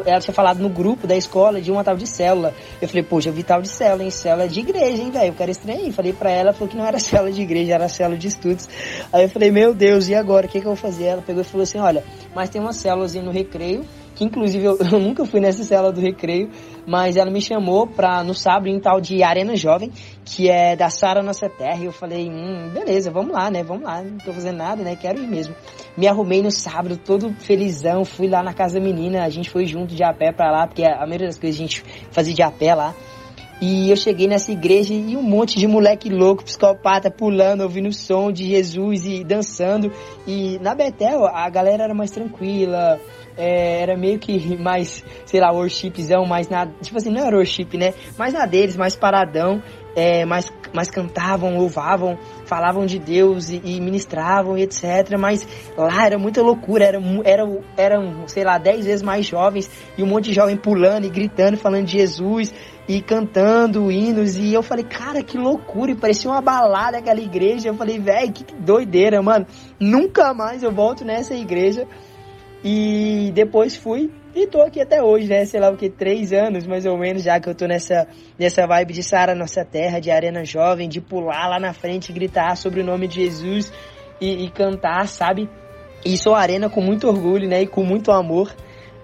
[0.05, 2.55] ela tinha falado no grupo da escola de uma tal de célula.
[2.81, 4.11] Eu falei, poxa, eu vi tal de célula, hein?
[4.11, 5.27] Célula de igreja, hein, velho?
[5.27, 5.93] Eu quero estranhar.
[5.93, 8.69] Falei pra ela, falou que não era célula de igreja, era célula de estudos.
[9.13, 10.47] Aí eu falei, meu Deus, e agora?
[10.47, 11.05] O que, que eu vou fazer?
[11.05, 12.05] Ela pegou e falou assim, olha,
[12.35, 13.85] mas tem uma célulazinha no recreio,
[14.15, 16.51] que inclusive eu, eu nunca fui nessa célula do recreio,
[16.87, 19.91] mas ela me chamou pra, no sábado, em tal de Arena Jovem,
[20.25, 23.85] que é da Sara Nossa Terra, e eu falei, hum, beleza, vamos lá, né, vamos
[23.85, 25.55] lá, não tô fazendo nada, né, quero ir mesmo.
[25.97, 29.67] Me arrumei no sábado, todo felizão, fui lá na casa da menina, a gente foi
[29.67, 32.43] junto de a pé pra lá, porque a maioria das coisas a gente fazia de
[32.43, 32.95] a pé lá.
[33.61, 37.93] E eu cheguei nessa igreja e um monte de moleque louco, psicopata, pulando, ouvindo o
[37.93, 39.93] som de Jesus e dançando.
[40.27, 43.01] E na Betel a galera era mais tranquila,
[43.37, 46.67] é, era meio que mais, sei lá, worshipzão, mais na.
[46.67, 47.95] Tipo assim, não era worship, né?
[48.19, 49.63] Mais na deles, mais paradão,
[49.97, 55.19] é, mais, mais cantavam, louvavam, falavam de Deus e, e, ministravam e etc.
[55.19, 55.47] Mas
[55.77, 57.43] lá era muita loucura, era, era,
[57.77, 61.57] eram, sei lá, dez vezes mais jovens e um monte de jovem pulando e gritando,
[61.57, 62.55] falando de Jesus
[62.89, 64.37] e cantando hinos.
[64.37, 65.93] E eu falei, cara, que loucura!
[65.93, 67.69] E parecia uma balada aquela igreja.
[67.69, 69.47] Eu falei, velho, que doideira, mano.
[69.81, 71.87] Nunca mais eu volto nessa igreja.
[72.65, 75.45] E depois fui e tô aqui até hoje, né?
[75.45, 78.09] Sei lá o que, três anos mais ou menos, já que eu tô nessa,
[78.39, 82.57] nessa vibe de Sara Nossa Terra, de Arena Jovem, de pular lá na frente gritar
[82.57, 83.71] sobre o nome de Jesus
[84.19, 85.49] e, e cantar, sabe?
[86.05, 87.63] E sou Arena com muito orgulho, né?
[87.63, 88.51] E com muito amor.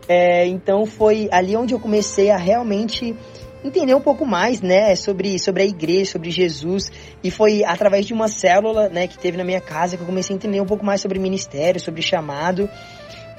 [0.08, 3.14] É, então foi ali onde eu comecei a realmente
[3.62, 6.90] entender um pouco mais, né, sobre, sobre a igreja, sobre Jesus,
[7.22, 10.34] e foi através de uma célula, né, que teve na minha casa que eu comecei
[10.34, 12.68] a entender um pouco mais sobre ministério, sobre chamado,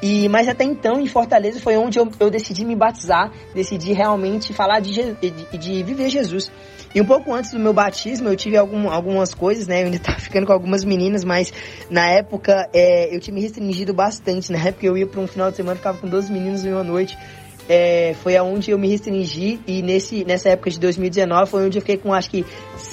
[0.01, 4.51] e, mas até então, em Fortaleza, foi onde eu, eu decidi me batizar, decidi realmente
[4.51, 6.51] falar de, de, de, viver Jesus.
[6.93, 9.81] E um pouco antes do meu batismo, eu tive algum, algumas coisas, né?
[9.81, 11.53] Eu ainda tava ficando com algumas meninas, mas
[11.89, 14.51] na época é, eu tinha me restringido bastante.
[14.51, 16.83] Na época eu ia para um final de semana, ficava com 12 meninos em uma
[16.83, 17.15] noite.
[17.69, 21.81] É, foi aonde eu me restringi e nesse, nessa época de 2019 foi onde eu
[21.81, 22.43] fiquei com acho que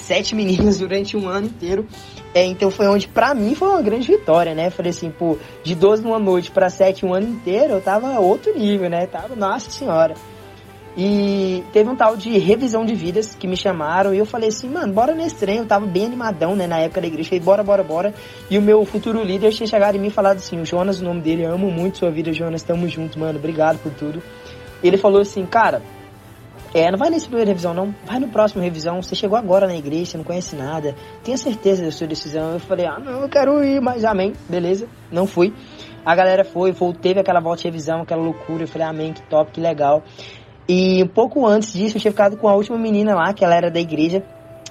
[0.08, 1.86] sete meninas durante um ano inteiro.
[2.34, 4.70] É, então foi onde, pra mim, foi uma grande vitória, né?
[4.70, 8.58] Falei assim, pô, de 12 numa noite pra 7 um ano inteiro, eu tava outro
[8.58, 9.06] nível, né?
[9.06, 10.14] Tava, nossa senhora.
[10.96, 14.68] E teve um tal de revisão de vidas que me chamaram e eu falei assim,
[14.68, 15.58] mano, bora nesse trem.
[15.58, 17.28] Eu tava bem animadão, né, na época da igreja.
[17.28, 18.14] Falei, bora, bora, bora.
[18.50, 21.04] E o meu futuro líder tinha chegado em mim e falado assim, o Jonas, o
[21.04, 24.22] nome dele, amo muito sua vida, Jonas, tamo junto, mano, obrigado por tudo.
[24.82, 25.82] Ele falou assim, cara,
[26.74, 27.94] é, não vai nesse primeiro revisão, não.
[28.04, 29.02] Vai no próximo revisão.
[29.02, 30.94] Você chegou agora na igreja, você não conhece nada.
[31.24, 32.52] Tenha certeza da sua decisão.
[32.52, 34.34] Eu falei, ah, não, eu quero ir, mas amém.
[34.48, 35.54] Beleza, não fui.
[36.04, 38.64] A galera foi, foi teve aquela volta de revisão, aquela loucura.
[38.64, 40.02] Eu falei, amém, que top, que legal.
[40.68, 43.54] E um pouco antes disso, eu tinha ficado com a última menina lá, que ela
[43.54, 44.22] era da igreja.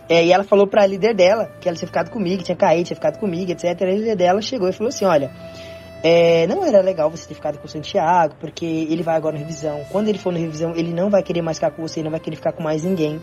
[0.08, 2.96] É, e ela falou pra líder dela que ela tinha ficado comigo, tinha caído, tinha
[2.96, 3.82] ficado comigo, etc.
[3.82, 5.32] A líder dela chegou e falou assim: Olha,
[6.10, 9.42] é, não era legal você ter ficado com o Santiago, porque ele vai agora na
[9.42, 9.84] revisão.
[9.92, 12.20] Quando ele for na revisão, ele não vai querer mais ficar com você, não vai
[12.22, 13.20] querer ficar com mais ninguém.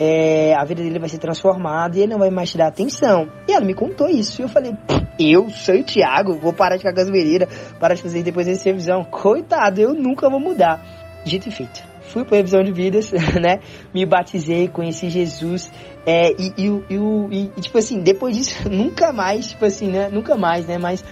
[0.00, 3.28] É, a vida dele vai ser transformada e ele não vai mais te dar atenção.
[3.46, 4.40] E ela me contou isso.
[4.40, 4.72] E eu falei,
[5.18, 7.46] eu, Santiago, vou parar de ficar meninas,
[7.78, 9.04] parar de fazer depois dessa revisão.
[9.04, 10.82] Coitado, eu nunca vou mudar.
[11.26, 11.84] Dito e feito.
[12.00, 13.60] Fui para revisão de vidas, né?
[13.92, 15.70] Me batizei, conheci Jesus.
[16.06, 20.08] É, e, e, e, e, tipo assim, depois disso, nunca mais, tipo assim, né?
[20.08, 20.78] Nunca mais, né?
[20.78, 21.04] Mas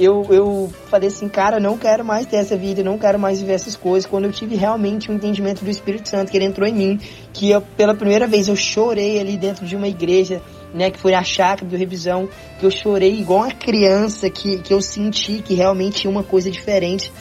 [0.00, 3.52] eu, eu falei assim, cara, não quero mais ter essa vida, não quero mais viver
[3.52, 4.08] essas coisas.
[4.08, 7.00] Quando eu tive realmente um entendimento do Espírito Santo, que ele entrou em mim,
[7.34, 10.40] que eu, pela primeira vez eu chorei ali dentro de uma igreja,
[10.72, 12.28] né, que foi a chácara do revisão,
[12.58, 16.50] que eu chorei igual uma criança, que, que eu senti que realmente tinha uma coisa
[16.50, 17.12] diferente.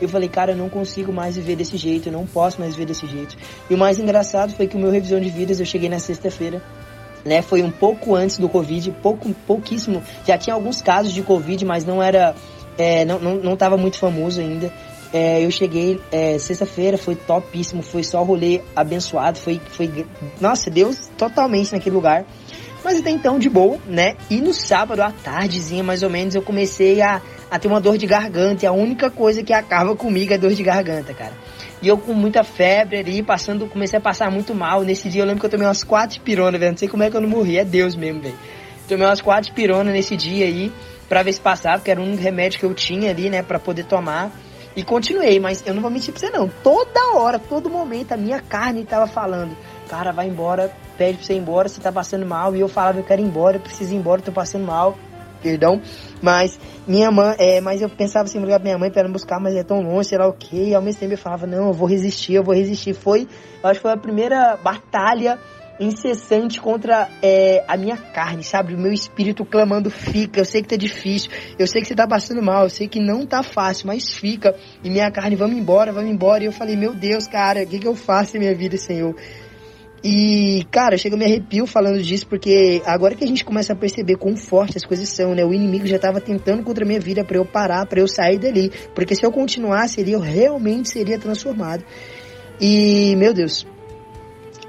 [0.00, 2.86] Eu falei, cara, eu não consigo mais viver desse jeito, eu não posso mais viver
[2.86, 3.36] desse jeito.
[3.68, 6.62] E o mais engraçado foi que o meu revisão de vidas, eu cheguei na sexta-feira,
[7.28, 7.42] né?
[7.42, 10.02] Foi um pouco antes do Covid, pouco, pouquíssimo.
[10.26, 12.34] Já tinha alguns casos de Covid, mas não era,
[12.76, 14.72] é, não, não, não muito famoso ainda.
[15.12, 20.06] É, eu cheguei é, sexta-feira, foi topíssimo, foi só rolê abençoado, foi, foi,
[20.40, 22.26] nossa, Deus totalmente naquele lugar.
[22.84, 24.16] Mas até então, de boa, né?
[24.30, 27.98] E no sábado, à tardezinha, mais ou menos, eu comecei a, a ter uma dor
[27.98, 28.64] de garganta.
[28.64, 31.32] E a única coisa que acaba comigo é dor de garganta, cara.
[31.80, 34.82] E eu com muita febre ali, passando, comecei a passar muito mal.
[34.82, 36.72] Nesse dia eu lembro que eu tomei umas quatro pironas, velho.
[36.72, 38.38] Não sei como é que eu não morri, é Deus mesmo, velho.
[38.88, 40.72] Tomei umas quatro pironas nesse dia aí,
[41.08, 43.84] pra ver se passava, porque era um remédio que eu tinha ali, né, pra poder
[43.84, 44.32] tomar.
[44.74, 46.48] E continuei, mas eu não vou mentir pra você não.
[46.48, 49.56] Toda hora, todo momento, a minha carne tava falando,
[49.88, 52.54] cara, vai embora, pede pra você ir embora, você tá passando mal.
[52.54, 54.96] E eu falava, eu quero ir embora, eu preciso ir embora, tô passando mal.
[55.42, 55.80] Perdão,
[56.22, 59.12] mas minha mãe, é, mas eu pensava assim, ligar pra minha mãe pra ela me
[59.12, 60.70] buscar, mas é tão longe, sei lá o que.
[60.70, 62.94] E ao mesmo tempo eu falava, não, eu vou resistir, eu vou resistir.
[62.94, 63.28] Foi,
[63.62, 65.38] acho que foi a primeira batalha
[65.80, 68.74] incessante contra é, a minha carne, sabe?
[68.74, 70.40] O meu espírito clamando, fica.
[70.40, 73.00] Eu sei que tá difícil, eu sei que você tá passando mal, eu sei que
[73.00, 74.54] não tá fácil, mas fica.
[74.82, 76.42] E minha carne, vamos embora, vamos embora.
[76.42, 79.14] E eu falei, meu Deus, cara, o que, que eu faço em minha vida, Senhor?
[80.02, 83.76] E, cara, chega a me arrepio falando disso, porque agora que a gente começa a
[83.76, 85.44] perceber quão forte as coisas são, né?
[85.44, 88.38] O inimigo já tava tentando contra a minha vida para eu parar, para eu sair
[88.38, 88.70] dali.
[88.94, 91.84] Porque se eu continuasse ali, eu realmente seria transformado.
[92.60, 93.66] E, meu Deus,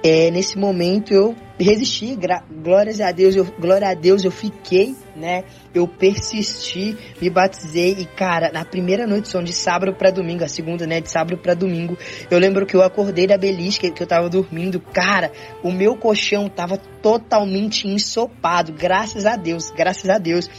[0.03, 2.17] é, nesse momento eu resisti,
[2.63, 5.43] glórias a Deus, eu, glória a Deus eu fiquei, né?
[5.73, 10.47] Eu persisti, me batizei e cara, na primeira noite som de sábado para domingo, a
[10.47, 11.97] segunda, né, de sábado para domingo,
[12.31, 15.31] eu lembro que eu acordei da que, que eu tava dormindo, cara,
[15.63, 20.49] o meu colchão tava totalmente ensopado, graças a Deus, graças a Deus.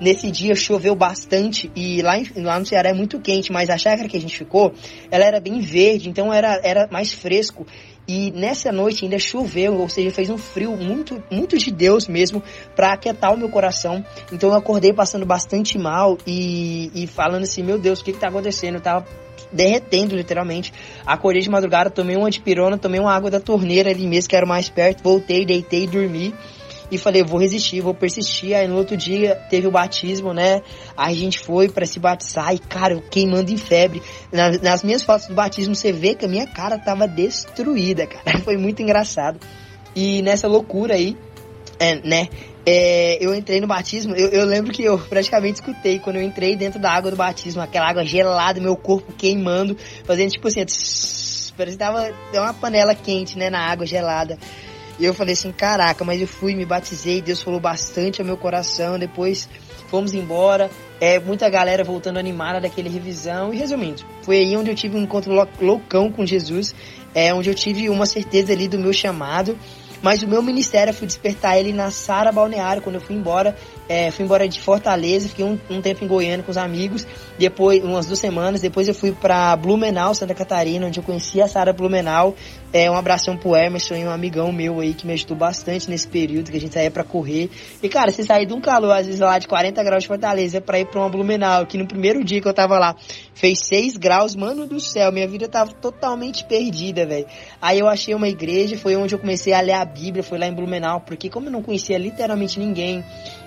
[0.00, 3.76] Nesse dia choveu bastante e lá, em, lá no Ceará é muito quente, mas a
[3.76, 4.72] chácara que a gente ficou,
[5.10, 7.66] ela era bem verde, então era, era mais fresco.
[8.08, 12.42] E nessa noite ainda choveu, ou seja, fez um frio muito, muito de Deus mesmo
[12.74, 14.04] para aquietar o meu coração.
[14.32, 18.18] Então eu acordei passando bastante mal e, e falando assim: Meu Deus, o que, que
[18.18, 18.76] tá acontecendo?
[18.76, 19.06] Eu tava
[19.52, 20.72] derretendo literalmente.
[21.06, 24.46] Acordei de madrugada, tomei uma antipirona, tomei uma água da torneira ali mesmo, que era
[24.46, 26.34] mais perto, voltei, deitei e dormi
[26.90, 28.54] e falei, vou resistir, vou persistir.
[28.54, 30.62] Aí no outro dia teve o batismo, né?
[30.96, 34.02] Aí a gente foi para se batizar e, cara, eu queimando em febre.
[34.32, 38.38] Nas, nas, minhas fotos do batismo você vê que a minha cara tava destruída, cara.
[38.44, 39.38] Foi muito engraçado.
[39.94, 41.16] E nessa loucura aí,
[41.78, 42.28] é, né?
[42.64, 46.54] É, eu entrei no batismo, eu, eu, lembro que eu praticamente escutei quando eu entrei
[46.54, 51.54] dentro da água do batismo, aquela água gelada, meu corpo queimando, fazendo tipo assim, tss,
[51.56, 54.38] parece que tava uma panela quente, né, na água gelada.
[55.00, 58.36] E eu falei assim, caraca, mas eu fui, me batizei, Deus falou bastante ao meu
[58.36, 59.48] coração, depois
[59.88, 60.70] fomos embora,
[61.00, 65.00] é, muita galera voltando animada daquele revisão, e resumindo, foi aí onde eu tive um
[65.00, 66.74] encontro loucão com Jesus,
[67.14, 69.58] é onde eu tive uma certeza ali do meu chamado,
[70.02, 73.56] mas o meu ministério, fui despertar ele na Sara Balneário, quando eu fui embora.
[73.90, 77.04] É, fui embora de Fortaleza, fiquei um, um, tempo em Goiânia com os amigos.
[77.36, 81.48] Depois, umas duas semanas, depois eu fui para Blumenau, Santa Catarina, onde eu conheci a
[81.48, 82.36] Sara Blumenau.
[82.72, 86.06] É, um abração pro Emerson e um amigão meu aí que me ajudou bastante nesse
[86.06, 87.50] período que a gente saía para correr.
[87.82, 90.60] E cara, você sair de um calor, às vezes lá de 40 graus de Fortaleza,
[90.60, 92.94] para ir pra uma Blumenau, que no primeiro dia que eu tava lá
[93.34, 97.26] fez 6 graus, mano do céu, minha vida tava totalmente perdida, velho.
[97.60, 100.46] Aí eu achei uma igreja, foi onde eu comecei a ler a Bíblia, foi lá
[100.46, 103.04] em Blumenau, porque como eu não conhecia literalmente ninguém,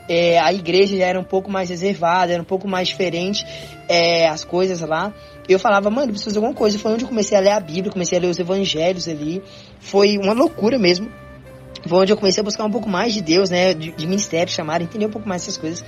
[0.08, 3.46] é, a igreja já era um pouco mais reservada, era um pouco mais diferente
[3.88, 5.14] é, as coisas lá.
[5.48, 6.80] Eu falava, mano, preciso fazer alguma coisa.
[6.80, 9.42] Foi onde eu comecei a ler a Bíblia, comecei a ler os evangelhos ali.
[9.80, 11.10] Foi uma loucura mesmo.
[11.86, 13.74] Foi onde eu comecei a buscar um pouco mais de Deus, né?
[13.74, 15.84] De, de ministério, chamar, entender um pouco mais essas coisas,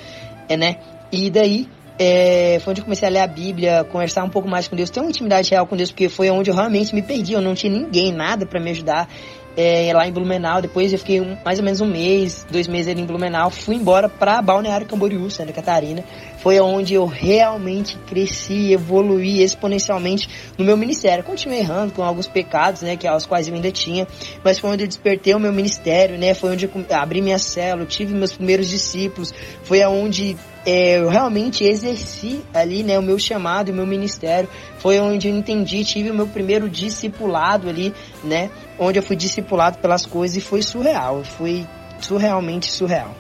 [0.50, 0.78] é, né?
[1.10, 4.68] E daí, é, foi onde eu comecei a ler a Bíblia, conversar um pouco mais
[4.68, 7.34] com Deus, ter uma intimidade real com Deus, porque foi onde eu realmente me perdi,
[7.34, 9.08] eu não tinha ninguém, nada para me ajudar
[9.58, 10.62] é, lá em Blumenau.
[10.62, 13.50] Depois eu fiquei um, mais ou menos um mês, dois meses ali em Blumenau.
[13.50, 16.04] Fui embora para Balneário Camboriú, Santa Catarina.
[16.40, 21.24] Foi onde eu realmente cresci, evoluí exponencialmente no meu ministério.
[21.24, 24.08] Continuei errando com alguns pecados, né, que aos quais eu ainda tinha,
[24.44, 26.34] mas foi onde eu despertei o meu ministério, né?
[26.34, 29.34] Foi onde eu abri minha célula, tive meus primeiros discípulos.
[29.64, 34.50] Foi aonde é, eu realmente exerci ali, né, o meu chamado, o meu ministério.
[34.80, 39.78] Foi onde eu entendi, tive o meu primeiro discipulado ali, né, onde eu fui discipulado
[39.80, 41.66] pelas coisas e foi surreal, foi
[42.00, 43.14] surrealmente surreal.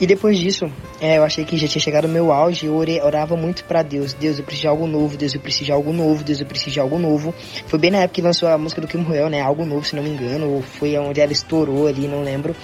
[0.00, 0.70] E depois disso,
[1.00, 3.82] é, eu achei que já tinha chegado o meu auge, eu orei, orava muito para
[3.82, 4.12] Deus.
[4.12, 6.70] Deus, eu preciso de algo novo, Deus, eu preciso de algo novo, Deus, eu preciso
[6.70, 7.34] de algo novo.
[7.66, 9.96] Foi bem na época que lançou a música do Kim Ruel, né, algo novo, se
[9.96, 12.54] não me engano, ou foi onde ela estourou ali, não lembro.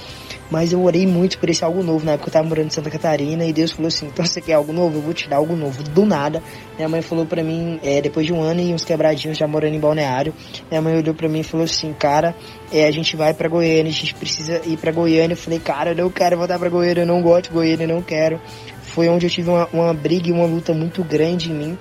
[0.51, 2.05] Mas eu orei muito por esse algo novo.
[2.05, 4.55] Na época eu tava morando em Santa Catarina e Deus falou assim: então você quer
[4.55, 4.99] algo novo?
[4.99, 5.83] Eu vou te dar algo novo.
[5.83, 6.43] Do nada.
[6.77, 9.75] Minha mãe falou pra mim, é, depois de um ano e uns quebradinhos já morando
[9.75, 10.35] em Balneário,
[10.71, 12.35] minha mãe olhou pra mim e falou assim: cara,
[12.73, 15.33] é, a gente vai pra Goiânia, a gente precisa ir pra Goiânia.
[15.33, 17.89] Eu falei: cara, eu não quero voltar pra Goiânia, eu não gosto de Goiânia, eu
[17.89, 18.41] não quero.
[18.83, 21.79] Foi onde eu tive uma, uma briga e uma luta muito grande em mim,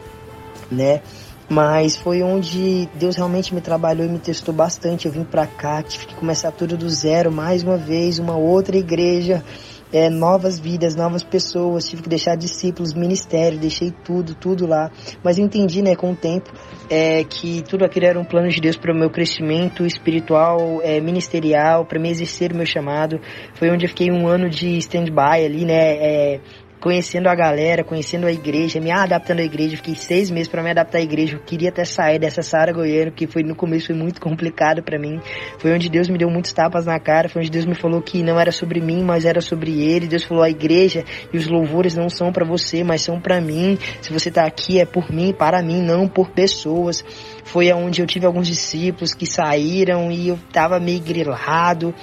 [0.71, 1.01] né?
[1.49, 5.05] Mas foi onde Deus realmente me trabalhou e me testou bastante.
[5.05, 8.77] Eu vim para cá, tive que começar tudo do zero, mais uma vez, uma outra
[8.77, 9.43] igreja,
[9.91, 11.87] é, novas vidas, novas pessoas.
[11.87, 14.89] Tive que deixar discípulos, ministério, deixei tudo, tudo lá.
[15.23, 16.51] Mas eu entendi, né, com o tempo,
[16.89, 20.99] é, que tudo aquilo era um plano de Deus para o meu crescimento espiritual, é,
[20.99, 23.19] ministerial, para me exercer o meu chamado.
[23.53, 26.39] Foi onde eu fiquei um ano de stand-by ali, né, é,
[26.83, 29.77] conhecendo a galera, conhecendo a igreja, me adaptando à igreja.
[29.77, 31.37] Fiquei seis meses para me adaptar à igreja.
[31.37, 34.99] Eu queria até sair dessa Sara Goiânia, que foi no começo foi muito complicado para
[34.99, 35.17] mim.
[35.59, 38.21] Foi onde Deus me deu muitos tapas na cara, foi onde Deus me falou que
[38.21, 40.09] não era sobre mim, mas era sobre ele.
[40.09, 43.77] Deus falou: a igreja e os louvores não são para você, mas são para mim.
[44.01, 47.01] Se você tá aqui é por mim, para mim, não por pessoas.
[47.45, 51.93] Foi onde eu tive alguns discípulos que saíram e eu tava meio grilado,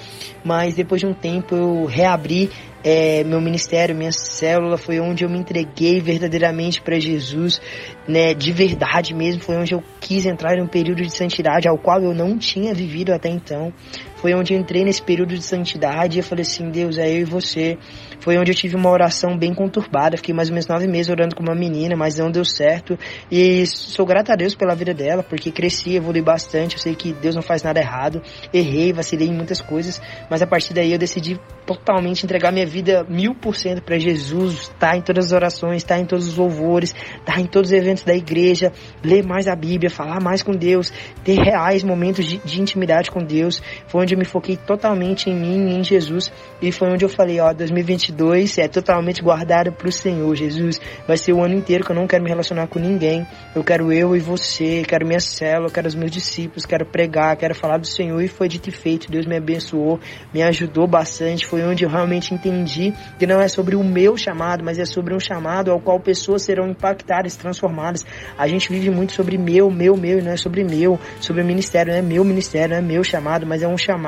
[0.43, 2.51] mas depois de um tempo eu reabri
[2.82, 7.61] é, meu ministério, minha célula, foi onde eu me entreguei verdadeiramente para Jesus,
[8.09, 11.78] né, de verdade mesmo, foi onde eu quis entrar em um período de santidade ao
[11.78, 13.73] qual eu não tinha vivido até então.
[14.20, 17.24] Foi onde entrei nesse período de santidade e eu falei assim, Deus, é eu e
[17.24, 17.78] você.
[18.20, 20.18] Foi onde eu tive uma oração bem conturbada.
[20.18, 22.98] Fiquei mais ou menos nove meses orando com uma menina, mas não deu certo.
[23.30, 26.76] E sou grata a Deus pela vida dela, porque cresci, evolui bastante.
[26.76, 28.20] Eu sei que Deus não faz nada errado.
[28.52, 33.06] Errei, vacilei em muitas coisas, mas a partir daí eu decidi totalmente entregar minha vida
[33.09, 34.68] mil por cento para Jesus.
[34.78, 36.94] Tá em todas as orações, tá em todos os louvores,
[37.24, 38.70] tá em todos os eventos da igreja.
[39.02, 40.92] Ler mais a Bíblia, falar mais com Deus,
[41.24, 43.62] ter reais momentos de, de intimidade com Deus.
[43.86, 46.32] Foi onde eu me foquei totalmente em mim, em Jesus.
[46.61, 50.81] E foi onde eu falei, ó, 2022 2022 é totalmente guardado para o Senhor, Jesus.
[51.07, 53.27] Vai ser o ano inteiro que eu não quero me relacionar com ninguém.
[53.55, 57.55] Eu quero eu e você, quero minha célula, quero os meus discípulos, quero pregar, quero
[57.55, 58.20] falar do Senhor.
[58.23, 59.11] E foi dito e feito.
[59.11, 59.99] Deus me abençoou,
[60.32, 61.47] me ajudou bastante.
[61.47, 65.15] Foi onde eu realmente entendi que não é sobre o meu chamado, mas é sobre
[65.15, 68.05] um chamado ao qual pessoas serão impactadas, transformadas.
[68.37, 71.45] A gente vive muito sobre meu, meu, meu, e não é sobre meu, sobre o
[71.45, 73.99] ministério, não é meu ministério, não é meu chamado, mas é um chamado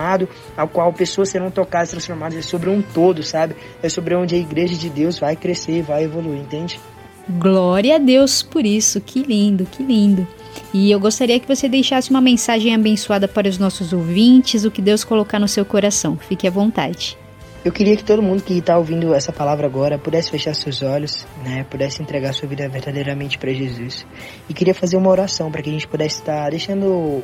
[0.57, 2.39] ao qual pessoas serão tocadas, transformadas.
[2.39, 3.55] É sobre um todo, sabe?
[3.83, 6.81] É sobre onde a igreja de Deus vai crescer, vai evoluir, entende?
[7.29, 10.27] Glória a Deus por isso, que lindo, que lindo.
[10.75, 14.83] E eu gostaria que você deixasse uma mensagem abençoada para os nossos ouvintes, o que
[14.83, 16.17] Deus colocar no seu coração.
[16.17, 17.17] Fique à vontade.
[17.65, 21.25] Eu queria que todo mundo que está ouvindo essa palavra agora pudesse fechar seus olhos,
[21.45, 24.05] né, pudesse entregar sua vida verdadeiramente para Jesus.
[24.49, 27.23] E queria fazer uma oração para que a gente pudesse estar deixando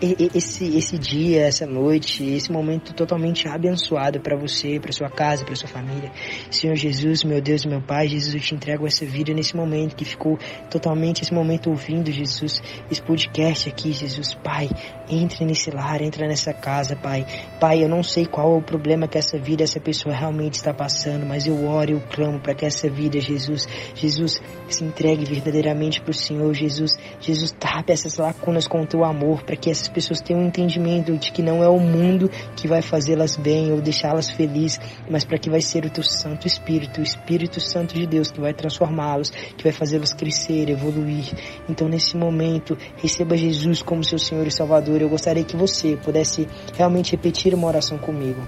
[0.00, 5.54] esse, esse dia, essa noite, esse momento totalmente abençoado para você, para sua casa, para
[5.54, 6.10] sua família.
[6.50, 10.04] Senhor Jesus, meu Deus, meu Pai, Jesus, eu te entrego essa vida nesse momento que
[10.04, 10.38] ficou
[10.70, 14.68] totalmente esse momento ouvindo, Jesus, esse podcast aqui, Jesus, Pai,
[15.08, 17.26] entre nesse lar, entra nessa casa, Pai.
[17.58, 20.74] Pai, eu não sei qual é o problema que essa vida, essa pessoa realmente está
[20.74, 26.00] passando, mas eu oro, eu clamo para que essa vida, Jesus, Jesus, se entregue verdadeiramente
[26.00, 29.85] para o Senhor, Jesus, Jesus, tape essas lacunas com o teu amor, para que essa
[29.86, 33.72] essas pessoas tenham um entendimento de que não é o mundo que vai fazê-las bem
[33.72, 37.94] ou deixá-las felizes, mas para que vai ser o teu Santo Espírito, o Espírito Santo
[37.94, 41.32] de Deus que vai transformá-los, que vai fazê-los crescer, evoluir.
[41.68, 45.00] Então, nesse momento, receba Jesus como seu Senhor e Salvador.
[45.00, 48.42] Eu gostaria que você pudesse realmente repetir uma oração comigo.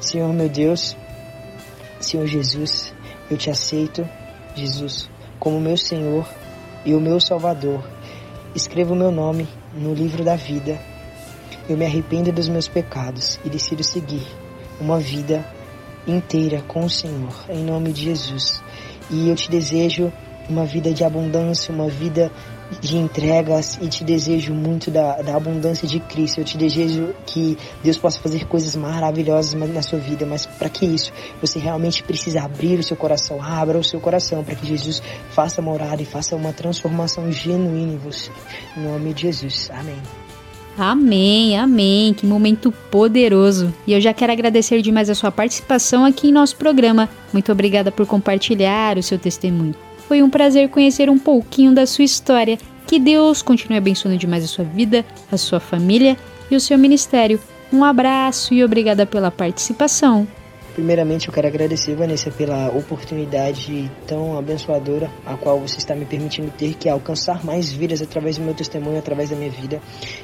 [0.00, 0.96] Senhor meu Deus,
[1.98, 2.94] Senhor Jesus,
[3.30, 4.06] eu te aceito,
[4.54, 5.08] Jesus,
[5.38, 6.28] como meu Senhor
[6.84, 7.82] e o meu Salvador.
[8.54, 10.80] Escreva o meu nome no livro da vida.
[11.68, 14.26] Eu me arrependo dos meus pecados e decido seguir
[14.80, 15.44] uma vida
[16.06, 18.62] inteira com o Senhor, em nome de Jesus.
[19.10, 20.12] E eu te desejo
[20.48, 22.30] uma vida de abundância, uma vida
[22.80, 26.40] de entregas e te desejo muito da, da abundância de Cristo.
[26.40, 30.86] Eu te desejo que Deus possa fazer coisas maravilhosas na sua vida, mas para que
[30.86, 35.02] isso você realmente precisa abrir o seu coração, abra o seu coração para que Jesus
[35.30, 38.30] faça morada e faça uma transformação genuína em você.
[38.76, 39.70] Em nome de Jesus.
[39.72, 39.98] Amém.
[40.76, 42.12] Amém, amém.
[42.12, 43.72] Que momento poderoso.
[43.86, 47.08] E eu já quero agradecer demais a sua participação aqui em nosso programa.
[47.32, 49.74] Muito obrigada por compartilhar o seu testemunho.
[50.06, 52.58] Foi um prazer conhecer um pouquinho da sua história.
[52.86, 56.16] Que Deus continue abençoando demais a sua vida, a sua família
[56.50, 57.40] e o seu ministério.
[57.72, 60.26] Um abraço e obrigada pela participação.
[60.74, 66.50] Primeiramente, eu quero agradecer, Vanessa, pela oportunidade tão abençoadora a qual você está me permitindo
[66.50, 69.80] ter, que é alcançar mais vidas através do meu testemunho, através da minha vida,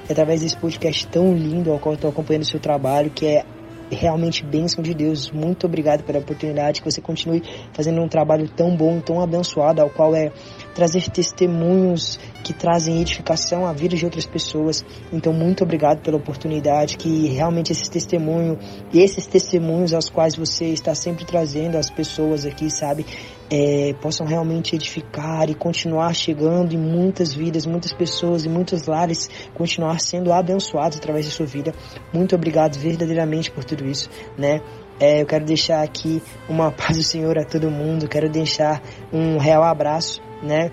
[0.09, 3.45] através desse podcast tão lindo ao qual estou acompanhando o seu trabalho, que é
[3.91, 5.31] realmente bênção de Deus.
[5.31, 7.43] Muito obrigado pela oportunidade, que você continue
[7.73, 10.31] fazendo um trabalho tão bom, tão abençoado, ao qual é
[10.75, 14.85] trazer testemunhos que trazem edificação à vida de outras pessoas.
[15.13, 18.59] Então, muito obrigado pela oportunidade, que realmente esses testemunhos,
[18.93, 23.05] esses testemunhos aos quais você está sempre trazendo as pessoas aqui, sabe,
[23.51, 29.29] é, possam realmente edificar e continuar chegando em muitas vidas, muitas pessoas e muitos lares,
[29.55, 31.75] continuar sendo abençoados através da sua vida.
[32.13, 34.09] Muito obrigado verdadeiramente por tudo isso,
[34.39, 34.61] né?
[35.01, 38.81] É, eu quero deixar aqui uma paz do Senhor a todo mundo, quero deixar
[39.13, 40.71] um real abraço, né?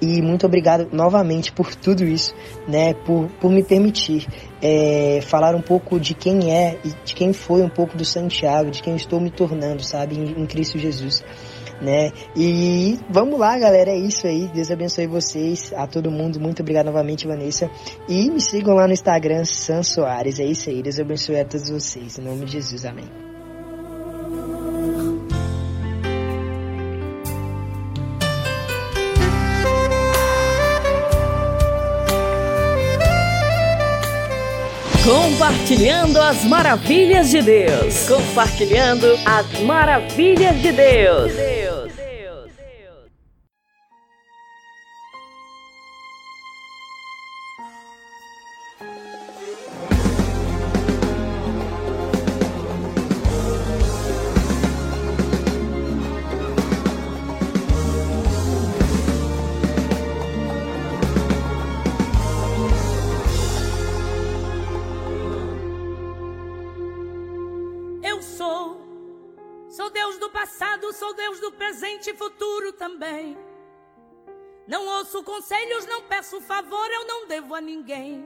[0.00, 2.34] E muito obrigado novamente por tudo isso,
[2.66, 2.92] né?
[2.92, 4.26] Por, por me permitir
[4.60, 8.70] é, falar um pouco de quem é e de quem foi um pouco do Santiago,
[8.70, 11.24] de quem estou me tornando, sabe, em, em Cristo Jesus.
[11.82, 12.12] Né?
[12.36, 14.48] E vamos lá, galera, é isso aí.
[14.54, 16.38] Deus abençoe vocês, a todo mundo.
[16.38, 17.68] Muito obrigado novamente, Vanessa.
[18.08, 20.38] E me sigam lá no Instagram, San Soares.
[20.38, 20.80] É isso aí.
[20.80, 22.18] Deus abençoe a todos vocês.
[22.18, 23.32] Em nome de Jesus, amém.
[35.04, 38.08] Compartilhando as maravilhas de Deus.
[38.08, 41.61] Compartilhando as maravilhas de Deus.
[75.02, 78.24] Ouço conselhos, não peço favor, eu não devo a ninguém.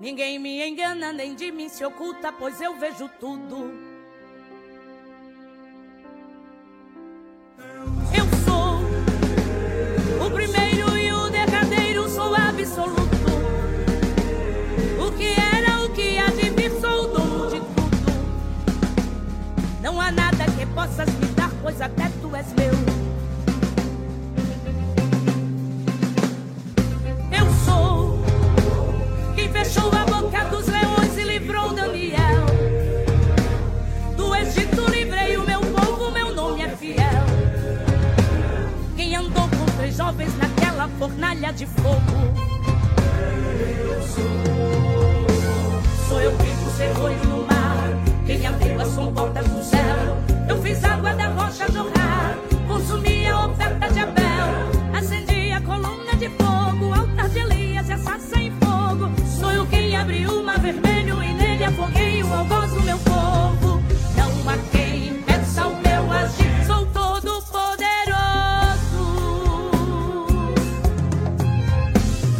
[0.00, 3.72] Ninguém me engana, nem de mim se oculta, pois eu vejo tudo.
[8.12, 13.06] Eu sou o primeiro e o derradeiro, sou absoluto.
[15.00, 17.96] O que era, o que há de vir, sou o dono de tudo.
[19.80, 23.05] Não há nada que possas me dar, pois até tu és meu.
[29.66, 32.46] Fechou a boca dos leões e livrou Daniel.
[34.16, 37.26] Do Egito livrei o meu povo, meu nome é fiel.
[38.94, 42.00] Quem andou com três jovens naquela fornalha de fogo.
[46.08, 47.88] Sou eu quem conservou no mar,
[48.24, 50.16] quem abriu as comportas do céu.
[50.48, 52.38] Eu fiz água da rocha jorrar,
[52.68, 56.45] consumi a oferta de Abel, acendi a coluna de fogo,
[59.42, 63.82] eu quem abriu o mar vermelho e nele afoguei o algoz do meu povo.
[64.16, 67.86] Não há quem impeça o meu agir, sou todo poderoso.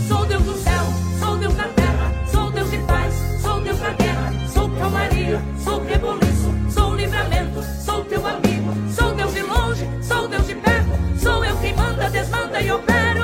[0.08, 0.84] Sou Deus do céu,
[1.18, 5.84] sou Deus da terra, sou Deus de paz, sou Deus da guerra, sou calmaria, sou
[5.84, 11.44] reboliço, sou livramento, sou teu amigo, sou Deus de longe, sou Deus de perto, sou
[11.44, 13.15] eu quem manda, desmanda e opero.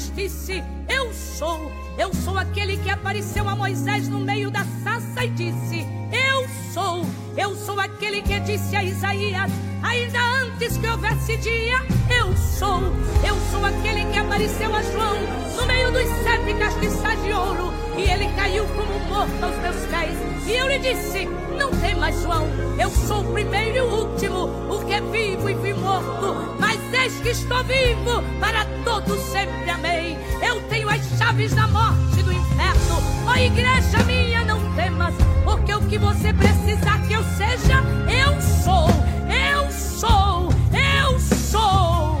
[0.00, 0.64] Existisse.
[0.88, 5.86] Eu sou, eu sou aquele que apareceu a Moisés no meio da sarça e disse:
[6.10, 7.04] Eu sou,
[7.36, 9.50] eu sou aquele que disse a Isaías,
[9.82, 11.84] ainda antes que houvesse dia.
[12.08, 12.80] Eu sou,
[13.26, 15.16] eu sou aquele que apareceu a João
[15.54, 17.70] no meio dos sete castiçais de ouro.
[17.98, 20.16] E ele caiu como morto aos meus pés.
[20.46, 21.26] E eu lhe disse:
[21.58, 22.46] Não temas, João,
[22.78, 26.56] eu sou o primeiro e o último, o que é vivo e fui morto.
[26.58, 30.18] Mas eis que estou vivo para todo sempre, amém.
[30.42, 33.02] Eu tenho as chaves da morte do inferno.
[33.26, 35.14] Ó igreja minha, não temas,
[35.44, 38.88] porque o que você precisar que eu seja, eu sou,
[39.28, 42.20] eu sou, eu sou.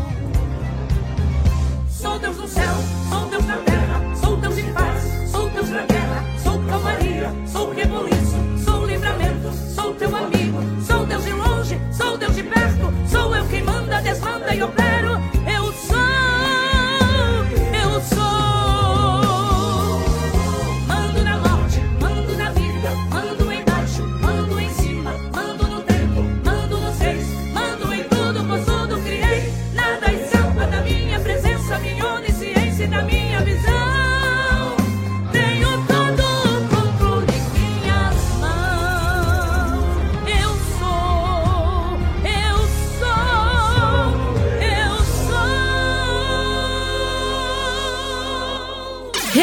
[1.88, 2.74] Sou Deus no céu,
[3.08, 7.72] sou Deus na terra, sou Deus em paz, sou Deus na guerra, sou calmaria, sou
[7.72, 13.34] reboliço, sou livramento, sou teu amigo, sou Deus de longe, sou Deus de perto, sou
[13.34, 13.64] eu quem
[14.10, 15.20] desmanda e opero.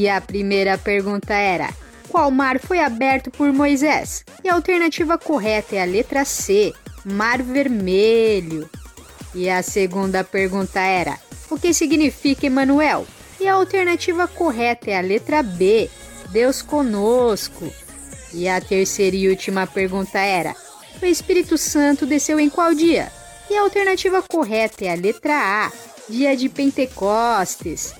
[0.00, 1.68] E a primeira pergunta era:
[2.08, 4.24] qual mar foi aberto por Moisés?
[4.42, 6.72] E a alternativa correta é a letra C,
[7.04, 8.66] Mar Vermelho.
[9.34, 11.18] E a segunda pergunta era:
[11.50, 13.06] o que significa Emanuel?
[13.38, 15.90] E a alternativa correta é a letra B,
[16.30, 17.70] Deus conosco.
[18.32, 20.56] E a terceira e última pergunta era:
[21.02, 23.12] o Espírito Santo desceu em qual dia?
[23.50, 25.72] E a alternativa correta é a letra A,
[26.08, 27.99] dia de Pentecostes.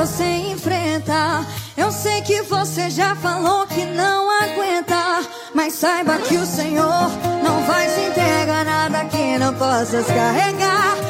[0.00, 1.46] Você enfrenta.
[1.76, 7.10] Eu sei que você já falou que não aguenta, mas saiba que o Senhor
[7.44, 11.09] não vai se entregar nada que não possas carregar.